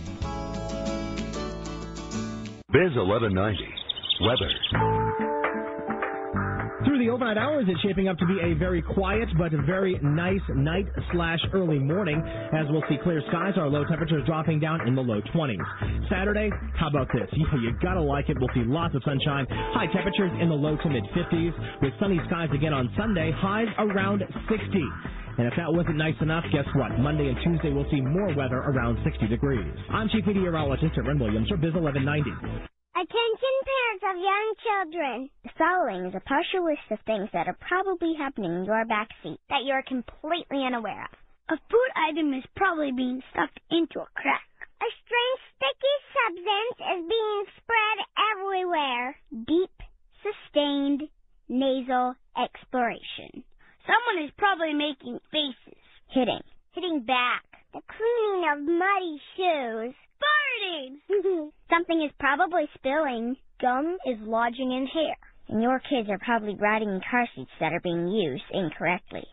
Biz 2.73 2.97
1190. 2.97 3.37
Weather. 4.25 4.49
Through 6.83 7.05
the 7.05 7.09
overnight 7.13 7.37
hours, 7.37 7.65
it's 7.69 7.79
shaping 7.81 8.07
up 8.07 8.17
to 8.17 8.25
be 8.25 8.41
a 8.41 8.55
very 8.57 8.81
quiet 8.81 9.29
but 9.37 9.51
very 9.67 9.99
nice 10.01 10.41
night 10.55 10.87
slash 11.13 11.37
early 11.53 11.77
morning. 11.77 12.17
As 12.51 12.65
we'll 12.71 12.81
see 12.89 12.97
clear 13.03 13.21
skies, 13.29 13.53
our 13.57 13.69
low 13.69 13.85
temperatures 13.85 14.23
dropping 14.25 14.59
down 14.59 14.87
in 14.87 14.95
the 14.95 15.01
low 15.01 15.21
20s. 15.35 16.09
Saturday, 16.09 16.49
how 16.75 16.89
about 16.89 17.09
this? 17.13 17.29
Yeah, 17.37 17.61
you 17.61 17.77
gotta 17.79 18.01
like 18.01 18.29
it. 18.29 18.37
We'll 18.39 18.49
see 18.55 18.65
lots 18.65 18.95
of 18.95 19.03
sunshine. 19.05 19.45
High 19.49 19.93
temperatures 19.93 20.31
in 20.41 20.49
the 20.49 20.55
low 20.55 20.75
to 20.75 20.89
mid 20.89 21.03
50s 21.13 21.81
with 21.83 21.93
sunny 21.99 22.19
skies 22.25 22.49
again 22.55 22.73
on 22.73 22.89
Sunday. 22.97 23.31
Highs 23.37 23.67
around 23.77 24.23
60. 24.49 24.81
And 25.37 25.47
if 25.47 25.53
that 25.57 25.73
wasn't 25.73 25.97
nice 25.97 26.17
enough, 26.21 26.45
guess 26.53 26.67
what? 26.75 26.93
Monday 26.99 27.27
and 27.27 27.37
Tuesday 27.41 27.73
we'll 27.73 27.89
see 27.89 28.01
more 28.01 28.29
weather 28.37 28.61
around 28.69 29.01
60 29.03 29.27
degrees. 29.27 29.73
I'm 29.89 30.09
Chief 30.09 30.25
Meteorologist 30.25 30.93
Aaron 30.97 31.17
Williams 31.17 31.49
for 31.49 31.57
Biz 31.57 31.73
1190. 31.73 32.29
Attention 32.93 33.55
parents 33.65 34.05
of 34.05 34.15
young 34.21 34.47
children. 34.61 35.15
The 35.43 35.57
following 35.57 36.05
is 36.05 36.13
a 36.13 36.21
partial 36.29 36.65
list 36.69 36.85
of 36.91 37.01
things 37.09 37.29
that 37.33 37.47
are 37.47 37.57
probably 37.65 38.13
happening 38.13 38.61
in 38.61 38.65
your 38.65 38.85
back 38.85 39.09
seat 39.23 39.41
that 39.49 39.65
you 39.65 39.73
are 39.73 39.81
completely 39.81 40.61
unaware 40.61 41.09
of. 41.09 41.17
A 41.49 41.57
food 41.69 41.91
item 41.97 42.33
is 42.33 42.45
probably 42.55 42.91
being 42.91 43.21
stuffed 43.33 43.59
into 43.71 44.05
a 44.05 44.13
crack. 44.13 44.45
A 44.81 44.89
strange 45.01 45.41
sticky 45.57 45.97
substance 46.13 46.77
is 46.93 47.01
being 47.09 47.43
spread 47.57 47.97
everywhere. 48.37 49.17
Deep, 49.49 49.75
sustained, 50.21 51.09
nasal 51.49 52.13
exploration. 52.37 53.43
Someone 53.85 54.23
is 54.23 54.31
probably 54.37 54.73
making 54.73 55.19
faces. 55.31 55.79
Hitting. 56.07 56.39
Hitting 56.71 57.03
back. 57.03 57.43
The 57.73 57.81
cleaning 57.83 58.47
of 58.47 58.63
muddy 58.63 59.19
shoes. 59.35 59.95
Farting! 60.23 61.51
Something 61.69 62.01
is 62.01 62.11
probably 62.17 62.69
spilling. 62.75 63.35
Gum 63.59 63.97
is 64.07 64.19
lodging 64.21 64.71
in 64.71 64.87
hair. 64.87 65.17
And 65.49 65.61
your 65.61 65.79
kids 65.79 66.07
are 66.09 66.19
probably 66.23 66.55
riding 66.55 66.87
in 66.87 67.01
car 67.03 67.27
seats 67.35 67.51
that 67.59 67.73
are 67.73 67.83
being 67.83 68.07
used 68.07 68.47
incorrectly. 68.51 69.27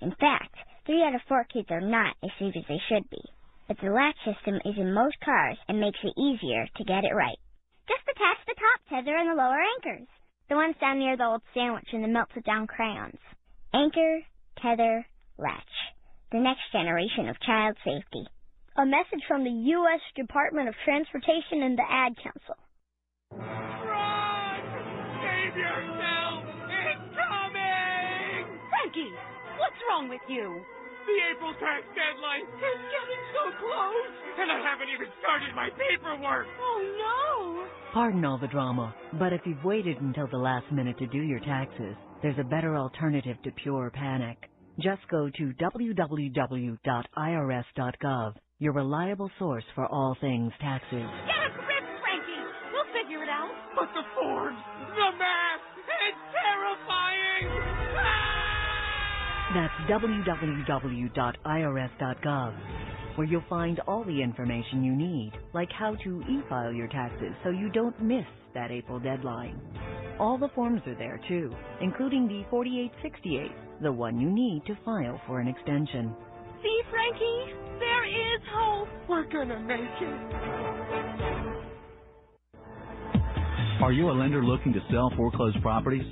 In 0.00 0.12
fact, 0.16 0.56
three 0.86 1.02
out 1.02 1.14
of 1.14 1.20
four 1.28 1.44
kids 1.52 1.68
are 1.70 1.84
not 1.84 2.16
as 2.24 2.30
safe 2.38 2.56
as 2.56 2.64
they 2.68 2.80
should 2.88 3.08
be. 3.10 3.20
But 3.68 3.76
the 3.82 3.92
latch 3.92 4.16
system 4.24 4.56
is 4.64 4.78
in 4.78 4.94
most 4.94 5.20
cars 5.20 5.58
and 5.68 5.78
makes 5.78 6.00
it 6.02 6.16
easier 6.16 6.66
to 6.74 6.84
get 6.84 7.04
it 7.04 7.14
right. 7.14 7.38
Just 7.86 8.08
attach 8.08 8.40
the 8.46 8.56
top 8.56 8.80
tether 8.88 9.16
and 9.16 9.28
the 9.28 9.34
lower 9.34 9.60
anchors. 9.76 10.08
The 10.48 10.56
ones 10.56 10.76
down 10.80 10.98
near 10.98 11.18
the 11.18 11.26
old 11.26 11.42
sandwich 11.52 11.92
and 11.92 12.02
the 12.02 12.08
melted 12.08 12.44
down 12.44 12.66
crayons. 12.66 13.20
Anchor, 13.72 14.18
tether, 14.60 15.06
latch. 15.38 15.74
The 16.32 16.40
next 16.42 16.66
generation 16.72 17.28
of 17.28 17.38
child 17.38 17.76
safety. 17.84 18.26
A 18.76 18.84
message 18.84 19.22
from 19.28 19.44
the 19.44 19.50
U.S. 19.78 20.00
Department 20.16 20.68
of 20.68 20.74
Transportation 20.84 21.62
and 21.62 21.78
the 21.78 21.86
Ad 21.86 22.18
Council. 22.18 22.58
Run! 23.30 24.58
Save 25.22 25.54
yourself! 25.54 26.50
It's 26.66 27.14
coming! 27.14 28.42
Frankie, 28.74 29.14
what's 29.62 29.78
wrong 29.86 30.10
with 30.10 30.26
you? 30.26 30.50
The 31.06 31.16
April 31.30 31.54
tax 31.62 31.86
deadline 31.94 32.50
is 32.50 32.80
getting 32.90 33.22
so 33.38 33.54
close, 33.54 34.10
and 34.34 34.50
I 34.50 34.58
haven't 34.66 34.90
even 34.90 35.06
started 35.22 35.54
my 35.54 35.70
paperwork. 35.78 36.46
Oh 36.58 36.82
no! 36.98 37.70
Pardon 37.94 38.24
all 38.24 38.38
the 38.38 38.50
drama, 38.50 38.94
but 39.14 39.32
if 39.32 39.42
you've 39.46 39.62
waited 39.62 40.00
until 40.00 40.26
the 40.26 40.42
last 40.42 40.66
minute 40.72 40.98
to 40.98 41.06
do 41.06 41.22
your 41.22 41.40
taxes, 41.40 41.94
there's 42.22 42.38
a 42.38 42.44
better 42.44 42.76
alternative 42.76 43.36
to 43.44 43.50
pure 43.62 43.90
panic. 43.90 44.38
Just 44.80 45.02
go 45.10 45.30
to 45.30 45.52
www.irs.gov, 45.60 46.76
your 48.58 48.72
reliable 48.72 49.30
source 49.38 49.64
for 49.74 49.86
all 49.86 50.16
things 50.20 50.52
taxes. 50.60 50.90
Get 50.92 51.00
a 51.00 51.50
grip, 51.54 51.84
Frankie! 52.02 52.44
We'll 52.72 52.86
figure 52.92 53.22
it 53.22 53.28
out. 53.30 53.50
But 53.76 53.88
the 53.94 54.02
forms, 54.16 54.58
the 54.96 55.12
math, 55.18 55.60
it's 56.08 56.18
terrifying! 56.32 57.48
Ah! 57.98 59.52
That's 59.54 59.74
www.irs.gov, 59.90 61.08
where 63.16 63.26
you'll 63.26 63.44
find 63.48 63.80
all 63.88 64.04
the 64.04 64.22
information 64.22 64.84
you 64.84 64.94
need, 64.96 65.32
like 65.54 65.70
how 65.72 65.96
to 66.04 66.22
e-file 66.30 66.72
your 66.72 66.88
taxes 66.88 67.34
so 67.44 67.50
you 67.50 67.70
don't 67.70 68.00
miss 68.02 68.24
that 68.54 68.70
April 68.70 68.98
deadline. 69.00 69.60
All 70.18 70.38
the 70.38 70.50
forms 70.54 70.82
are 70.86 70.94
there 70.94 71.20
too, 71.28 71.54
including 71.80 72.28
the 72.28 72.44
4868, 72.50 73.82
the 73.82 73.92
one 73.92 74.20
you 74.20 74.30
need 74.30 74.62
to 74.66 74.78
file 74.84 75.20
for 75.26 75.40
an 75.40 75.48
extension. 75.48 76.14
See, 76.62 76.80
Frankie? 76.90 77.54
There 77.78 78.04
is 78.06 78.40
hope. 78.52 78.88
We're 79.08 79.30
gonna 79.30 79.60
make 79.60 79.80
it. 79.80 80.20
Are 83.82 83.92
you 83.92 84.10
a 84.10 84.12
lender 84.12 84.44
looking 84.44 84.74
to 84.74 84.80
sell 84.92 85.10
foreclosed 85.16 85.60
properties? 85.62 86.04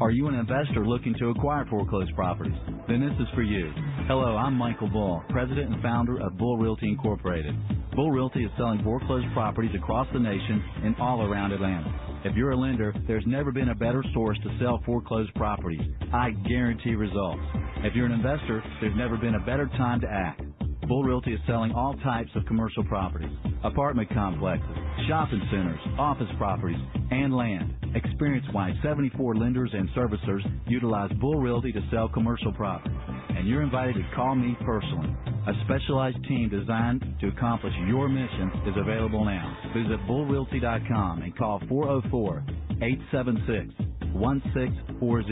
Are 0.00 0.10
you 0.10 0.28
an 0.28 0.34
investor 0.34 0.86
looking 0.86 1.14
to 1.18 1.28
acquire 1.28 1.66
foreclosed 1.68 2.14
properties? 2.16 2.56
Then 2.88 3.00
this 3.00 3.12
is 3.20 3.28
for 3.34 3.42
you. 3.42 3.70
Hello, 4.08 4.36
I'm 4.36 4.54
Michael 4.54 4.88
Bull, 4.88 5.22
President 5.28 5.70
and 5.70 5.82
founder 5.82 6.18
of 6.18 6.38
Bull 6.38 6.56
Realty 6.56 6.88
Incorporated. 6.88 7.54
Bull 8.00 8.12
Realty 8.12 8.44
is 8.44 8.50
selling 8.56 8.82
foreclosed 8.82 9.26
properties 9.34 9.74
across 9.74 10.06
the 10.14 10.18
nation 10.18 10.64
and 10.84 10.96
all 10.98 11.20
around 11.20 11.52
Atlanta. 11.52 12.22
If 12.24 12.34
you're 12.34 12.52
a 12.52 12.56
lender, 12.56 12.94
there's 13.06 13.26
never 13.26 13.52
been 13.52 13.68
a 13.68 13.74
better 13.74 14.02
source 14.14 14.38
to 14.38 14.58
sell 14.58 14.80
foreclosed 14.86 15.34
properties. 15.34 15.82
I 16.10 16.30
guarantee 16.30 16.94
results. 16.94 17.42
If 17.84 17.94
you're 17.94 18.06
an 18.06 18.12
investor, 18.12 18.64
there's 18.80 18.96
never 18.96 19.18
been 19.18 19.34
a 19.34 19.44
better 19.44 19.66
time 19.76 20.00
to 20.00 20.06
act. 20.10 20.40
Bull 20.88 21.04
Realty 21.04 21.34
is 21.34 21.40
selling 21.46 21.72
all 21.72 21.92
types 22.02 22.30
of 22.36 22.46
commercial 22.46 22.84
properties, 22.84 23.36
apartment 23.64 24.08
complexes, 24.14 24.78
shopping 25.06 25.42
centers, 25.50 25.80
office 25.98 26.30
properties, 26.38 26.80
and 27.10 27.36
land. 27.36 27.74
Experience-wise, 27.94 28.76
74 28.82 29.36
lenders 29.36 29.72
and 29.74 29.90
servicers 29.90 30.40
utilize 30.66 31.12
Bull 31.20 31.38
Realty 31.38 31.70
to 31.72 31.82
sell 31.90 32.08
commercial 32.08 32.54
properties. 32.54 32.96
And 33.40 33.48
you're 33.48 33.62
invited 33.62 33.94
to 33.94 34.04
call 34.14 34.34
me 34.34 34.54
personally. 34.66 35.16
A 35.46 35.52
specialized 35.64 36.22
team 36.28 36.50
designed 36.50 37.02
to 37.22 37.28
accomplish 37.28 37.72
your 37.88 38.06
mission 38.06 38.52
is 38.66 38.74
available 38.76 39.24
now. 39.24 39.56
Visit 39.74 39.98
bullrealty.com 40.06 41.22
and 41.22 41.34
call 41.38 41.58
404-876 41.60 44.12
1640. 44.12 45.24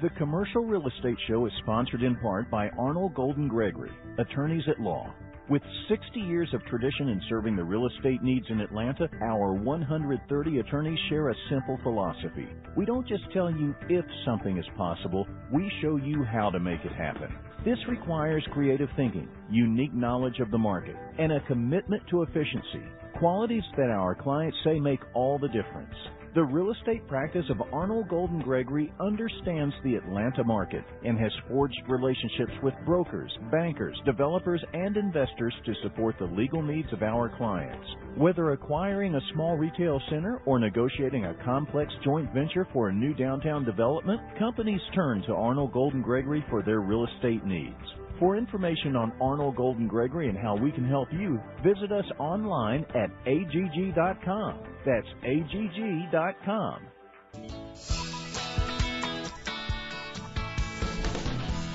The 0.00 0.10
Commercial 0.10 0.64
Real 0.64 0.86
Estate 0.86 1.18
Show 1.26 1.46
is 1.46 1.52
sponsored 1.62 2.04
in 2.04 2.14
part 2.16 2.48
by 2.52 2.68
Arnall 2.78 3.12
Golden 3.14 3.48
Gregory, 3.48 3.90
attorneys 4.18 4.68
at 4.68 4.78
law. 4.78 5.12
With 5.48 5.62
60 5.88 6.18
years 6.18 6.52
of 6.54 6.64
tradition 6.64 7.08
in 7.08 7.22
serving 7.28 7.54
the 7.54 7.62
real 7.62 7.86
estate 7.86 8.20
needs 8.20 8.46
in 8.48 8.60
Atlanta, 8.60 9.08
our 9.22 9.52
130 9.52 10.58
attorneys 10.58 10.98
share 11.08 11.28
a 11.28 11.34
simple 11.48 11.78
philosophy. 11.84 12.48
We 12.76 12.84
don't 12.84 13.06
just 13.06 13.22
tell 13.32 13.48
you 13.48 13.72
if 13.88 14.04
something 14.24 14.58
is 14.58 14.64
possible, 14.76 15.24
we 15.52 15.70
show 15.80 15.98
you 15.98 16.24
how 16.24 16.50
to 16.50 16.58
make 16.58 16.84
it 16.84 16.90
happen. 16.90 17.32
This 17.64 17.78
requires 17.88 18.44
creative 18.52 18.88
thinking, 18.96 19.28
unique 19.48 19.94
knowledge 19.94 20.40
of 20.40 20.50
the 20.50 20.58
market, 20.58 20.96
and 21.16 21.30
a 21.30 21.40
commitment 21.46 22.02
to 22.10 22.22
efficiency, 22.22 22.82
qualities 23.16 23.62
that 23.76 23.90
our 23.90 24.16
clients 24.16 24.58
say 24.64 24.80
make 24.80 25.00
all 25.14 25.38
the 25.38 25.48
difference. 25.48 25.94
The 26.36 26.44
real 26.44 26.70
estate 26.70 27.08
practice 27.08 27.46
of 27.48 27.56
Arnall 27.72 28.06
Golden 28.10 28.42
Gregory 28.42 28.92
understands 29.00 29.74
the 29.82 29.94
Atlanta 29.94 30.44
market 30.44 30.84
and 31.02 31.18
has 31.18 31.32
forged 31.48 31.80
relationships 31.88 32.52
with 32.62 32.74
brokers, 32.84 33.32
bankers, 33.50 33.98
developers, 34.04 34.62
and 34.74 34.98
investors 34.98 35.54
to 35.64 35.72
support 35.82 36.14
the 36.18 36.26
legal 36.26 36.60
needs 36.60 36.92
of 36.92 37.02
our 37.02 37.34
clients. 37.38 37.86
Whether 38.16 38.50
acquiring 38.50 39.14
a 39.14 39.32
small 39.32 39.56
retail 39.56 39.98
center 40.10 40.42
or 40.44 40.58
negotiating 40.58 41.24
a 41.24 41.42
complex 41.42 41.90
joint 42.04 42.30
venture 42.34 42.68
for 42.70 42.90
a 42.90 42.94
new 42.94 43.14
downtown 43.14 43.64
development, 43.64 44.20
companies 44.38 44.82
turn 44.94 45.22
to 45.22 45.28
Arnall 45.28 45.72
Golden 45.72 46.02
Gregory 46.02 46.44
for 46.50 46.62
their 46.62 46.80
real 46.80 47.06
estate 47.06 47.46
needs. 47.46 48.05
For 48.18 48.36
information 48.36 48.96
on 48.96 49.12
Arnall 49.20 49.54
Golden 49.54 49.86
Gregory 49.86 50.28
and 50.28 50.38
how 50.38 50.56
we 50.56 50.72
can 50.72 50.88
help 50.88 51.08
you, 51.12 51.38
visit 51.62 51.92
us 51.92 52.06
online 52.18 52.84
at 52.94 53.10
agg.com. 53.26 54.60
That's 54.86 55.06
agg.com. 55.22 56.80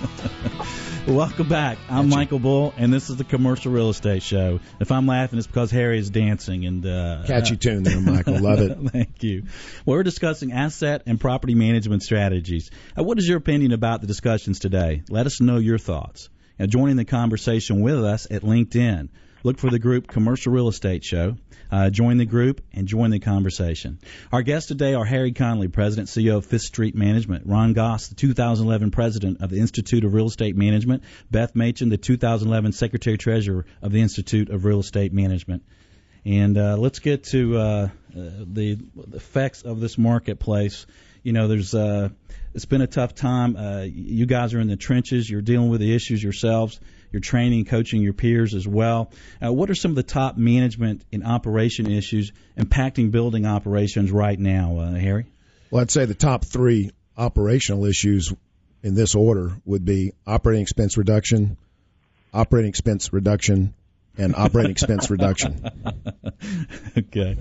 Welcome 1.08 1.50
back. 1.50 1.78
I'm 1.90 2.10
Michael 2.10 2.40
Bull, 2.40 2.74
and 2.78 2.94
this 2.94 3.10
is 3.10 3.18
the 3.18 3.24
Commercial 3.24 3.72
Real 3.72 3.90
Estate 3.90 4.24
Show. 4.24 4.60
If 4.80 4.92
I'm 4.92 5.08
laughing, 5.08 5.40
it's 5.40 5.48
because 5.48 5.72
Harry 5.72 6.00
is 6.00 6.10
dancing. 6.10 6.66
And 6.66 6.86
uh, 6.86 7.24
Catchy 7.26 7.58
tune 7.58 7.84
there, 7.84 8.00
Michael. 8.00 8.40
Love 8.40 8.60
it. 8.60 8.78
Thank 8.92 9.24
you. 9.24 9.44
Well, 9.86 9.98
we're 9.98 10.04
discussing 10.04 10.52
asset 10.52 11.04
and 11.06 11.20
property 11.20 11.56
management 11.56 12.04
strategies. 12.04 12.70
Uh, 12.98 13.04
what 13.04 13.18
is 13.18 13.28
your 13.28 13.38
opinion 13.38 13.72
about 13.72 14.02
the 14.02 14.08
discussions 14.08 14.60
today? 14.60 15.04
Let 15.10 15.26
us 15.26 15.42
know 15.42 15.58
your 15.58 15.78
thoughts. 15.78 16.30
Now, 16.58 16.68
joining 16.68 16.96
the 16.96 17.06
conversation 17.06 17.82
with 17.82 18.04
us 18.04 18.28
at 18.30 18.42
LinkedIn, 18.44 19.10
look 19.44 19.58
for 19.58 19.70
the 19.70 19.80
group 19.80 20.08
Commercial 20.08 20.54
Real 20.54 20.68
Estate 20.68 21.04
Show. 21.04 21.36
Uh, 21.72 21.90
join 21.90 22.18
the 22.18 22.26
group 22.26 22.62
and 22.74 22.88
join 22.88 23.12
the 23.12 23.20
conversation. 23.20 24.00
Our 24.32 24.42
guests 24.42 24.68
today 24.68 24.94
are 24.94 25.06
Harry 25.06 25.32
Conley, 25.32 25.70
President 25.70 26.10
CEO 26.10 26.38
of 26.38 26.46
Fifth 26.46 26.64
Street 26.64 26.96
Management, 26.96 27.48
Ron 27.48 27.74
Goss, 27.74 28.10
the 28.10 28.16
2011 28.16 28.92
President 28.92 29.42
of 29.42 29.50
the 29.50 29.60
Institute 29.60 30.04
of 30.04 30.14
Real 30.14 30.28
Estate 30.28 30.58
Management, 30.58 31.04
Beth 31.30 31.56
Machen, 31.56 31.90
the 31.90 31.98
2011 31.98 32.74
Secretary 32.74 33.18
Treasurer 33.18 33.66
of 33.82 33.92
the 33.92 34.02
Institute 34.02 34.50
of 34.50 34.66
Real 34.66 34.82
Estate 34.82 35.14
Management. 35.14 35.64
And 36.26 36.58
uh, 36.58 36.78
let's 36.78 37.00
get 37.00 37.24
to 37.26 37.58
uh, 37.58 37.62
uh, 37.62 37.90
the 38.14 38.78
effects 39.14 39.64
of 39.64 39.80
this 39.80 39.98
marketplace. 39.98 40.86
You 41.24 41.34
know, 41.34 41.48
there's 41.48 41.74
uh, 41.74 42.10
it's 42.54 42.66
been 42.66 42.82
a 42.82 42.88
tough 42.88 43.16
time. 43.16 43.56
Uh, 43.56 43.82
you 43.82 44.26
guys 44.26 44.54
are 44.54 44.60
in 44.60 44.68
the 44.68 44.76
trenches. 44.76 45.30
You're 45.30 45.42
dealing 45.42 45.70
with 45.70 45.80
the 45.80 45.96
issues 45.96 46.22
yourselves. 46.22 46.80
You're 47.12 47.20
training, 47.20 47.66
coaching 47.66 48.02
your 48.02 48.14
peers 48.14 48.54
as 48.54 48.68
well. 48.68 49.12
Uh, 49.44 49.52
what 49.52 49.70
are 49.70 49.76
some 49.76 49.92
of 49.92 49.96
the 49.96 50.04
top 50.04 50.38
management 50.38 51.04
and 51.12 51.26
operation 51.26 51.92
issues 51.92 52.32
impacting 52.58 53.12
building 53.12 53.46
operations 53.46 54.12
right 54.12 54.40
now, 54.40 54.80
uh, 54.80 54.92
Harry? 54.94 55.26
Well, 55.70 55.82
I'd 55.82 55.92
say 55.92 56.06
the 56.06 56.14
top 56.14 56.46
three 56.46 56.92
operational 57.18 57.86
issues 57.86 58.34
in 58.84 58.96
this 58.96 59.16
order 59.16 59.52
would 59.66 59.86
be 59.86 60.14
operating 60.26 60.62
expense 60.62 60.98
reduction, 60.98 61.58
operating 62.34 62.70
expense 62.70 63.12
reduction, 63.14 63.74
and 64.18 64.36
operating 64.36 64.72
expense 64.72 65.10
reduction. 65.10 65.66
okay. 66.98 67.38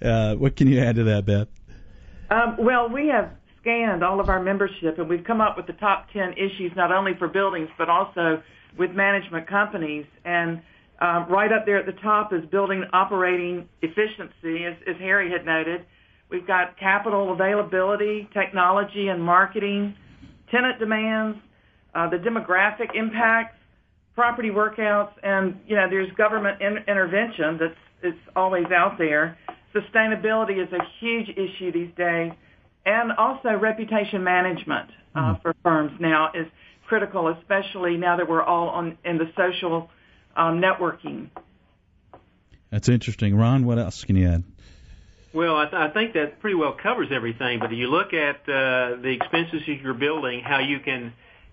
Uh, 0.00 0.34
what 0.34 0.56
can 0.56 0.68
you 0.68 0.80
add 0.80 0.96
to 0.96 1.04
that, 1.04 1.26
Beth? 1.26 1.48
Um, 2.30 2.56
well, 2.58 2.88
we 2.88 3.08
have 3.08 3.30
scanned 3.60 4.02
all 4.02 4.20
of 4.20 4.28
our 4.28 4.42
membership, 4.42 4.98
and 4.98 5.08
we've 5.08 5.24
come 5.24 5.40
up 5.40 5.56
with 5.56 5.66
the 5.66 5.72
top 5.74 6.10
10 6.12 6.34
issues, 6.34 6.72
not 6.76 6.92
only 6.92 7.12
for 7.18 7.28
buildings, 7.28 7.68
but 7.76 7.88
also 7.88 8.42
with 8.78 8.92
management 8.92 9.48
companies. 9.48 10.06
And 10.24 10.60
um, 11.00 11.26
right 11.28 11.52
up 11.52 11.66
there 11.66 11.78
at 11.78 11.86
the 11.86 12.00
top 12.00 12.32
is 12.32 12.44
building 12.50 12.84
operating 12.92 13.68
efficiency, 13.82 14.64
as, 14.64 14.74
as 14.88 14.96
Harry 14.98 15.30
had 15.30 15.44
noted. 15.44 15.84
We've 16.30 16.46
got 16.46 16.78
capital 16.78 17.32
availability, 17.32 18.28
technology 18.34 19.08
and 19.08 19.22
marketing, 19.22 19.94
tenant 20.50 20.78
demands, 20.78 21.38
uh, 21.94 22.08
the 22.10 22.16
demographic 22.16 22.94
impacts, 22.94 23.56
property 24.14 24.50
workouts, 24.50 25.12
and 25.22 25.58
you 25.66 25.76
know 25.76 25.86
there's 25.88 26.10
government 26.16 26.60
in- 26.60 26.84
intervention 26.88 27.56
that's 27.58 27.78
it's 28.02 28.18
always 28.36 28.66
out 28.66 28.98
there. 28.98 29.38
Sustainability 29.74 30.62
is 30.62 30.72
a 30.72 30.82
huge 31.00 31.28
issue 31.30 31.72
these 31.72 31.94
days, 31.96 32.32
and 32.84 33.12
also 33.12 33.50
reputation 33.50 34.22
management 34.22 34.90
uh, 35.14 35.36
for 35.40 35.54
firms 35.62 35.92
now 36.00 36.30
is 36.34 36.46
critical, 36.88 37.28
especially 37.28 37.96
now 37.96 38.16
that 38.16 38.28
we're 38.28 38.42
all 38.42 38.70
on 38.70 38.98
in 39.04 39.18
the 39.18 39.30
social 39.36 39.90
um, 40.36 40.60
networking. 40.60 41.28
That's 42.70 42.88
interesting. 42.88 43.36
Ron, 43.36 43.64
what 43.66 43.78
else 43.78 44.04
can 44.04 44.16
you 44.16 44.28
add? 44.28 44.44
Well, 45.34 45.56
I, 45.56 45.64
th- 45.64 45.74
I 45.74 45.90
think 45.92 46.14
that 46.14 46.40
pretty 46.40 46.56
well 46.56 46.76
covers 46.82 47.08
everything. 47.14 47.58
But 47.60 47.72
if 47.72 47.78
you 47.78 47.88
look 47.88 48.12
at 48.12 48.36
uh, 48.42 49.00
the 49.02 49.16
expenses 49.20 49.62
that 49.66 49.80
you're 49.82 49.94
building, 49.94 50.40
how 50.44 50.58
you 50.60 50.80
can 50.80 51.12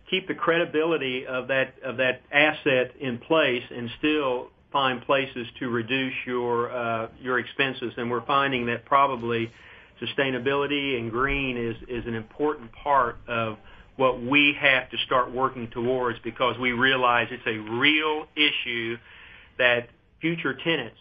keep 0.09 0.27
the 0.27 0.33
credibility 0.33 1.25
of 1.27 1.47
that 1.49 1.75
of 1.83 1.97
that 1.97 2.21
asset 2.31 2.95
in 2.99 3.17
place, 3.17 3.63
and 3.69 3.89
still 3.99 4.49
find 4.71 5.01
places 5.05 5.47
to 5.59 5.69
reduce 5.69 6.13
your 6.25 6.71
uh, 6.71 7.07
your 7.21 7.39
expenses. 7.39 7.93
And 7.97 8.09
we're 8.09 8.25
finding 8.25 8.67
that 8.67 8.86
probably 8.86 9.51
sustainability 10.01 10.97
and 10.97 11.11
green 11.11 11.57
is 11.57 11.75
is 11.89 12.05
an 12.07 12.15
important 12.15 12.71
part 12.71 13.17
of 13.27 13.57
what 13.95 14.21
we 14.21 14.55
have 14.59 14.89
to 14.89 14.97
start 14.97 15.31
working 15.31 15.67
towards 15.69 16.19
because 16.19 16.57
we 16.57 16.71
realize 16.71 17.27
it's 17.31 17.47
a 17.47 17.57
real 17.57 18.27
issue 18.35 18.97
that 19.57 19.89
future 20.19 20.53
tenants 20.53 20.97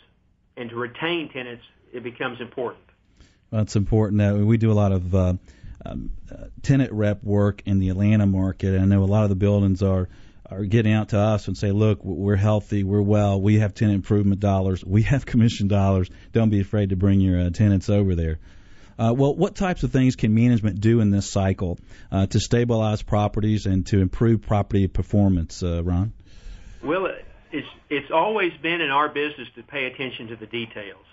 and 0.56 0.70
to 0.70 0.76
retain 0.76 1.28
tenants 1.30 1.64
it 1.92 2.02
becomes 2.02 2.40
important. 2.40 2.84
Well, 3.50 3.62
it's 3.62 3.76
important 3.76 4.18
that 4.18 4.34
we 4.36 4.56
do 4.56 4.72
a 4.72 4.74
lot 4.74 4.92
of 4.92 5.14
uh, 5.14 5.34
um, 5.84 6.10
uh, 6.30 6.46
tenant 6.62 6.92
rep 6.92 7.22
work 7.22 7.62
in 7.66 7.78
the 7.78 7.90
Atlanta 7.90 8.26
market. 8.26 8.80
I 8.80 8.84
know 8.84 9.02
a 9.02 9.06
lot 9.06 9.24
of 9.24 9.28
the 9.28 9.36
buildings 9.36 9.82
are 9.82 10.08
are 10.50 10.64
getting 10.64 10.92
out 10.92 11.08
to 11.08 11.18
us 11.18 11.48
and 11.48 11.56
say, 11.56 11.72
look, 11.72 12.04
we're 12.04 12.36
healthy, 12.36 12.84
we're 12.84 13.00
well, 13.00 13.40
we 13.40 13.60
have 13.60 13.74
tenant 13.74 13.96
improvement 13.96 14.40
dollars, 14.40 14.84
we 14.84 15.02
have 15.02 15.24
commission 15.26 15.68
dollars. 15.68 16.10
Don't 16.32 16.50
be 16.50 16.60
afraid 16.60 16.90
to 16.90 16.96
bring 16.96 17.20
your 17.20 17.40
uh, 17.40 17.50
tenants 17.50 17.88
over 17.88 18.14
there. 18.14 18.38
Uh, 18.98 19.12
well, 19.16 19.34
what 19.34 19.54
types 19.54 19.82
of 19.82 19.90
things 19.90 20.16
can 20.16 20.34
management 20.34 20.80
do 20.80 21.00
in 21.00 21.10
this 21.10 21.28
cycle 21.28 21.78
uh, 22.12 22.26
to 22.26 22.38
stabilize 22.38 23.02
properties 23.02 23.66
and 23.66 23.86
to 23.86 24.00
improve 24.00 24.42
property 24.42 24.86
performance, 24.86 25.62
uh, 25.62 25.82
Ron? 25.82 26.12
Well, 26.82 27.08
it's 27.50 27.68
it's 27.88 28.10
always 28.10 28.52
been 28.62 28.80
in 28.80 28.90
our 28.90 29.08
business 29.08 29.48
to 29.56 29.62
pay 29.62 29.86
attention 29.86 30.28
to 30.28 30.36
the 30.36 30.46
details 30.46 31.04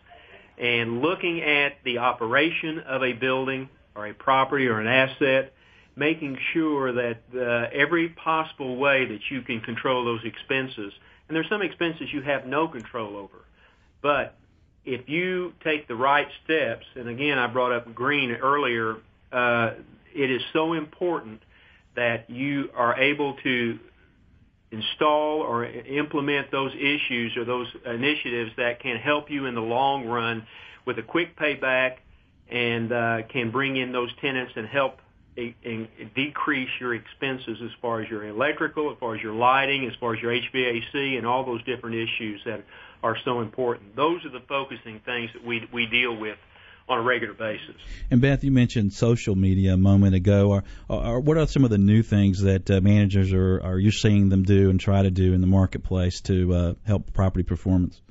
and 0.57 1.01
looking 1.01 1.41
at 1.41 1.84
the 1.84 1.97
operation 1.97 2.79
of 2.79 3.03
a 3.03 3.13
building 3.13 3.69
or 3.95 4.07
a 4.07 4.13
property 4.13 4.67
or 4.67 4.79
an 4.79 4.88
asset, 4.88 5.53
making 5.95 6.38
sure 6.53 6.93
that 6.93 7.17
uh, 7.36 7.69
every 7.73 8.09
possible 8.09 8.77
way 8.77 9.05
that 9.05 9.19
you 9.29 9.41
can 9.41 9.61
control 9.61 10.05
those 10.05 10.23
expenses. 10.23 10.93
And 11.27 11.36
there's 11.36 11.49
some 11.49 11.61
expenses 11.61 12.13
you 12.13 12.21
have 12.21 12.45
no 12.45 12.67
control 12.67 13.17
over, 13.17 13.45
but 14.01 14.36
if 14.86 15.07
you 15.07 15.53
take 15.63 15.88
the 15.88 15.95
right 15.95 16.27
steps, 16.43 16.86
and 16.95 17.07
again, 17.07 17.38
I 17.38 17.47
brought 17.47 17.71
up 17.71 17.93
green 17.93 18.32
earlier, 18.32 18.97
uh, 19.32 19.71
it 20.13 20.32
is 20.32 20.41
so 20.53 20.73
important 20.73 21.41
that 21.95 22.29
you 22.29 22.69
are 22.75 22.99
able 22.99 23.36
to 23.43 23.79
install 24.71 25.41
or 25.41 25.65
implement 25.65 26.49
those 26.51 26.71
issues 26.73 27.36
or 27.36 27.45
those 27.45 27.67
initiatives 27.86 28.51
that 28.57 28.79
can 28.79 28.97
help 28.97 29.29
you 29.29 29.45
in 29.45 29.55
the 29.55 29.61
long 29.61 30.05
run 30.05 30.45
with 30.86 30.97
a 30.97 31.03
quick 31.03 31.38
payback 31.38 31.97
and 32.49 32.91
uh, 32.91 33.17
can 33.32 33.51
bring 33.51 33.77
in 33.77 33.91
those 33.91 34.09
tenants 34.21 34.53
and 34.55 34.67
help 34.67 34.99
decrease 35.36 36.69
your 36.79 36.93
expenses 36.93 37.57
as 37.63 37.71
far 37.82 38.01
as 38.01 38.09
your 38.09 38.27
electrical, 38.27 38.91
as 38.91 38.97
far 38.99 39.15
as 39.15 39.21
your 39.21 39.34
lighting, 39.34 39.88
as 39.88 39.95
far 39.99 40.13
as 40.13 40.21
your 40.21 40.32
HVAC, 40.32 41.17
and 41.17 41.25
all 41.25 41.45
those 41.45 41.63
different 41.63 41.95
issues 41.95 42.41
that 42.45 42.63
are 43.03 43.17
so 43.23 43.41
important. 43.41 43.95
Those 43.95 44.25
are 44.25 44.29
the 44.29 44.41
focusing 44.47 44.99
things 44.99 45.32
that 45.34 45.43
we 45.45 45.67
we 45.71 45.86
deal 45.86 46.15
with 46.15 46.38
on 46.89 46.99
a 46.99 47.01
regular 47.01 47.34
basis. 47.34 47.75
And 48.09 48.21
Beth, 48.21 48.43
you 48.43 48.51
mentioned 48.51 48.93
social 48.93 49.36
media 49.36 49.73
a 49.73 49.77
moment 49.77 50.15
ago. 50.15 50.49
Or, 50.49 50.63
or 50.89 51.19
what 51.21 51.38
are 51.38 51.47
some 51.47 51.63
of 51.63 51.69
the 51.69 51.77
new 51.77 52.03
things 52.03 52.41
that 52.41 52.69
uh, 52.69 52.82
managers 52.82 53.32
are 53.34 53.61
are 53.61 53.79
you 53.79 53.91
seeing 53.91 54.29
them 54.29 54.43
do 54.43 54.69
and 54.69 54.79
try 54.79 55.01
to 55.01 55.11
do 55.11 55.34
in 55.34 55.41
the 55.41 55.47
marketplace 55.47 56.21
to 56.21 56.53
uh, 56.53 56.73
help 56.86 57.13
property 57.13 57.43
performance? 57.43 58.01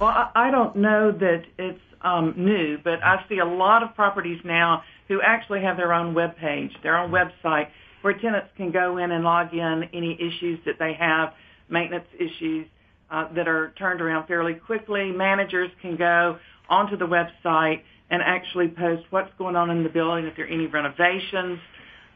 Well, 0.00 0.08
I, 0.08 0.30
I 0.34 0.50
don't 0.50 0.76
know 0.76 1.12
that 1.12 1.44
it's 1.58 1.80
um, 2.00 2.34
new, 2.36 2.78
but 2.82 3.02
I 3.02 3.24
see 3.28 3.38
a 3.38 3.46
lot 3.46 3.82
of 3.82 3.94
properties 3.94 4.40
now 4.44 4.82
who 5.08 5.20
actually 5.22 5.62
have 5.62 5.76
their 5.76 5.92
own 5.92 6.14
web 6.14 6.36
page, 6.36 6.72
their 6.82 6.96
own 6.96 7.10
website, 7.10 7.68
where 8.02 8.14
tenants 8.14 8.48
can 8.56 8.70
go 8.70 8.98
in 8.98 9.10
and 9.12 9.24
log 9.24 9.52
in 9.52 9.88
any 9.92 10.14
issues 10.14 10.58
that 10.66 10.78
they 10.78 10.94
have, 10.94 11.32
maintenance 11.68 12.06
issues, 12.18 12.66
uh, 13.10 13.32
that 13.34 13.48
are 13.48 13.72
turned 13.78 14.00
around 14.00 14.26
fairly 14.26 14.54
quickly. 14.54 15.10
Managers 15.10 15.70
can 15.80 15.96
go 15.96 16.38
onto 16.68 16.96
the 16.96 17.06
website 17.06 17.82
and 18.10 18.22
actually 18.22 18.68
post 18.68 19.04
what's 19.10 19.32
going 19.38 19.56
on 19.56 19.70
in 19.70 19.82
the 19.82 19.88
building, 19.88 20.26
if 20.26 20.36
there 20.36 20.44
are 20.44 20.48
any 20.48 20.66
renovations 20.66 21.58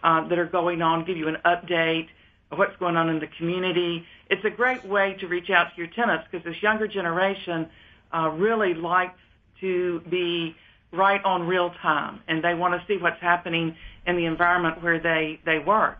uh, 0.03 0.26
that 0.28 0.39
are 0.39 0.47
going 0.47 0.82
on, 0.82 1.05
give 1.05 1.16
you 1.16 1.28
an 1.28 1.39
update 1.45 2.09
of 2.51 2.59
what's 2.59 2.76
going 2.78 2.97
on 2.97 3.09
in 3.09 3.18
the 3.18 3.26
community. 3.39 4.05
It's 4.30 4.45
a 4.45 4.51
great 4.51 4.84
way 4.86 5.16
to 5.20 5.26
reach 5.26 5.51
out 5.51 5.74
to 5.74 5.76
your 5.76 5.89
tenants 5.89 6.26
because 6.30 6.45
this 6.45 6.62
younger 6.62 6.89
generation 6.89 7.68
uh, 8.14 8.30
really 8.30 8.74
likes 8.74 9.18
to 9.61 10.01
be 10.11 10.55
right 10.93 11.22
on 11.24 11.47
real 11.47 11.70
time 11.82 12.20
and 12.28 12.43
they 12.43 12.55
want 12.55 12.74
to 12.74 12.86
see 12.86 13.01
what's 13.01 13.20
happening 13.20 13.76
in 14.07 14.16
the 14.16 14.24
environment 14.24 14.82
where 14.82 15.01
they, 15.01 15.39
they 15.45 15.59
work. 15.59 15.99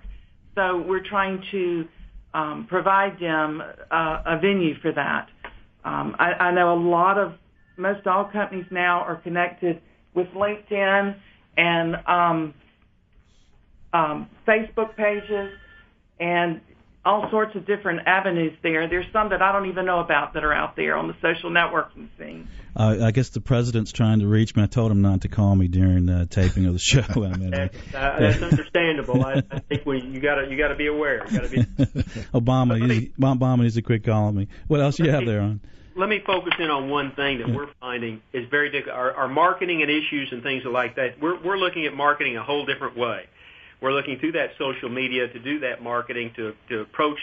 So 0.55 0.82
we're 0.86 1.07
trying 1.07 1.43
to 1.51 1.84
um, 2.34 2.66
provide 2.68 3.18
them 3.20 3.62
a 3.91 4.39
venue 4.41 4.74
for 4.80 4.93
that. 4.93 5.28
Um, 5.84 6.16
I, 6.18 6.32
I 6.32 6.55
know 6.55 6.74
a 6.74 6.80
lot 6.80 7.18
of 7.18 7.34
most 7.76 8.07
all 8.07 8.28
companies 8.32 8.66
now 8.70 9.01
are 9.01 9.16
connected 9.16 9.80
with 10.14 10.26
LinkedIn 10.28 11.16
and 11.57 11.97
um, 12.07 12.55
um, 13.93 14.28
Facebook 14.47 14.97
pages 14.97 15.53
and 16.20 16.61
all 17.05 17.30
sorts 17.30 17.55
of 17.57 17.66
different 17.66 18.07
avenues 18.07 18.57
there. 18.62 18.88
There's 18.88 19.07
some 19.12 19.30
that 19.30 19.40
I 19.40 19.53
don't 19.53 19.66
even 19.66 19.86
know 19.86 20.01
about 20.01 20.34
that 20.34 20.44
are 20.44 20.53
out 20.53 20.76
there 20.76 20.96
on 20.96 21.09
the 21.09 21.14
social 21.22 21.51
networking 21.51 22.09
scene. 22.18 22.49
Uh, 22.76 22.99
I 23.03 23.11
guess 23.12 23.30
the 23.30 23.40
president's 23.40 23.92
trying 23.92 24.20
to 24.20 24.26
reach 24.26 24.55
me. 24.55 24.62
I 24.62 24.66
told 24.66 24.90
him 24.90 25.01
not 25.01 25.22
to 25.22 25.28
call 25.28 25.55
me 25.55 25.68
during 25.68 26.07
the 26.07 26.26
taping 26.26 26.66
of 26.66 26.72
the 26.74 26.78
show. 26.78 27.03
I 27.24 27.36
mean, 27.36 27.51
that's, 27.51 27.76
uh, 27.94 28.16
that's 28.18 28.42
understandable. 28.42 29.24
I, 29.24 29.42
I 29.51 29.61
think 29.61 29.86
we, 29.86 30.03
you 30.03 30.20
got 30.20 30.36
to 30.36 30.51
you 30.51 30.59
got 30.59 30.68
to 30.68 30.76
be 30.76 30.86
aware. 30.86 31.24
You 31.30 31.38
got 31.38 31.49
to 31.49 31.51
be. 31.51 31.62
Obama, 32.34 32.78
he's, 32.90 33.09
Obama 33.18 33.62
needs 33.62 33.74
to 33.76 33.82
quit 33.82 34.05
calling 34.05 34.34
me. 34.34 34.49
What 34.66 34.80
else 34.80 34.99
you 34.99 35.11
have 35.11 35.24
there 35.24 35.40
on? 35.40 35.61
Let 35.96 36.09
me 36.09 36.22
focus 36.24 36.53
in 36.61 36.70
on 36.70 36.90
one 36.90 37.12
thing 37.16 37.38
that 37.38 37.49
we're 37.49 37.72
finding 37.80 38.22
is 38.32 38.49
very 38.49 38.70
difficult. 38.70 38.96
Our, 38.96 39.12
our 39.14 39.28
marketing 39.28 39.82
and 39.82 39.90
issues 39.90 40.28
and 40.30 40.44
things 40.44 40.64
like 40.64 40.96
that. 40.96 41.20
We're 41.20 41.40
we're 41.42 41.59
looking 41.59 41.86
at 41.86 41.94
marketing 41.94 42.36
a 42.36 42.42
whole 42.42 42.66
different 42.66 42.96
way 42.96 43.26
we're 43.81 43.93
looking 43.93 44.18
through 44.18 44.33
that 44.33 44.51
social 44.59 44.89
media 44.89 45.29
to 45.29 45.39
do 45.39 45.61
that 45.61 45.83
marketing 45.83 46.33
to 46.37 46.55
to 46.68 46.81
approach 46.81 47.18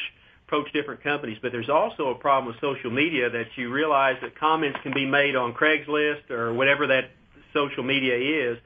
approach 0.47 0.71
different 0.73 1.03
companies. 1.03 1.37
But 1.41 1.51
there's 1.51 1.69
also 1.69 2.09
a 2.09 2.15
problem 2.15 2.53
with 2.53 2.61
social 2.61 2.91
media 2.91 3.29
that 3.29 3.47
you 3.55 3.71
realize 3.71 4.17
that 4.21 4.37
comments 4.37 4.79
can 4.83 4.93
be 4.93 5.05
made 5.05 5.35
on 5.35 5.53
Craigslist 5.53 6.29
or 6.29 6.53
whatever 6.53 6.87
that 6.87 7.05
social 7.53 7.83
media 7.83 8.51
is 8.51 8.57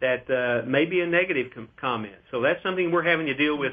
that 0.00 0.30
uh, 0.30 0.66
may 0.66 0.86
be 0.86 1.00
a 1.00 1.06
negative 1.06 1.52
com- 1.54 1.68
comment. 1.76 2.14
So 2.30 2.40
that's 2.40 2.62
something 2.62 2.90
we're 2.90 3.04
having 3.04 3.26
to 3.26 3.34
deal 3.34 3.56
with 3.56 3.72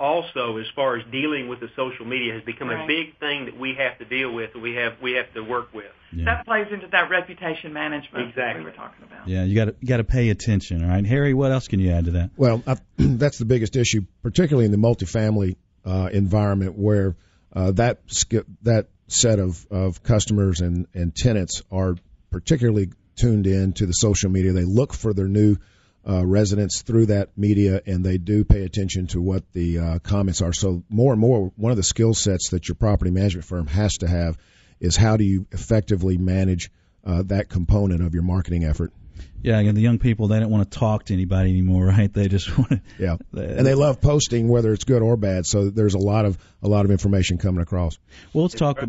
also 0.00 0.56
as 0.56 0.66
far 0.74 0.96
as 0.96 1.04
dealing 1.12 1.46
with 1.46 1.60
the 1.60 1.68
social 1.76 2.06
media 2.06 2.32
has 2.32 2.42
become 2.42 2.68
right. 2.68 2.84
a 2.84 2.86
big 2.86 3.18
thing 3.18 3.44
that 3.44 3.56
we 3.56 3.74
have 3.74 3.98
to 3.98 4.04
deal 4.06 4.32
with 4.32 4.54
we 4.54 4.74
have 4.74 4.94
we 5.00 5.12
have 5.12 5.32
to 5.34 5.42
work 5.42 5.72
with. 5.74 5.92
Yeah. 6.10 6.24
That 6.24 6.46
plays 6.46 6.66
into 6.72 6.88
that 6.88 7.10
reputation 7.10 7.72
management 7.72 8.30
exactly. 8.30 8.64
we 8.64 8.70
were 8.70 8.74
talking 8.74 9.04
about. 9.04 9.28
Yeah, 9.28 9.44
you 9.44 9.54
got 9.54 9.66
to 9.66 9.76
you 9.80 9.86
got 9.86 9.98
to 9.98 10.04
pay 10.04 10.30
attention, 10.30 10.88
right? 10.88 11.04
Harry, 11.04 11.34
what 11.34 11.52
else 11.52 11.68
can 11.68 11.78
you 11.78 11.92
add 11.92 12.06
to 12.06 12.10
that? 12.12 12.30
Well, 12.36 12.62
I, 12.66 12.78
that's 12.96 13.38
the 13.38 13.44
biggest 13.44 13.76
issue, 13.76 14.06
particularly 14.22 14.64
in 14.64 14.72
the 14.72 14.78
multifamily 14.78 15.56
uh, 15.84 16.08
environment 16.12 16.76
where 16.78 17.16
uh, 17.52 17.72
that 17.72 18.00
that 18.62 18.88
set 19.06 19.38
of 19.38 19.66
of 19.70 20.02
customers 20.02 20.60
and 20.60 20.86
and 20.94 21.14
tenants 21.14 21.62
are 21.70 21.96
particularly 22.30 22.90
tuned 23.16 23.46
in 23.46 23.74
to 23.74 23.86
the 23.86 23.92
social 23.92 24.30
media. 24.30 24.52
They 24.52 24.64
look 24.64 24.94
for 24.94 25.12
their 25.12 25.28
new 25.28 25.56
uh, 26.08 26.24
residents 26.24 26.82
through 26.82 27.06
that 27.06 27.36
media, 27.36 27.80
and 27.86 28.04
they 28.04 28.18
do 28.18 28.44
pay 28.44 28.64
attention 28.64 29.06
to 29.08 29.20
what 29.20 29.44
the 29.52 29.78
uh, 29.78 29.98
comments 29.98 30.40
are. 30.42 30.52
So 30.52 30.82
more 30.88 31.12
and 31.12 31.20
more, 31.20 31.52
one 31.56 31.70
of 31.70 31.76
the 31.76 31.82
skill 31.82 32.14
sets 32.14 32.50
that 32.50 32.68
your 32.68 32.74
property 32.74 33.10
management 33.10 33.46
firm 33.46 33.66
has 33.66 33.98
to 33.98 34.08
have 34.08 34.38
is 34.80 34.96
how 34.96 35.16
do 35.16 35.24
you 35.24 35.46
effectively 35.52 36.16
manage 36.16 36.70
uh, 37.04 37.22
that 37.26 37.48
component 37.48 38.02
of 38.02 38.14
your 38.14 38.22
marketing 38.22 38.64
effort. 38.64 38.92
Yeah, 39.42 39.58
and 39.58 39.76
the 39.76 39.80
young 39.80 39.98
people 39.98 40.28
they 40.28 40.38
don't 40.38 40.50
want 40.50 40.70
to 40.70 40.78
talk 40.78 41.04
to 41.04 41.14
anybody 41.14 41.50
anymore, 41.50 41.86
right? 41.86 42.12
They 42.12 42.28
just 42.28 42.56
want 42.56 42.70
to. 42.70 42.80
Yeah, 42.98 43.16
and 43.32 43.66
they 43.66 43.74
love 43.74 44.00
posting, 44.00 44.48
whether 44.48 44.72
it's 44.72 44.84
good 44.84 45.02
or 45.02 45.16
bad. 45.16 45.46
So 45.46 45.70
there's 45.70 45.94
a 45.94 45.98
lot 45.98 46.24
of 46.24 46.38
a 46.62 46.68
lot 46.68 46.84
of 46.84 46.90
information 46.90 47.38
coming 47.38 47.62
across. 47.62 47.98
Well, 48.32 48.44
let's 48.44 48.54
talk. 48.54 48.82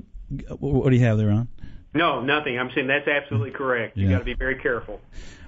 What 0.60 0.90
do 0.90 0.96
you 0.96 1.04
have 1.06 1.18
there, 1.18 1.28
Ron? 1.28 1.50
No, 1.94 2.22
nothing. 2.22 2.58
I'm 2.58 2.70
saying 2.74 2.88
that's 2.88 3.08
absolutely 3.08 3.52
correct. 3.52 3.98
You 3.98 4.06
yeah. 4.06 4.14
got 4.14 4.20
to 4.20 4.26
be 4.26 4.34
very 4.34 4.56
careful. 4.56 5.02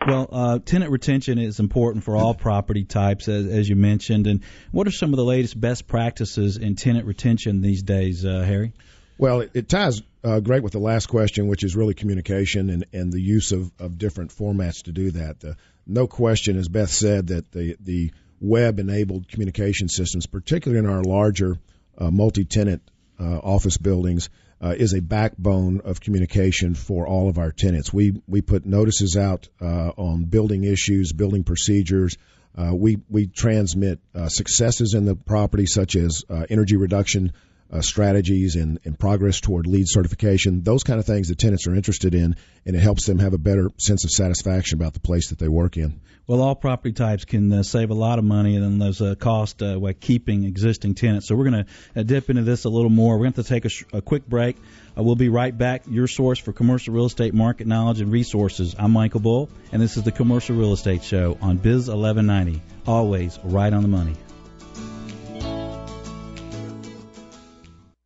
Well, 0.06 0.28
uh, 0.30 0.60
tenant 0.60 0.92
retention 0.92 1.38
is 1.40 1.62
important 1.62 2.04
for 2.04 2.18
all 2.18 2.34
property 2.34 2.84
types, 2.84 3.30
as, 3.30 3.48
as, 3.48 3.70
you 3.70 3.78
mentioned. 3.78 4.28
And 4.28 4.44
what 4.72 4.86
are 4.86 4.92
some 4.92 5.14
of 5.14 5.18
the 5.18 5.24
latest 5.24 5.60
best 5.60 5.88
practices 5.88 6.58
in 6.58 6.76
tenant 6.76 7.06
retention 7.06 7.62
these 7.62 7.84
days, 7.84 8.26
uh, 8.26 8.42
Harry? 8.42 8.74
Well, 9.18 9.42
it, 9.42 9.52
it 9.54 9.70
ties 9.70 10.02
uh, 10.24 10.42
great 10.42 10.64
with 10.64 10.74
the 10.74 10.80
last 10.80 11.06
question, 11.06 11.48
which 11.48 11.64
is 11.64 11.78
really 11.78 11.94
communication 11.94 12.70
and, 12.70 12.86
and 12.92 13.14
the 13.14 13.22
use 13.22 13.54
of, 13.54 13.72
of 13.80 13.98
different 13.98 14.32
formats 14.32 14.84
to 14.84 14.92
do 14.92 15.12
that. 15.12 15.56
no 15.88 16.08
question, 16.08 16.58
as 16.58 16.68
Beth 16.68 16.90
said, 16.90 17.28
that 17.28 17.52
the 17.52 17.78
the 17.80 18.12
web-enabled 18.42 19.30
communication 19.30 19.88
systems, 19.88 20.26
particularly 20.26 20.86
in 20.86 20.94
our 20.94 21.02
larger 21.02 21.58
uh, 21.98 22.12
multi-tenant 22.12 22.82
uh, 23.20 23.38
office 23.38 23.78
buildings, 23.78 24.30
uh, 24.62 24.70
is 24.78 24.94
a 24.94 25.02
backbone 25.02 25.82
of 25.84 26.00
communication 26.00 26.74
for 26.74 27.06
all 27.06 27.28
of 27.28 27.38
our 27.38 27.52
tenants. 27.52 27.92
We 27.94 28.22
we 28.28 28.42
put 28.42 28.66
notices 28.66 29.18
out 29.18 29.50
uh, 29.62 29.92
on 29.98 30.24
building 30.24 30.64
issues, 30.64 31.12
building 31.12 31.44
procedures. 31.44 32.18
Uh, 32.58 32.74
we 32.74 33.00
we 33.10 33.28
transmit 33.28 34.00
uh, 34.16 34.30
successes 34.30 34.94
in 34.94 35.06
the 35.06 35.16
property, 35.16 35.66
such 35.66 35.96
as 35.96 36.24
uh, 36.30 36.46
energy 36.50 36.78
reduction 36.78 37.34
uh, 37.74 37.82
strategies 37.82 38.56
and, 38.56 38.80
and 38.86 38.98
progress 38.98 39.42
toward 39.42 39.66
LEED 39.66 39.88
certification. 39.88 40.62
Those 40.62 40.84
kind 40.84 41.00
of 41.00 41.06
things 41.06 41.28
the 41.28 41.36
tenants 41.36 41.66
are 41.68 41.74
interested 41.74 42.14
in, 42.14 42.36
and 42.66 42.76
it 42.76 42.80
helps 42.80 43.08
them 43.08 43.20
have 43.20 43.34
a 43.34 43.38
better 43.40 43.72
sense 43.78 44.04
of 44.04 44.12
satisfaction 44.12 44.80
about 44.80 44.94
the 44.94 45.00
place 45.00 45.30
that 45.30 45.40
they 45.40 45.48
work 45.48 45.76
in. 45.76 46.00
Well, 46.26 46.42
all 46.42 46.56
property 46.56 46.94
types 46.94 47.26
can 47.26 47.52
uh, 47.52 47.64
save 47.64 47.90
a 47.90 47.96
lot 47.96 48.18
of 48.18 48.24
money 48.24 48.56
and 48.56 48.82
those 48.82 49.02
uh, 49.02 49.16
costs 49.16 49.62
uh, 49.62 49.78
by 49.78 49.92
keeping 49.92 50.46
existing 50.46 50.96
tenants. 50.96 51.28
So 51.28 51.36
we're 51.36 51.50
going 51.50 51.66
to 51.66 52.00
uh, 52.00 52.04
dip 52.04 52.30
into 52.30 52.44
this 52.44 52.64
a 52.64 52.70
little 52.70 52.92
more. 52.92 53.18
We're 53.18 53.26
going 53.26 53.34
to 53.34 53.44
take 53.44 53.66
a, 53.66 53.70
sh- 53.70 53.84
a 53.92 54.02
quick 54.02 54.26
break. 54.26 54.56
Uh, 54.98 55.04
we'll 55.04 55.16
be 55.16 55.28
right 55.28 55.58
back. 55.58 55.84
Your 55.90 56.08
source 56.08 56.40
for 56.40 56.54
commercial 56.54 56.94
real 56.94 57.08
estate 57.08 57.34
market 57.34 57.68
knowledge 57.68 58.00
and 58.00 58.10
resources. 58.10 58.74
I'm 58.80 58.92
Michael 58.92 59.20
Bull, 59.20 59.50
and 59.74 59.82
this 59.82 59.98
is 59.98 60.04
the 60.04 60.14
Commercial 60.14 60.56
Real 60.56 60.72
Estate 60.72 61.04
Show 61.04 61.38
on 61.42 61.58
Biz 61.58 61.90
1190. 61.90 62.62
Always 62.88 63.38
right 63.44 63.74
on 63.74 63.82
the 63.82 63.90
money. 63.90 64.16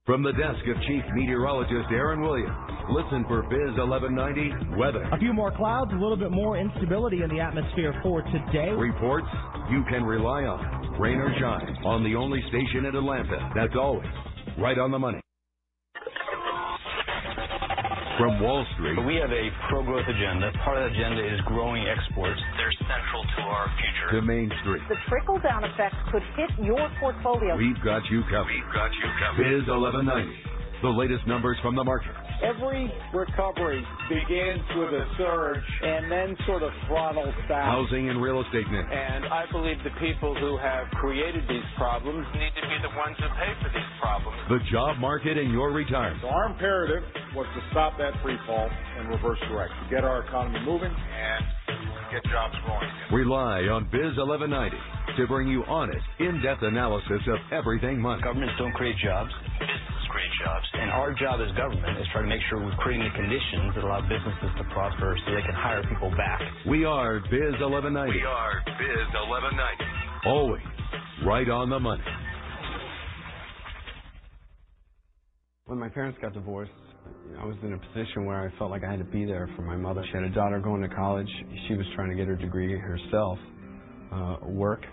From 0.08 0.24
the 0.24 0.32
desk 0.32 0.64
of 0.74 0.82
Chief 0.88 1.04
Meteorologist 1.16 1.92
Aaron 1.92 2.22
Williams, 2.22 2.56
listen 2.90 3.26
for 3.28 3.42
Biz 3.44 3.76
1190 3.76 4.80
weather. 4.80 5.04
A 5.12 5.20
few 5.20 5.34
more 5.34 5.52
clouds, 5.52 5.92
a 5.92 6.00
little 6.00 6.16
bit 6.16 6.32
more 6.32 6.58
instability 6.58 7.24
in 7.24 7.30
the 7.30 7.42
atmosphere 7.42 7.94
for 8.02 8.22
today. 8.22 8.72
Reports 8.72 9.28
you 9.70 9.84
can 9.90 10.06
rely 10.06 10.44
on, 10.44 10.98
rain 10.98 11.18
or 11.18 11.36
shine, 11.42 11.76
on 11.84 12.06
the 12.06 12.16
only 12.16 12.40
station 12.48 12.86
in 12.86 12.96
Atlanta 12.96 13.52
that's 13.54 13.76
always 13.76 14.08
right 14.58 14.80
on 14.80 14.92
the 14.92 14.98
money. 14.98 15.20
From 18.18 18.42
Wall 18.42 18.66
Street, 18.74 18.98
We 19.06 19.16
have 19.22 19.30
a 19.32 19.46
pro-growth 19.70 20.08
agenda. 20.10 20.50
Part 20.66 20.82
of 20.82 20.90
the 20.90 20.98
agenda 20.98 21.22
is 21.22 21.40
growing 21.46 21.86
exports. 21.86 22.42
They're 22.58 22.74
central 22.90 23.22
to 23.38 23.42
our 23.46 23.70
future. 23.78 24.10
to 24.18 24.22
Main 24.26 24.50
Street, 24.62 24.82
The 24.90 24.98
trickle-down 25.08 25.64
effect 25.64 25.94
could 26.12 26.24
hit 26.36 26.50
your 26.66 26.90
portfolio. 27.00 27.56
we've 27.56 27.78
got 27.84 28.02
you 28.10 28.24
covered. 28.30 28.50
We've 28.50 28.74
got 28.74 28.90
you 28.98 29.06
covered. 29.22 29.44
Biz 29.46 29.68
1190, 29.70 30.34
the 30.82 30.90
latest 30.90 31.28
numbers 31.28 31.58
from 31.62 31.76
the 31.76 31.84
market. 31.84 32.12
Every 32.44 32.92
recovery 33.14 33.82
begins 34.10 34.62
with 34.78 34.94
a 34.94 35.06
surge 35.18 35.66
and 35.82 36.12
then 36.12 36.38
sort 36.46 36.62
of 36.62 36.72
throttles 36.88 37.34
back. 37.50 37.66
Housing 37.66 38.10
and 38.10 38.22
real 38.22 38.42
estate 38.42 38.70
news. 38.70 38.86
And 38.86 39.26
I 39.26 39.46
believe 39.52 39.78
the 39.84 39.94
people 40.00 40.38
who 40.38 40.58
have 40.58 40.86
created 41.02 41.44
these 41.50 41.66
problems 41.78 42.26
need 42.34 42.54
to 42.62 42.66
be 42.70 42.78
the 42.86 42.94
ones 42.94 43.18
who 43.18 43.28
pay 43.42 43.54
for 43.62 43.70
these 43.74 43.92
problems. 44.00 44.38
The 44.50 44.62
job 44.72 44.98
market 45.00 45.38
and 45.38 45.52
your 45.52 45.72
retirement. 45.72 46.22
So 46.22 46.30
our 46.30 46.46
imperative 46.46 47.04
was 47.36 47.48
to 47.58 47.62
stop 47.72 47.98
that 47.98 48.14
free 48.22 48.38
fall 48.46 48.70
and 48.70 49.10
reverse 49.10 49.40
direct, 49.50 49.74
to 49.74 49.90
get 49.90 50.04
our 50.04 50.24
economy 50.26 50.60
moving 50.64 50.94
and 50.94 51.42
get 52.12 52.24
jobs 52.32 52.54
growing. 52.66 52.90
Rely 53.12 53.66
on 53.74 53.90
Biz 53.92 54.14
1190 54.14 54.78
to 55.18 55.28
bring 55.28 55.48
you 55.48 55.64
honest, 55.66 56.06
in-depth 56.20 56.62
analysis 56.62 57.22
of 57.28 57.40
everything 57.52 58.00
money. 58.00 58.22
Governments 58.22 58.54
don't 58.60 58.74
create 58.74 58.96
jobs. 59.04 59.32
Businesses 60.28 60.40
create 60.40 60.46
jobs. 60.46 60.66
And 60.74 60.92
our 60.92 61.14
job 61.14 61.40
as 61.42 61.56
government 61.56 62.00
is 62.00 62.08
try 62.12 62.22
to 62.22 62.28
make 62.28 62.42
sure 62.50 62.64
we're 62.64 62.76
creating 62.78 63.08
the 63.08 63.16
conditions 63.16 63.76
that 63.76 63.84
allow 63.84 64.02
businesses 64.02 64.52
to 64.58 64.64
prosper 64.74 65.18
so 65.26 65.34
they 65.34 65.42
can 65.42 65.54
hire 65.54 65.84
people 65.84 66.10
back. 66.12 66.42
We 66.68 66.86
are 66.86 67.20
Biz 67.20 67.60
1190. 67.60 68.12
We 68.12 68.24
are 68.24 68.62
Biz 68.66 69.08
1190. 69.14 70.28
Always 70.28 70.62
right 71.26 71.50
on 71.50 71.70
the 71.70 71.80
money. 71.80 72.04
When 75.66 75.80
my 75.80 75.90
parents 75.90 76.18
got 76.22 76.34
divorced, 76.34 76.72
I 77.40 77.46
was 77.46 77.56
in 77.62 77.74
a 77.74 77.78
position 77.78 78.26
where 78.26 78.40
I 78.48 78.58
felt 78.58 78.72
like 78.72 78.84
I 78.84 78.90
had 78.90 79.00
to 79.00 79.06
be 79.06 79.26
there 79.26 79.50
for 79.56 79.62
my 79.62 79.76
mother. 79.76 80.04
She 80.06 80.14
had 80.14 80.24
a 80.24 80.30
daughter 80.30 80.60
going 80.60 80.82
to 80.82 80.90
college. 80.90 81.28
She 81.68 81.76
was 81.76 81.86
trying 81.96 82.10
to 82.10 82.16
get 82.16 82.28
her 82.28 82.36
degree 82.36 82.78
herself, 82.78 83.38
uh, 84.14 84.38
work, 84.44 84.86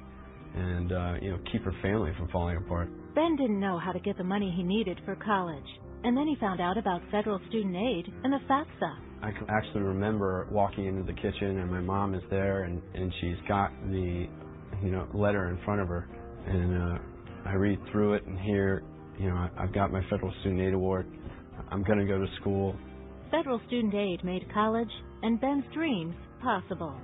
and 0.57 0.93
uh, 0.93 1.15
you 1.23 1.31
know 1.31 1.39
keep 1.53 1.63
her 1.63 1.75
family 1.81 2.13
from 2.19 2.29
falling 2.29 2.57
apart. 2.57 2.89
Ben 3.15 3.37
didn't 3.37 3.61
know 3.61 3.79
how 3.79 3.93
to 3.93 4.01
get 4.01 4.17
the 4.19 4.25
money 4.25 4.53
he 4.57 4.63
needed 4.63 5.01
for 5.05 5.15
college. 5.17 5.65
And 6.03 6.17
then 6.17 6.27
he 6.27 6.37
found 6.41 6.61
out 6.61 6.77
about 6.77 7.01
federal 7.11 7.41
student 7.49 7.77
aid 7.77 8.13
and 8.25 8.33
the 8.33 8.39
FAFSA. 8.49 8.97
I 9.23 9.31
can 9.31 9.47
actually 9.49 9.81
remember 9.83 10.47
walking 10.51 10.87
into 10.87 11.03
the 11.03 11.15
kitchen 11.19 11.59
and 11.61 11.71
my 11.71 11.81
mom 11.81 12.15
is 12.15 12.23
there 12.29 12.65
and, 12.65 12.83
and 12.95 13.13
she's 13.21 13.37
got 13.49 13.71
the 13.91 14.27
you 14.83 14.91
know 14.91 15.07
letter 15.15 15.49
in 15.49 15.65
front 15.65 15.81
of 15.81 15.89
her 15.89 16.09
and 16.47 16.83
uh, 16.83 17.49
I 17.49 17.55
read 17.55 17.79
through 17.91 18.15
it 18.15 18.27
and 18.27 18.39
hear 18.39 18.83
you 19.19 19.31
know 19.31 19.37
I- 19.37 19.51
I've 19.63 19.73
got 19.73 19.91
my 19.93 20.03
federal 20.11 20.33
student 20.41 20.61
aid 20.61 20.75
award. 20.75 21.07
I'm 21.71 21.83
going 21.85 21.99
to 22.01 22.05
go 22.05 22.19
to 22.19 22.27
school. 22.41 22.77
Federal 23.31 23.61
student 23.67 23.95
aid 23.95 24.23
made 24.25 24.53
college 24.53 24.91
and 25.23 25.41
Ben's 25.41 25.65
dreams 25.73 26.15
possible. 26.43 26.95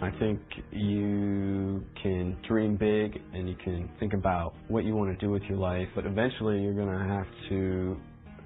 I 0.00 0.10
think 0.18 0.40
you 0.70 1.84
can 2.00 2.36
dream 2.46 2.76
big 2.76 3.20
and 3.34 3.48
you 3.48 3.56
can 3.64 3.90
think 3.98 4.12
about 4.12 4.54
what 4.68 4.84
you 4.84 4.94
want 4.94 5.18
to 5.18 5.26
do 5.26 5.30
with 5.30 5.42
your 5.48 5.58
life, 5.58 5.88
but 5.94 6.06
eventually 6.06 6.60
you're 6.60 6.74
going 6.74 6.86
to 6.86 7.04
have 7.04 7.26
to, 7.48 7.96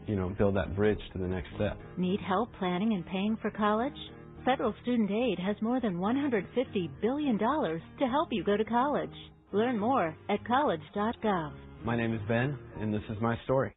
you 0.07 0.17
know, 0.17 0.31
build 0.31 0.57
that 0.57 0.75
bridge 0.75 0.99
to 1.13 1.19
the 1.19 1.27
next 1.27 1.49
step. 1.57 1.77
Need 1.99 2.21
help 2.21 2.49
planning 2.59 2.95
and 2.95 3.05
paying 3.07 3.37
for 3.43 3.51
college? 3.51 3.93
Federal 4.47 4.75
student 4.83 5.11
aid 5.11 5.39
has 5.39 5.55
more 5.61 5.79
than 5.79 5.97
$150 5.97 6.91
billion 7.03 7.39
to 7.39 8.07
help 8.11 8.29
you 8.33 8.43
go 8.43 8.57
to 8.57 8.65
college. 8.65 9.11
Learn 9.53 9.79
more 9.79 10.17
at 10.31 10.45
college.gov. 10.47 11.53
My 11.85 11.97
name 11.97 12.15
is 12.15 12.21
Ben, 12.27 12.59
and 12.81 12.95
this 12.95 13.03
is 13.11 13.17
my 13.21 13.37
story. 13.45 13.75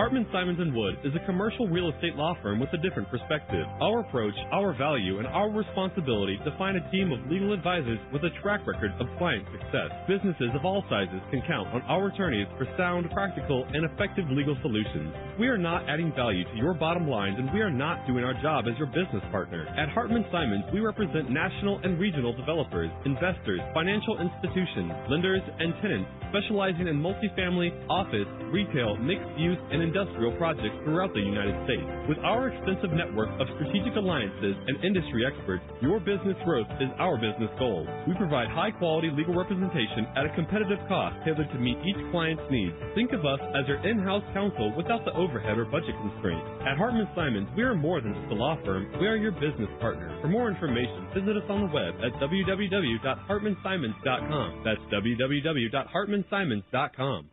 Hartman 0.01 0.25
Simons 0.33 0.57
and 0.59 0.73
Wood 0.73 0.97
is 1.05 1.13
a 1.13 1.27
commercial 1.27 1.69
real 1.69 1.93
estate 1.93 2.17
law 2.17 2.33
firm 2.41 2.59
with 2.59 2.73
a 2.73 2.81
different 2.81 3.11
perspective. 3.11 3.69
Our 3.85 4.01
approach, 4.01 4.33
our 4.51 4.73
value, 4.73 5.19
and 5.19 5.29
our 5.29 5.51
responsibility 5.53 6.41
define 6.43 6.77
a 6.77 6.91
team 6.91 7.13
of 7.13 7.21
legal 7.31 7.53
advisors 7.53 8.01
with 8.11 8.25
a 8.25 8.33
track 8.41 8.67
record 8.67 8.97
of 8.97 9.05
client 9.19 9.45
success. 9.53 9.93
Businesses 10.09 10.57
of 10.57 10.65
all 10.65 10.83
sizes 10.89 11.21
can 11.29 11.45
count 11.45 11.69
on 11.77 11.83
our 11.85 12.09
attorneys 12.09 12.49
for 12.57 12.65
sound, 12.79 13.13
practical, 13.13 13.69
and 13.77 13.85
effective 13.85 14.25
legal 14.33 14.57
solutions. 14.63 15.13
We 15.39 15.53
are 15.53 15.61
not 15.61 15.85
adding 15.85 16.17
value 16.17 16.49
to 16.49 16.57
your 16.57 16.73
bottom 16.73 17.05
lines 17.05 17.37
and 17.37 17.53
we 17.53 17.61
are 17.61 17.69
not 17.69 18.01
doing 18.09 18.25
our 18.25 18.41
job 18.41 18.73
as 18.73 18.79
your 18.81 18.89
business 18.89 19.21
partner. 19.31 19.69
At 19.77 19.93
Hartman 19.93 20.25
Simons, 20.33 20.65
we 20.73 20.81
represent 20.81 21.29
national 21.29 21.77
and 21.85 22.01
regional 22.01 22.33
developers, 22.33 22.89
investors, 23.05 23.61
financial 23.77 24.17
institutions, 24.17 24.97
lenders, 25.13 25.45
and 25.45 25.77
tenants 25.85 26.09
specializing 26.31 26.87
in 26.87 26.97
multifamily, 26.97 27.75
office, 27.91 28.27
retail, 28.55 28.97
mixed 28.97 29.35
use, 29.37 29.59
and 29.71 29.83
industrial 29.91 30.31
projects 30.39 30.79
throughout 30.87 31.11
the 31.11 31.21
United 31.21 31.59
States. 31.67 31.83
With 32.07 32.23
our 32.23 32.55
extensive 32.55 32.95
network 32.95 33.27
of 33.43 33.51
strategic 33.59 33.99
alliances 33.99 34.55
and 34.55 34.79
industry 34.87 35.27
experts, 35.27 35.67
your 35.83 35.99
business 35.99 36.39
growth 36.47 36.71
is 36.79 36.87
our 37.03 37.19
business 37.19 37.51
goal. 37.59 37.83
We 38.07 38.15
provide 38.15 38.47
high 38.55 38.71
quality 38.71 39.11
legal 39.11 39.35
representation 39.35 40.07
at 40.15 40.31
a 40.31 40.33
competitive 40.39 40.79
cost 40.87 41.19
tailored 41.27 41.51
to 41.51 41.59
meet 41.59 41.75
each 41.83 41.99
client's 42.15 42.47
needs. 42.55 42.71
Think 42.95 43.11
of 43.11 43.27
us 43.27 43.43
as 43.59 43.67
your 43.67 43.83
in-house 43.83 44.23
counsel 44.31 44.71
without 44.79 45.03
the 45.03 45.11
overhead 45.19 45.59
or 45.59 45.67
budget 45.67 45.99
constraints. 45.99 46.47
At 46.63 46.79
Hartman 46.79 47.11
Simons, 47.19 47.51
we 47.59 47.67
are 47.67 47.75
more 47.75 47.99
than 48.01 48.15
just 48.15 48.31
a 48.31 48.39
law 48.39 48.55
firm. 48.63 48.87
We 49.03 49.11
are 49.11 49.19
your 49.19 49.35
business 49.43 49.75
partner. 49.83 50.15
For 50.23 50.31
more 50.31 50.47
information, 50.47 51.11
visit 51.11 51.35
us 51.35 51.51
on 51.51 51.67
the 51.67 51.73
web 51.75 51.99
at 51.99 52.15
www.hartmansimons.com. 52.23 54.63
That's 54.63 54.87
www.hartmansimons.com. 54.95 57.31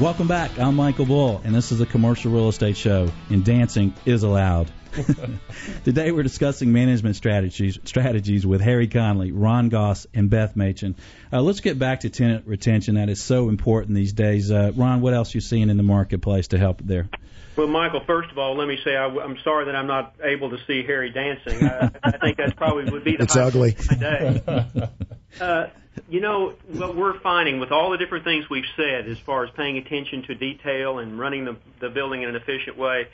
Welcome 0.00 0.26
back. 0.26 0.58
I'm 0.58 0.74
Michael 0.74 1.04
Bull, 1.06 1.40
and 1.44 1.54
this 1.54 1.70
is 1.70 1.80
a 1.80 1.86
commercial 1.86 2.32
real 2.32 2.48
estate 2.48 2.76
show, 2.76 3.10
and 3.28 3.44
dancing 3.44 3.94
is 4.04 4.22
allowed. 4.24 4.70
Today 5.84 6.10
we're 6.12 6.22
discussing 6.24 6.72
management 6.72 7.14
strategies 7.16 7.78
strategies 7.84 8.44
with 8.46 8.60
Harry 8.60 8.88
Conley, 8.88 9.32
Ron 9.32 9.68
Goss, 9.68 10.06
and 10.12 10.28
Beth 10.28 10.56
Machen. 10.56 10.96
Uh, 11.32 11.40
let's 11.40 11.60
get 11.60 11.78
back 11.78 12.00
to 12.00 12.10
tenant 12.10 12.46
retention. 12.46 12.96
That 12.96 13.08
is 13.10 13.22
so 13.22 13.48
important 13.48 13.94
these 13.94 14.12
days. 14.12 14.50
Uh, 14.50 14.72
Ron, 14.74 15.02
what 15.02 15.14
else 15.14 15.34
are 15.34 15.38
you 15.38 15.40
seeing 15.40 15.70
in 15.70 15.76
the 15.76 15.82
marketplace 15.82 16.48
to 16.48 16.58
help 16.58 16.80
there? 16.82 17.08
Well, 17.56 17.68
Michael, 17.68 18.02
first 18.06 18.30
of 18.30 18.38
all, 18.38 18.56
let 18.56 18.66
me 18.66 18.78
say 18.84 18.96
I, 18.96 19.06
I'm 19.06 19.38
sorry 19.44 19.66
that 19.66 19.76
I'm 19.76 19.86
not 19.86 20.14
able 20.22 20.50
to 20.50 20.58
see 20.66 20.82
Harry 20.84 21.10
dancing. 21.10 21.64
I, 21.64 21.90
I 22.02 22.10
think 22.18 22.38
that 22.38 22.56
probably 22.56 22.90
would 22.90 23.04
be 23.04 23.16
the 23.16 23.22
It's 23.24 23.36
ugly. 23.36 23.76
of 23.78 23.90
my 23.90 23.96
day. 23.96 24.88
Uh, 25.40 25.70
you 26.08 26.20
know 26.20 26.54
what 26.72 26.96
we're 26.96 27.20
finding 27.20 27.60
with 27.60 27.70
all 27.70 27.90
the 27.90 27.98
different 27.98 28.24
things 28.24 28.44
we've 28.50 28.64
said, 28.76 29.08
as 29.08 29.18
far 29.18 29.44
as 29.44 29.50
paying 29.56 29.76
attention 29.78 30.22
to 30.24 30.34
detail 30.34 30.98
and 30.98 31.18
running 31.18 31.44
the, 31.44 31.56
the 31.80 31.90
building 31.90 32.22
in 32.22 32.28
an 32.28 32.36
efficient 32.36 32.76
way, 32.78 33.06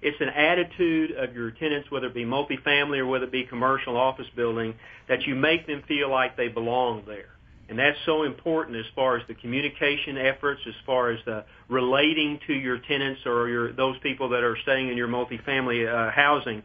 it's 0.00 0.20
an 0.20 0.28
attitude 0.28 1.12
of 1.12 1.34
your 1.34 1.50
tenants, 1.50 1.90
whether 1.90 2.06
it 2.06 2.14
be 2.14 2.24
multifamily 2.24 2.98
or 2.98 3.06
whether 3.06 3.24
it 3.24 3.32
be 3.32 3.44
commercial 3.44 3.96
office 3.96 4.28
building, 4.36 4.74
that 5.08 5.22
you 5.22 5.34
make 5.34 5.66
them 5.66 5.82
feel 5.88 6.10
like 6.10 6.36
they 6.36 6.48
belong 6.48 7.02
there. 7.06 7.30
And 7.68 7.78
that's 7.78 7.98
so 8.06 8.22
important 8.22 8.78
as 8.78 8.86
far 8.94 9.16
as 9.16 9.26
the 9.28 9.34
communication 9.34 10.16
efforts, 10.16 10.62
as 10.66 10.74
far 10.86 11.10
as 11.10 11.18
the 11.26 11.44
relating 11.68 12.40
to 12.46 12.54
your 12.54 12.78
tenants 12.78 13.20
or 13.26 13.48
your 13.48 13.72
those 13.72 13.98
people 13.98 14.30
that 14.30 14.42
are 14.42 14.56
staying 14.62 14.88
in 14.88 14.96
your 14.96 15.08
multifamily 15.08 15.86
uh, 15.86 16.10
housing. 16.10 16.62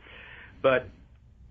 But 0.62 0.88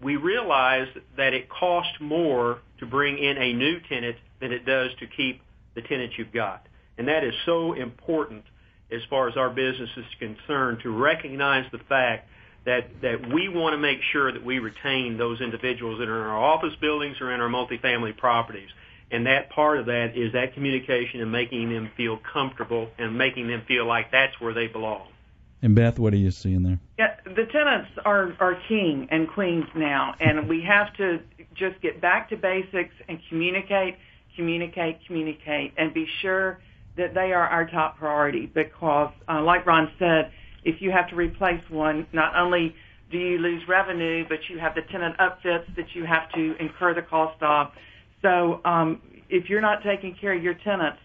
we 0.02 0.16
realize 0.16 0.88
that 1.16 1.32
it 1.32 1.48
costs 1.48 1.94
more 2.00 2.58
to 2.78 2.86
bring 2.86 3.18
in 3.18 3.38
a 3.38 3.52
new 3.52 3.78
tenant 3.88 4.16
than 4.40 4.52
it 4.52 4.66
does 4.66 4.90
to 4.98 5.06
keep 5.06 5.40
the 5.74 5.82
tenants 5.82 6.14
you've 6.18 6.32
got. 6.32 6.66
And 6.98 7.08
that 7.08 7.24
is 7.24 7.34
so 7.46 7.72
important 7.72 8.44
as 8.90 9.00
far 9.08 9.28
as 9.28 9.36
our 9.36 9.48
business 9.48 9.90
is 9.96 10.04
concerned 10.18 10.80
to 10.82 10.90
recognize 10.90 11.64
the 11.72 11.78
fact 11.88 12.28
that, 12.66 12.90
that 13.00 13.32
we 13.32 13.48
want 13.48 13.72
to 13.72 13.78
make 13.78 13.98
sure 14.12 14.30
that 14.32 14.44
we 14.44 14.58
retain 14.58 15.16
those 15.16 15.40
individuals 15.40 15.98
that 15.98 16.08
are 16.08 16.22
in 16.22 16.26
our 16.28 16.38
office 16.38 16.74
buildings 16.80 17.16
or 17.20 17.32
in 17.32 17.40
our 17.40 17.48
multifamily 17.48 18.16
properties. 18.16 18.68
And 19.10 19.26
that 19.26 19.50
part 19.50 19.78
of 19.78 19.86
that 19.86 20.16
is 20.16 20.32
that 20.32 20.54
communication 20.54 21.20
and 21.20 21.30
making 21.30 21.70
them 21.70 21.90
feel 21.96 22.18
comfortable 22.32 22.88
and 22.98 23.16
making 23.16 23.48
them 23.48 23.62
feel 23.66 23.86
like 23.86 24.10
that's 24.10 24.38
where 24.40 24.54
they 24.54 24.68
belong. 24.68 25.08
And 25.62 25.76
Beth, 25.76 25.98
what 25.98 26.12
are 26.12 26.18
you 26.18 26.32
seeing 26.32 26.64
there? 26.64 26.80
Yeah, 26.98 27.14
the 27.24 27.46
tenants 27.52 27.90
are 28.04 28.34
are 28.40 28.56
king 28.68 29.06
and 29.10 29.28
queens 29.28 29.66
now, 29.76 30.14
and 30.20 30.48
we 30.48 30.62
have 30.68 30.92
to 30.96 31.20
just 31.54 31.80
get 31.80 32.00
back 32.00 32.28
to 32.30 32.36
basics 32.36 32.94
and 33.08 33.18
communicate, 33.28 33.96
communicate, 34.34 34.98
communicate, 35.06 35.72
and 35.78 35.94
be 35.94 36.06
sure 36.20 36.60
that 36.96 37.14
they 37.14 37.32
are 37.32 37.46
our 37.46 37.66
top 37.68 37.96
priority. 37.96 38.46
Because, 38.46 39.12
uh, 39.28 39.40
like 39.40 39.64
Ron 39.64 39.88
said, 40.00 40.32
if 40.64 40.82
you 40.82 40.90
have 40.90 41.08
to 41.10 41.16
replace 41.16 41.62
one, 41.70 42.08
not 42.12 42.36
only 42.36 42.74
do 43.12 43.18
you 43.18 43.38
lose 43.38 43.62
revenue, 43.68 44.24
but 44.28 44.38
you 44.48 44.58
have 44.58 44.74
the 44.74 44.82
tenant 44.90 45.16
upfits 45.18 45.74
that 45.76 45.94
you 45.94 46.04
have 46.04 46.30
to 46.34 46.56
incur 46.58 46.92
the 46.94 47.02
cost 47.02 47.40
of. 47.40 47.68
So, 48.20 48.60
um, 48.64 49.00
if 49.28 49.48
you're 49.48 49.60
not 49.60 49.82
taking 49.84 50.16
care 50.20 50.36
of 50.36 50.42
your 50.42 50.54
tenants, 50.54 50.98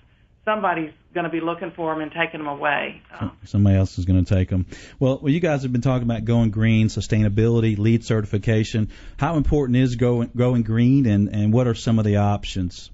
somebody's 0.48 0.94
going 1.14 1.26
to 1.26 1.30
be 1.30 1.42
looking 1.42 1.72
for 1.72 1.94
them 1.94 2.02
and 2.02 2.12
taking 2.12 2.40
them 2.40 2.48
away. 2.48 3.02
Uh, 3.14 3.30
Somebody 3.44 3.76
else 3.76 4.00
is 4.00 4.06
going 4.06 4.24
to 4.24 4.36
take 4.36 4.50
them. 4.50 4.66
Well, 4.98 5.20
well, 5.22 5.32
you 5.32 5.42
guys 5.42 5.64
have 5.64 5.74
been 5.74 5.82
talking 5.82 6.04
about 6.04 6.24
going 6.24 6.52
green, 6.52 6.88
sustainability, 6.88 7.78
LEED 7.78 8.06
certification. 8.06 8.90
How 9.18 9.36
important 9.36 9.78
is 9.78 9.98
going 9.98 10.32
going 10.36 10.64
green, 10.64 11.06
and 11.06 11.28
and 11.36 11.52
what 11.52 11.68
are 11.68 11.76
some 11.76 12.00
of 12.00 12.06
the 12.06 12.18
options? 12.18 12.90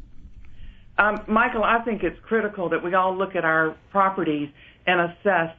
Um, 0.98 1.22
Michael, 1.28 1.64
I 1.64 1.80
think 1.84 2.04
it's 2.04 2.20
critical 2.22 2.70
that 2.70 2.84
we 2.84 2.94
all 2.96 3.16
look 3.16 3.36
at 3.36 3.46
our 3.46 3.76
properties 3.92 4.50
and 4.88 5.12
assess 5.12 5.56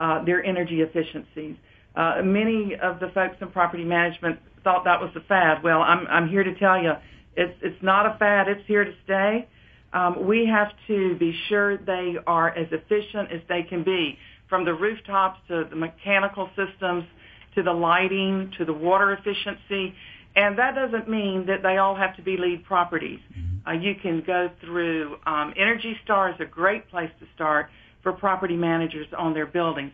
uh, 0.00 0.24
their 0.24 0.44
energy 0.44 0.80
efficiencies. 0.80 1.56
Uh, 1.94 2.22
many 2.22 2.74
of 2.76 3.00
the 3.00 3.08
folks 3.08 3.36
in 3.40 3.48
property 3.50 3.84
management 3.84 4.38
thought 4.62 4.84
that 4.84 5.00
was 5.00 5.10
a 5.16 5.20
fad. 5.20 5.62
Well, 5.62 5.80
I'm, 5.80 6.06
I'm 6.08 6.28
here 6.28 6.44
to 6.44 6.54
tell 6.54 6.80
you, 6.80 6.92
it's, 7.36 7.56
it's 7.62 7.82
not 7.82 8.06
a 8.06 8.18
fad. 8.18 8.48
It's 8.48 8.66
here 8.66 8.84
to 8.84 8.92
stay. 9.04 9.48
Um, 9.92 10.26
we 10.26 10.46
have 10.46 10.68
to 10.88 11.16
be 11.16 11.34
sure 11.48 11.78
they 11.78 12.16
are 12.26 12.50
as 12.50 12.68
efficient 12.70 13.32
as 13.32 13.40
they 13.48 13.62
can 13.62 13.84
be, 13.84 14.18
from 14.48 14.64
the 14.64 14.74
rooftops 14.74 15.40
to 15.48 15.64
the 15.68 15.76
mechanical 15.76 16.48
systems 16.56 17.04
to 17.54 17.62
the 17.62 17.72
lighting 17.72 18.52
to 18.58 18.64
the 18.64 18.72
water 18.72 19.12
efficiency. 19.12 19.94
And 20.36 20.58
that 20.58 20.74
doesn't 20.74 21.08
mean 21.08 21.46
that 21.46 21.62
they 21.62 21.78
all 21.78 21.96
have 21.96 22.14
to 22.16 22.22
be 22.22 22.36
LEED 22.36 22.64
properties. 22.64 23.20
Uh, 23.66 23.72
you 23.72 23.94
can 24.00 24.22
go 24.24 24.50
through 24.60 25.16
um, 25.26 25.54
Energy 25.56 25.96
Star 26.04 26.30
is 26.30 26.36
a 26.40 26.44
great 26.44 26.88
place 26.90 27.10
to 27.20 27.26
start 27.34 27.68
for 28.02 28.12
property 28.12 28.56
managers 28.56 29.06
on 29.18 29.32
their 29.32 29.46
buildings. 29.46 29.92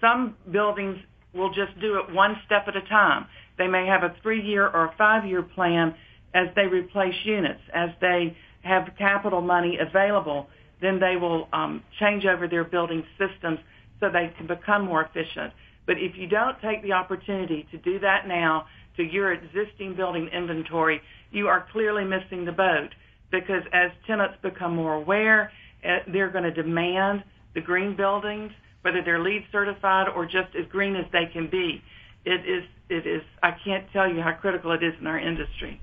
Some 0.00 0.36
buildings 0.50 0.98
will 1.34 1.48
just 1.48 1.78
do 1.80 1.98
it 1.98 2.12
one 2.14 2.36
step 2.44 2.68
at 2.68 2.76
a 2.76 2.82
time. 2.82 3.26
They 3.56 3.66
may 3.66 3.86
have 3.86 4.02
a 4.02 4.14
three-year 4.22 4.68
or 4.68 4.86
a 4.86 4.94
five-year 4.96 5.42
plan 5.42 5.94
as 6.34 6.48
they 6.54 6.66
replace 6.66 7.14
units, 7.24 7.60
as 7.74 7.90
they 8.00 8.36
have 8.62 8.88
capital 8.98 9.40
money 9.40 9.78
available, 9.78 10.48
then 10.80 10.98
they 10.98 11.16
will 11.16 11.48
um, 11.52 11.82
change 11.98 12.24
over 12.24 12.48
their 12.48 12.64
building 12.64 13.04
systems 13.18 13.58
so 14.00 14.10
they 14.10 14.32
can 14.36 14.46
become 14.46 14.84
more 14.84 15.02
efficient. 15.02 15.52
But 15.86 15.98
if 15.98 16.16
you 16.16 16.26
don't 16.26 16.60
take 16.60 16.82
the 16.82 16.92
opportunity 16.92 17.66
to 17.70 17.78
do 17.78 17.98
that 18.00 18.26
now 18.26 18.66
to 18.96 19.02
your 19.02 19.32
existing 19.32 19.94
building 19.94 20.28
inventory, 20.28 21.00
you 21.30 21.48
are 21.48 21.66
clearly 21.72 22.04
missing 22.04 22.44
the 22.44 22.52
boat 22.52 22.90
because 23.30 23.62
as 23.72 23.90
tenants 24.06 24.36
become 24.42 24.76
more 24.76 24.94
aware, 24.94 25.50
uh, 25.84 25.98
they're 26.12 26.30
going 26.30 26.44
to 26.44 26.52
demand 26.52 27.24
the 27.54 27.60
green 27.60 27.96
buildings, 27.96 28.52
whether 28.82 29.02
they're 29.02 29.22
LEED 29.22 29.44
certified 29.50 30.08
or 30.08 30.24
just 30.24 30.54
as 30.58 30.66
green 30.68 30.94
as 30.94 31.06
they 31.12 31.26
can 31.32 31.48
be. 31.48 31.82
It 32.24 32.46
is, 32.46 32.64
it 32.88 33.06
is, 33.06 33.22
I 33.42 33.52
can't 33.64 33.90
tell 33.92 34.12
you 34.12 34.20
how 34.20 34.32
critical 34.32 34.72
it 34.72 34.82
is 34.82 34.94
in 35.00 35.06
our 35.06 35.18
industry. 35.18 35.80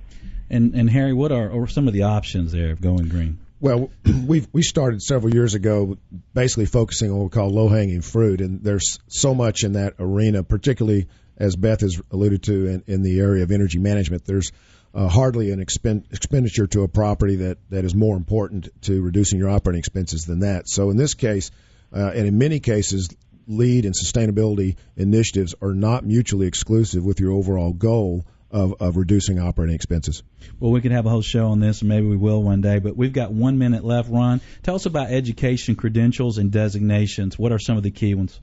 And 0.50 0.74
and 0.74 0.90
Harry, 0.90 1.14
what 1.14 1.32
are, 1.32 1.52
are 1.52 1.68
some 1.68 1.88
of 1.88 1.94
the 1.94 2.04
options 2.04 2.52
there 2.52 2.72
of 2.72 2.82
going 2.82 3.08
green? 3.08 3.40
Well, 3.60 3.92
we 4.26 4.46
we 4.52 4.64
started 4.64 5.02
several 5.02 5.34
years 5.34 5.54
ago, 5.54 5.98
basically 6.34 6.66
focusing 6.66 7.12
on 7.12 7.18
what 7.18 7.24
we 7.26 7.30
call 7.30 7.50
low 7.50 7.68
hanging 7.68 8.02
fruit, 8.02 8.42
and 8.42 8.64
there's 8.64 9.00
so 9.08 9.36
much 9.36 9.64
in 9.64 9.74
that 9.74 9.96
arena, 10.00 10.44
particularly 10.44 11.08
as 11.38 11.56
Beth 11.56 11.82
has 11.82 12.02
alluded 12.12 12.44
to 12.44 12.68
in, 12.68 12.84
in 12.88 13.02
the 13.02 13.20
area 13.20 13.44
of 13.44 13.52
energy 13.52 13.80
management. 13.80 14.26
There's 14.26 14.52
uh, 14.94 15.08
hardly 15.08 15.52
an 15.52 15.64
expen- 15.64 16.12
expenditure 16.12 16.68
to 16.68 16.84
a 16.84 16.88
property 16.88 17.38
that 17.38 17.58
that 17.70 17.86
is 17.86 17.94
more 17.94 18.18
important 18.18 18.70
to 18.84 19.02
reducing 19.02 19.40
your 19.40 19.50
operating 19.50 19.80
expenses 19.80 20.26
than 20.26 20.40
that. 20.40 20.68
So 20.68 20.90
in 20.90 20.98
this 20.98 21.14
case, 21.14 21.52
uh, 21.94 22.12
and 22.16 22.28
in 22.28 22.38
many 22.38 22.60
cases, 22.60 23.10
LEED 23.48 23.86
and 23.86 23.96
sustainability 23.96 24.78
initiatives 24.96 25.56
are 25.62 25.74
not 25.74 26.06
mutually 26.06 26.48
exclusive 26.48 27.04
with 27.04 27.20
your 27.20 27.32
overall 27.32 27.74
goal 27.74 28.26
of, 28.52 28.82
of 28.82 28.98
reducing 28.98 29.40
operating 29.40 29.76
expenses. 29.76 30.24
Well, 30.60 30.72
we 30.72 30.82
could 30.82 30.92
have 30.92 31.06
a 31.06 31.10
whole 31.10 31.22
show 31.22 31.48
on 31.48 31.60
this, 31.60 31.82
and 31.82 31.90
maybe 31.90 32.08
we 32.08 32.18
will 32.18 32.42
one 32.42 32.62
day. 32.62 32.80
But 32.80 32.98
we've 32.98 33.14
got 33.14 33.32
one 33.32 33.58
minute 33.58 33.84
left. 33.84 34.10
Ron, 34.10 34.42
tell 34.64 34.76
us 34.76 34.86
about 34.86 35.12
education 35.12 35.76
credentials 35.76 36.38
and 36.38 36.52
designations. 36.52 37.38
What 37.38 37.52
are 37.52 37.60
some 37.60 37.78
of 37.78 37.84
the 37.84 37.92
key 37.92 38.16
ones? 38.16 38.40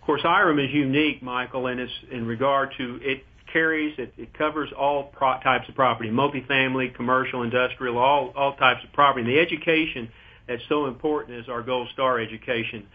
Of 0.00 0.06
course, 0.06 0.22
IREM 0.24 0.58
is 0.58 0.72
unique, 0.72 1.22
Michael, 1.22 1.66
and 1.66 1.80
it's 1.80 1.92
in 2.10 2.26
regard 2.26 2.74
to 2.78 3.00
it 3.02 3.24
carries 3.54 3.96
it, 3.98 4.12
it 4.18 4.34
covers 4.34 4.70
all 4.76 5.04
pro- 5.04 5.38
types 5.40 5.68
of 5.68 5.76
property, 5.76 6.10
multifamily, 6.10 6.92
commercial, 6.92 7.42
industrial, 7.42 7.96
all 7.96 8.32
all 8.36 8.54
types 8.56 8.84
of 8.84 8.92
property. 8.92 9.22
And 9.22 9.30
the 9.30 9.40
education 9.40 10.10
that's 10.46 10.62
so 10.68 10.86
important 10.86 11.38
is 11.38 11.48
our 11.48 11.62
Gold 11.62 11.88
Star 11.92 12.20
education. 12.20 12.86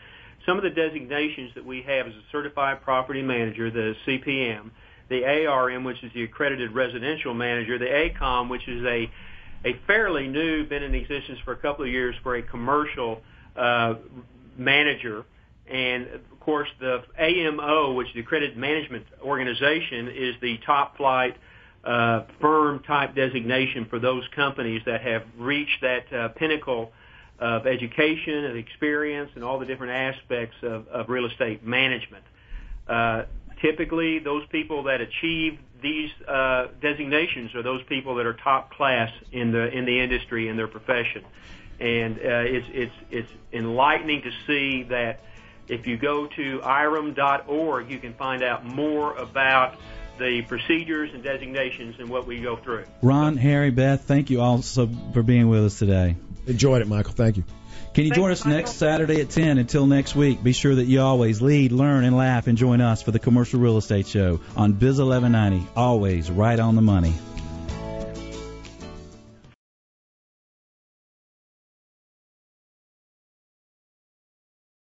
Some 0.45 0.57
of 0.57 0.63
the 0.63 0.69
designations 0.69 1.51
that 1.55 1.65
we 1.65 1.81
have 1.83 2.07
as 2.07 2.13
a 2.13 2.23
certified 2.31 2.81
property 2.81 3.21
manager, 3.21 3.71
the 3.71 3.95
CPM, 4.05 4.71
the 5.09 5.45
ARM, 5.47 5.83
which 5.83 6.01
is 6.03 6.11
the 6.13 6.23
accredited 6.23 6.71
residential 6.71 7.33
manager, 7.33 7.77
the 7.77 7.85
ACOM, 7.85 8.49
which 8.49 8.67
is 8.67 8.85
a 8.85 9.09
fairly 9.87 10.27
new, 10.27 10.65
been 10.65 10.83
in 10.83 10.95
existence 10.95 11.39
for 11.43 11.53
a 11.53 11.57
couple 11.57 11.83
of 11.83 11.91
years 11.91 12.15
for 12.23 12.35
a 12.35 12.41
commercial 12.41 13.21
uh, 13.55 13.95
manager, 14.57 15.25
and 15.69 16.07
of 16.07 16.39
course 16.39 16.69
the 16.79 17.03
AMO, 17.17 17.93
which 17.93 18.07
is 18.07 18.13
the 18.13 18.21
accredited 18.21 18.57
management 18.57 19.05
organization, 19.21 20.07
is 20.09 20.35
the 20.41 20.57
top 20.65 20.97
flight 20.97 21.35
uh, 21.83 22.23
firm 22.41 22.79
type 22.83 23.15
designation 23.15 23.85
for 23.89 23.99
those 23.99 24.23
companies 24.35 24.81
that 24.85 25.01
have 25.01 25.23
reached 25.37 25.81
that 25.81 26.13
uh, 26.13 26.27
pinnacle 26.29 26.91
of 27.39 27.65
education 27.65 28.45
and 28.45 28.57
experience 28.57 29.31
and 29.35 29.43
all 29.43 29.59
the 29.59 29.65
different 29.65 29.93
aspects 29.93 30.57
of, 30.61 30.87
of 30.89 31.09
real 31.09 31.25
estate 31.25 31.65
management. 31.65 32.23
Typically, 33.61 34.19
those 34.19 34.45
people 34.47 34.83
that 34.83 35.01
achieve 35.01 35.59
these 35.81 36.09
uh, 36.27 36.67
designations 36.81 37.53
are 37.55 37.63
those 37.63 37.83
people 37.83 38.15
that 38.15 38.25
are 38.25 38.33
top 38.33 38.71
class 38.73 39.11
in 39.31 39.51
the 39.51 39.67
in 39.69 39.85
the 39.85 39.99
industry 39.99 40.47
in 40.47 40.57
their 40.57 40.67
profession, 40.67 41.23
and 41.79 42.17
uh, 42.17 42.43
it's 42.45 42.67
it's 42.71 42.95
it's 43.11 43.31
enlightening 43.53 44.21
to 44.21 44.31
see 44.47 44.83
that 44.83 45.21
if 45.67 45.87
you 45.87 45.97
go 45.97 46.25
to 46.25 46.59
IREM.org, 46.63 47.91
you 47.91 47.99
can 47.99 48.13
find 48.13 48.43
out 48.43 48.65
more 48.65 49.15
about 49.15 49.75
the 50.17 50.41
procedures 50.41 51.11
and 51.13 51.23
designations 51.23 51.95
and 51.99 52.09
what 52.09 52.27
we 52.27 52.41
go 52.41 52.57
through. 52.57 52.85
Ron, 53.01 53.37
Harry, 53.37 53.69
Beth, 53.69 54.01
thank 54.01 54.29
you 54.29 54.41
also 54.41 54.89
for 55.13 55.23
being 55.23 55.47
with 55.47 55.63
us 55.63 55.79
today. 55.79 56.15
Enjoyed 56.47 56.81
it, 56.81 56.87
Michael. 56.87 57.13
Thank 57.13 57.37
you. 57.37 57.43
Can 57.93 58.05
you 58.05 58.11
join 58.11 58.31
us 58.31 58.45
next 58.45 58.73
Saturday 58.73 59.21
at 59.21 59.29
10? 59.29 59.57
Until 59.57 59.87
next 59.87 60.15
week, 60.15 60.43
be 60.43 60.53
sure 60.53 60.75
that 60.75 60.85
you 60.85 61.01
always 61.01 61.41
lead, 61.41 61.71
learn, 61.71 62.03
and 62.03 62.15
laugh 62.15 62.47
and 62.47 62.57
join 62.57 62.81
us 62.81 63.01
for 63.01 63.11
the 63.11 63.19
Commercial 63.19 63.59
Real 63.59 63.77
Estate 63.77 64.07
Show 64.07 64.39
on 64.55 64.73
Biz 64.73 64.99
1190. 64.99 65.67
Always 65.75 66.29
right 66.29 66.59
on 66.59 66.75
the 66.75 66.81
money. 66.81 67.13